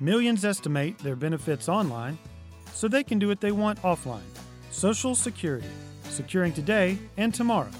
[0.00, 2.18] Millions estimate their benefits online
[2.72, 4.20] so they can do what they want offline.
[4.70, 5.68] Social Security,
[6.04, 7.70] securing today and tomorrow.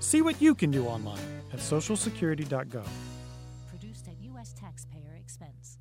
[0.00, 1.20] See what you can do online
[1.52, 2.86] at socialsecurity.gov.
[3.68, 4.52] Produced at U.S.
[4.52, 5.78] taxpayer expense.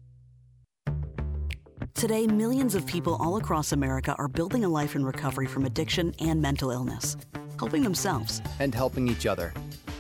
[1.96, 6.14] Today, millions of people all across America are building a life in recovery from addiction
[6.20, 7.18] and mental illness,
[7.58, 9.52] helping themselves and helping each other.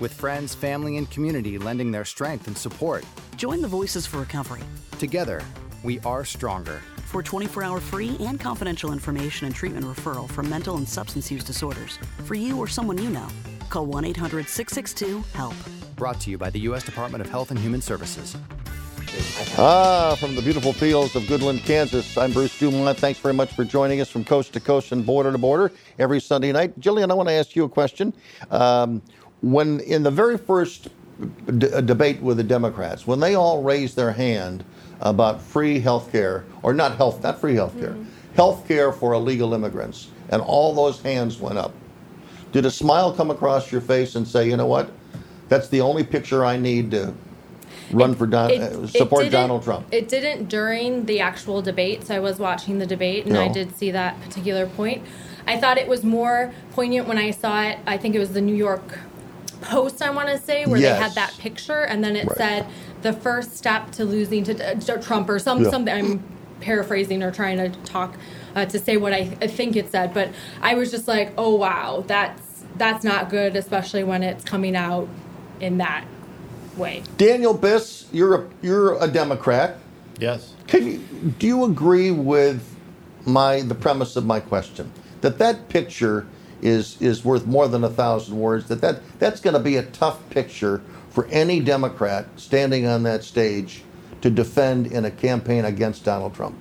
[0.02, 3.06] With friends, family, and community lending their strength and support.
[3.36, 4.64] Join the Voices for Recovery.
[4.98, 5.44] Together,
[5.84, 6.82] we are stronger.
[7.06, 11.44] For 24 hour free and confidential information and treatment referral for mental and substance use
[11.44, 13.28] disorders, for you or someone you know,
[13.70, 15.54] call 1 800 662 HELP.
[15.98, 16.84] Brought to you by the U.S.
[16.84, 18.36] Department of Health and Human Services.
[19.58, 22.98] Ah, from the beautiful fields of Goodland, Kansas, I'm Bruce Dumont.
[22.98, 26.22] Thanks very much for joining us from coast to coast and border to border every
[26.22, 26.80] Sunday night.
[26.80, 28.14] Jillian, I want to ask you a question.
[28.50, 29.02] Um,
[29.42, 30.88] when in the very first
[31.58, 34.64] d- debate with the Democrats, when they all raised their hand
[35.02, 37.96] about free health care, or not health, not free health care,
[38.36, 41.74] health care for illegal immigrants, and all those hands went up,
[42.52, 44.92] did a smile come across your face and say, you know what,
[45.50, 47.14] that's the only picture I need to
[47.92, 49.88] run for Don, It- uh, it support Donald Trump?
[49.92, 53.76] It didn't during the actual debate, so I was watching the debate and I did
[53.76, 55.02] see that particular point.
[55.48, 57.80] I thought it was more poignant when I saw it.
[57.88, 59.00] I think it was the New York
[59.62, 62.38] Post, I want to say, where they had that picture and then it Right.
[62.38, 62.66] said
[63.02, 65.70] the first step to losing to, to Trump or some Yeah.
[65.70, 65.94] something.
[65.94, 66.24] I'm
[66.60, 68.16] paraphrasing or trying to talk
[68.56, 70.30] uh, to say what I, I think it said, but
[70.62, 75.08] I was just like, oh wow, that's that's not good, especially when it's coming out
[75.60, 76.06] in that
[76.78, 77.04] way.
[77.18, 79.78] Daniel Biss, you're a you're a Democrat.
[80.20, 80.54] Yes.
[80.68, 80.98] Can you,
[81.40, 82.76] do you agree with
[83.26, 86.28] my the premise of my question that that picture
[86.62, 88.68] is is worth more than a thousand words?
[88.68, 93.24] That that that's going to be a tough picture for any Democrat standing on that
[93.24, 93.84] stage
[94.22, 96.58] to defend in a campaign against Donald Trump.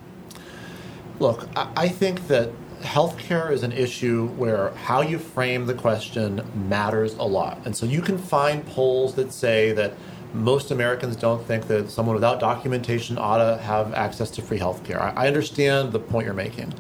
[1.21, 2.51] Look, I, think that
[2.81, 7.59] healthcare is an issue where how you frame the question matters a lot.
[7.67, 9.93] And so you can find polls that say that
[10.33, 15.13] most Americans don't think that someone without documentation ought to have access to free healthcare.
[15.15, 16.73] I understand the point you're making.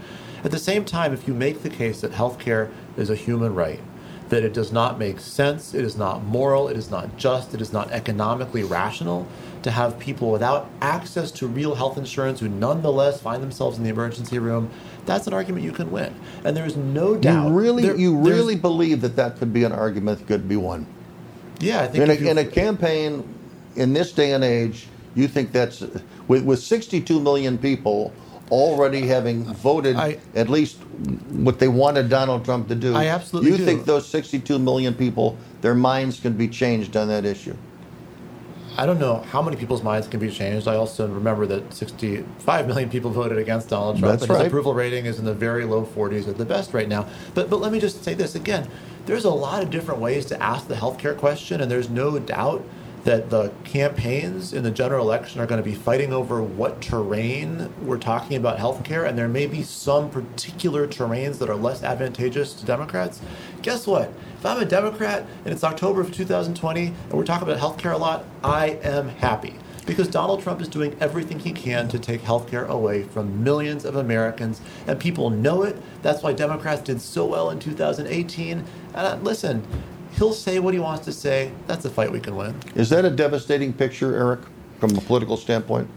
[0.43, 3.81] At the same time, if you make the case that healthcare is a human right,
[4.29, 7.61] that it does not make sense, it is not moral, it is not just, it
[7.61, 9.27] is not economically rational
[9.63, 13.91] to have people without access to real health insurance who nonetheless find themselves in the
[13.91, 14.71] emergency room,
[15.05, 16.15] that's an argument you can win.
[16.45, 17.49] And there's no doubt.
[17.49, 20.57] You really there- you really believe that that could be an argument that could be
[20.57, 20.87] won.
[21.59, 23.35] Yeah, I think in a, in a campaign
[23.77, 25.83] in this day and age, you think that's
[26.29, 28.13] with, with 62 million people
[28.51, 30.77] already having voted at least
[31.31, 32.95] what they wanted Donald Trump to do.
[32.95, 33.65] I absolutely You do.
[33.65, 37.57] think those 62 million people, their minds can be changed on that issue?
[38.77, 40.67] I don't know how many people's minds can be changed.
[40.67, 44.13] I also remember that 65 million people voted against Donald Trump.
[44.13, 44.47] That's and his right.
[44.47, 47.07] approval rating is in the very low 40s at the best right now.
[47.35, 48.69] But but let me just say this again.
[49.07, 52.65] There's a lot of different ways to ask the healthcare question, and there's no doubt
[53.11, 57.69] that the campaigns in the general election are going to be fighting over what terrain
[57.83, 62.55] we're talking about healthcare, and there may be some particular terrains that are less advantageous
[62.55, 63.21] to Democrats.
[63.63, 64.13] Guess what?
[64.39, 67.97] If I'm a Democrat and it's October of 2020 and we're talking about healthcare a
[67.97, 69.57] lot, I am happy
[69.87, 73.97] because Donald Trump is doing everything he can to take healthcare away from millions of
[73.97, 75.77] Americans, and people know it.
[76.03, 78.59] That's why Democrats did so well in 2018.
[78.59, 79.67] And uh, listen,
[80.21, 81.51] he'll say what he wants to say.
[81.67, 82.55] That's a fight we can win.
[82.75, 84.41] Is that a devastating picture, Eric,
[84.79, 85.89] from a political standpoint?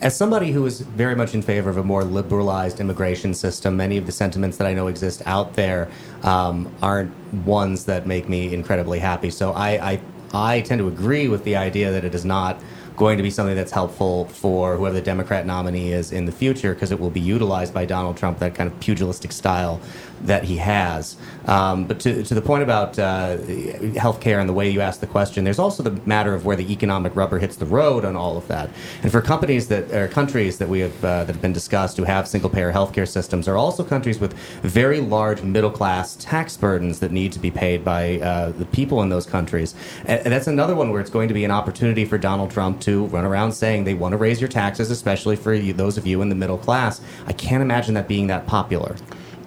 [0.00, 3.96] As somebody who is very much in favor of a more liberalized immigration system, many
[3.96, 5.88] of the sentiments that I know exist out there
[6.24, 7.14] um, aren't
[7.44, 9.30] ones that make me incredibly happy.
[9.30, 10.00] So I, I,
[10.34, 12.60] I tend to agree with the idea that it is not
[12.96, 16.74] going to be something that's helpful for whoever the Democrat nominee is in the future
[16.74, 19.80] because it will be utilized by Donald Trump, that kind of pugilistic style
[20.22, 21.16] that he has.
[21.46, 25.06] Um, but to, to the point about uh, healthcare and the way you asked the
[25.06, 28.36] question, there's also the matter of where the economic rubber hits the road on all
[28.36, 28.70] of that.
[29.02, 32.04] And for companies that or countries that we have uh, that have been discussed who
[32.04, 37.00] have single payer healthcare systems are also countries with very large middle class tax burdens
[37.00, 39.74] that need to be paid by uh, the people in those countries.
[40.04, 43.06] And, that's another one where it's going to be an opportunity for Donald Trump to
[43.06, 46.22] run around saying they want to raise your taxes, especially for you, those of you
[46.22, 47.00] in the middle class.
[47.26, 48.94] I can't imagine that being that popular.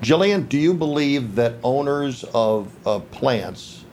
[0.04, 3.86] Jillian, do you believe that owners of, of plants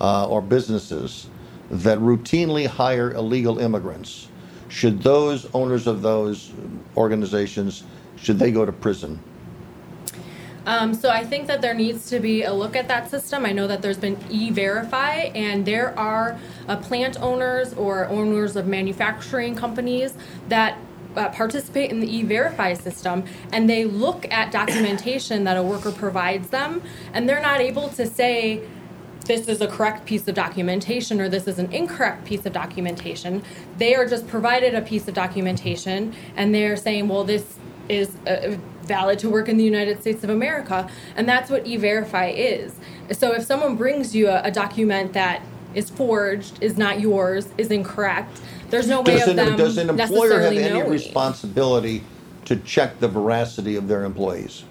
[0.00, 1.28] uh, or businesses
[1.70, 4.28] that routinely hire illegal immigrants,
[4.68, 6.52] should those owners of those
[6.96, 7.84] organizations,
[8.16, 9.22] should they go to prison?
[10.64, 13.44] Um, so I think that there needs to be a look at that system.
[13.44, 18.66] I know that there's been e-verify, and there are uh, plant owners or owners of
[18.66, 20.14] manufacturing companies
[20.48, 20.78] that
[21.18, 26.48] uh, participate in the e-verify system and they look at documentation that a worker provides
[26.50, 26.80] them
[27.12, 28.62] and they're not able to say
[29.26, 33.42] this is a correct piece of documentation or this is an incorrect piece of documentation.
[33.76, 37.58] They are just provided a piece of documentation and they're saying well this
[37.88, 42.28] is uh, valid to work in the united states of america and that's what e-verify
[42.28, 42.74] is.
[43.12, 45.42] So if someone brings you a, a document that
[45.74, 48.40] is forged is not yours is incorrect
[48.70, 50.90] there's no way Does of an, them does an employer have necessarily any knowing.
[50.90, 52.04] responsibility
[52.46, 54.64] to check the veracity of their employees?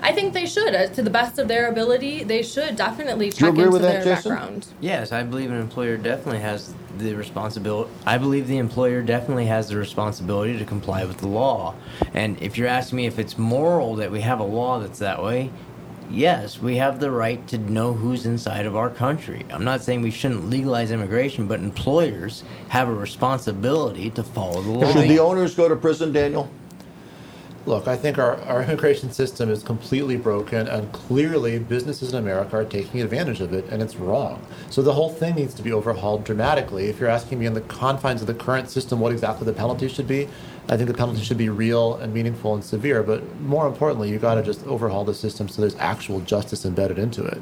[0.00, 3.48] I think they should, uh, to the best of their ability, they should definitely check
[3.50, 4.32] agree into with that, their Jason?
[4.32, 4.66] background.
[4.80, 7.90] Yes, I believe an employer definitely has the responsibility.
[8.06, 11.74] I believe the employer definitely has the responsibility to comply with the law.
[12.14, 15.22] And if you're asking me if it's moral that we have a law that's that
[15.22, 15.50] way,
[16.10, 19.44] yes, we have the right to know who's inside of our country.
[19.50, 24.70] I'm not saying we shouldn't legalize immigration, but employers have a responsibility to follow the
[24.70, 24.92] law.
[24.92, 26.50] Should the owners go to prison, Daniel?
[27.64, 32.56] Look, I think our, our immigration system is completely broken, and clearly businesses in America
[32.56, 34.44] are taking advantage of it, and it's wrong.
[34.68, 36.86] So the whole thing needs to be overhauled dramatically.
[36.86, 39.86] If you're asking me in the confines of the current system what exactly the penalty
[39.86, 40.28] should be,
[40.68, 43.04] I think the penalty should be real and meaningful and severe.
[43.04, 46.98] But more importantly, you've got to just overhaul the system so there's actual justice embedded
[46.98, 47.40] into it.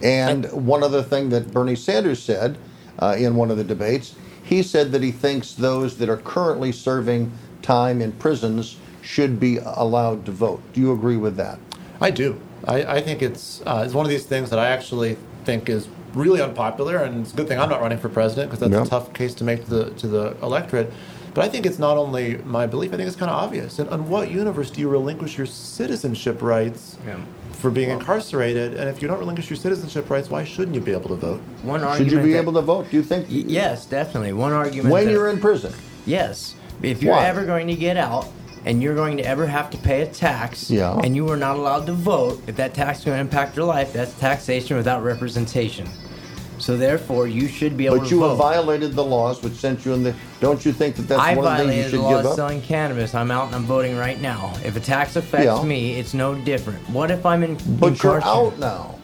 [0.00, 2.56] And one other thing that Bernie Sanders said
[3.00, 4.14] uh, in one of the debates,
[4.44, 7.32] he said that he thinks those that are currently serving
[7.62, 10.60] time in prisons should be allowed to vote.
[10.72, 11.58] Do you agree with that?
[12.00, 12.40] I do.
[12.66, 15.88] I, I think it's uh, it's one of these things that I actually think is
[16.14, 18.82] really unpopular, and it's a good thing I'm not running for president because that's Yeah.
[18.82, 20.92] a tough case to make to the to the electorate.
[21.32, 23.78] But I think it's not only my belief; I think it's kind of obvious.
[23.78, 26.98] And on what universe do you relinquish your citizenship rights
[27.52, 28.74] for being incarcerated?
[28.74, 31.40] And if you don't relinquish your citizenship rights, why shouldn't you be able to vote?
[31.62, 32.90] One Should argument you be that- able to vote?
[32.90, 33.28] Do you think?
[33.28, 34.32] Y- yes, definitely.
[34.32, 34.92] One argument.
[34.92, 35.72] When that- you're in prison?
[36.04, 36.54] Yes.
[36.82, 37.26] If you're Why?
[37.26, 38.26] ever going to get out
[38.64, 40.98] and you're going to ever have to pay a tax Yeah.
[41.02, 43.66] and you are not allowed to vote, if that tax is going to impact your
[43.66, 45.88] life, that's taxation without representation.
[46.58, 48.04] So therefore, you should be able to vote.
[48.04, 48.28] But to you vote.
[48.30, 50.14] have violated the laws which sent you in the.
[50.40, 52.10] Don't you think that that's I one of the things you violated should the law
[52.10, 52.36] give of up?
[52.36, 53.14] selling cannabis.
[53.14, 54.52] I'm out and I'm voting right now.
[54.62, 55.62] If a tax affects Yeah.
[55.62, 56.86] me, it's no different.
[56.90, 57.56] What if I'm in?
[57.78, 58.96] But you're out now.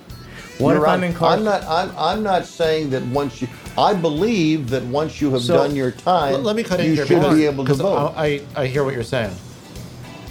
[0.58, 1.06] What You're if I'm out.
[1.06, 1.48] incarcerated?
[1.48, 1.64] I'm not.
[1.88, 3.48] I'm, I'm not saying that once you.
[3.78, 6.86] I believe that once you have So, done your time, Let, let me cut in
[6.86, 8.12] you here should be able to vote.
[8.16, 9.34] I, I I hear what you're saying.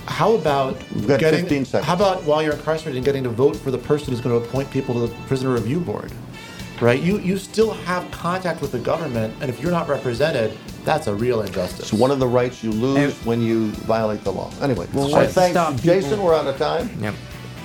[0.08, 1.88] How about We've got getting, 15 seconds.
[1.88, 4.48] How about while you're incarcerated, and getting to vote for the person who's going to
[4.48, 6.12] appoint people to the prisoner review board?
[6.82, 7.02] Right?
[7.02, 11.16] You you still have contact with the government, and if you're not represented, that's a
[11.16, 11.80] real injustice.
[11.92, 14.52] It's one of the rights you lose when you violate the law.
[14.62, 16.22] Anyway, Well, our let's thanks, stop Jason.
[16.22, 16.90] We're out of time.
[17.02, 17.16] Yep.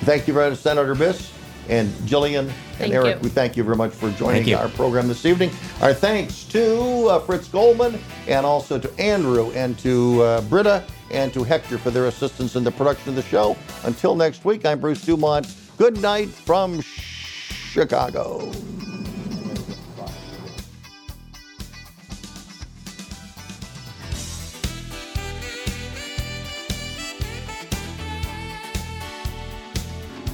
[0.01, 1.31] Thank you very much, Senator Biss
[1.69, 3.17] and Jillian and Thank Eric.
[3.17, 3.21] you.
[3.21, 5.51] We thank you very much for joining our program this evening.
[5.81, 11.33] Our thanks to uh, Fritz Goldman and also to Andrew and to uh, Britta and
[11.33, 13.57] to Hector for their assistance in the production of the show.
[13.83, 15.53] Until next week, I'm Bruce Dumont.
[15.77, 18.51] Good night from Chicago.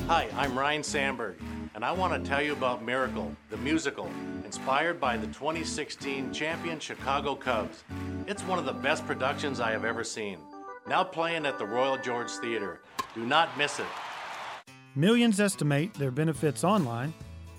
[0.08, 1.36] Hi, I'm Ryne Sandberg,
[1.76, 4.10] and I want to tell you about Miracle, the musical,
[4.46, 7.84] inspired by the 2016 champion Chicago Cubs.
[8.26, 10.40] It's one of the best productions I have ever seen.
[10.88, 12.80] Now playing at the Royal George Theater.
[13.14, 13.86] Do not miss it.
[14.96, 17.14] Millions estimate their benefits online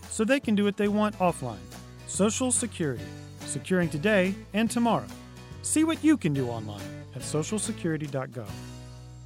[0.09, 1.59] so they can do what they want offline.
[2.07, 3.05] Social Security,
[3.41, 5.07] securing today and tomorrow.
[5.63, 6.81] See what you can do online
[7.15, 8.49] at socialsecurity.gov.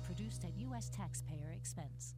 [0.04, 0.90] Produced at U.S.
[0.90, 2.14] taxpayer expense.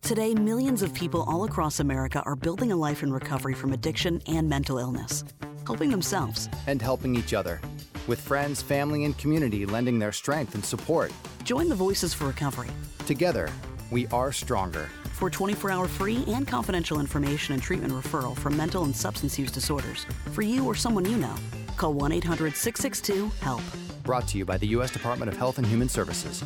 [0.00, 4.22] Today, millions of people all across America are building a life in recovery from addiction
[4.26, 5.22] and mental illness,
[5.66, 7.60] helping themselves and helping each other.
[8.08, 11.12] With friends, family, and community lending their strength and support.
[11.44, 12.70] Join the Voices for Recovery.
[13.06, 13.48] Together,
[13.92, 14.88] we are stronger.
[15.12, 19.52] For 24 hour free and confidential information and treatment referral for mental and substance use
[19.52, 21.34] disorders, for you or someone you know,
[21.76, 23.62] call 1 800 662 HELP.
[24.02, 24.90] Brought to you by the U.S.
[24.90, 26.42] Department of Health and Human Services.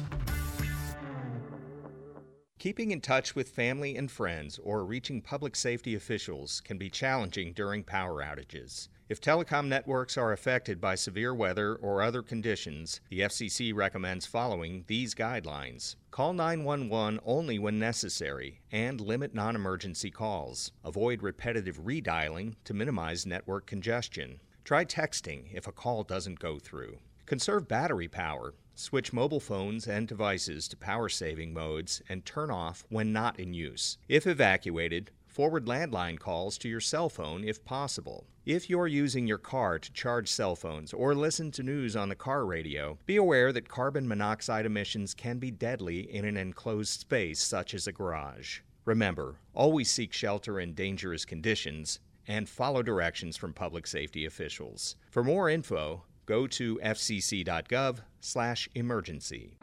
[2.59, 7.55] Keeping in touch with family and friends or reaching public safety officials can be challenging
[7.55, 8.89] during power outages.
[9.09, 14.83] If telecom networks are affected by severe weather or other conditions, the FCC recommends following
[14.89, 15.95] these guidelines.
[16.11, 20.73] Call 911 only when necessary and limit non emergency calls.
[20.85, 24.41] Avoid repetitive redialing to minimize network congestion.
[24.65, 26.99] Try texting if a call doesn't go through.
[27.27, 28.55] Conserve battery power.
[28.75, 33.55] Switch mobile phones and devices to power saving modes and turn off when not in
[33.55, 33.99] use.
[34.09, 38.27] If evacuated, forward landline calls to your cell phone if possible.
[38.47, 42.15] If you're using your car to charge cell phones or listen to news on the
[42.15, 47.43] car radio, be aware that carbon monoxide emissions can be deadly in an enclosed space
[47.43, 48.61] such as a garage.
[48.85, 51.99] Remember, always seek shelter in dangerous conditions
[52.29, 54.95] and follow directions from public safety officials.
[55.11, 59.59] For more info, go to fcc.gov/emergency.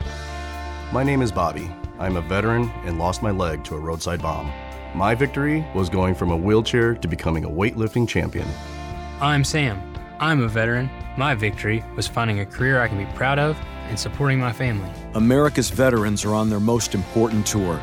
[0.91, 1.71] My name is Bobby.
[1.99, 4.51] I'm a veteran and lost my leg to a roadside bomb.
[4.93, 8.47] My victory was going from a wheelchair to becoming a weightlifting champion.
[9.23, 9.81] I'm Sam.
[10.19, 10.89] I'm a veteran.
[11.15, 14.91] My victory was finding a career I can be proud of and supporting my family.
[15.13, 17.79] America's veterans are on their most important tour,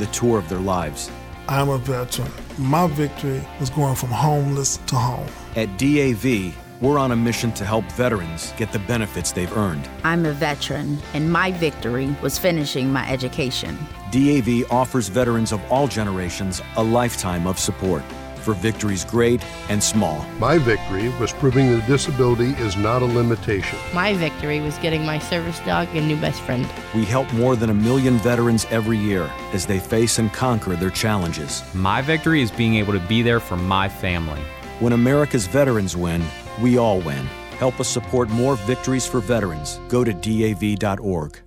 [0.00, 1.08] the tour of their lives.
[1.46, 2.32] I'm a veteran.
[2.58, 5.28] My victory was going from homeless to home.
[5.54, 9.88] At DAV, we're on a mission to help veterans get the benefits they've earned.
[10.02, 13.78] I'm a veteran, and my victory was finishing my education.
[14.10, 18.02] DAV offers veterans of all generations a lifetime of support
[18.40, 20.24] for victories great and small.
[20.38, 23.78] My victory was proving that disability is not a limitation.
[23.92, 26.66] My victory was getting my service dog a new best friend.
[26.94, 30.90] We help more than a million veterans every year as they face and conquer their
[30.90, 31.62] challenges.
[31.74, 34.40] My victory is being able to be there for my family.
[34.78, 36.22] When America's veterans win,
[36.60, 37.26] we all win.
[37.58, 39.78] Help us support more victories for veterans.
[39.88, 41.40] Go to DAV.org.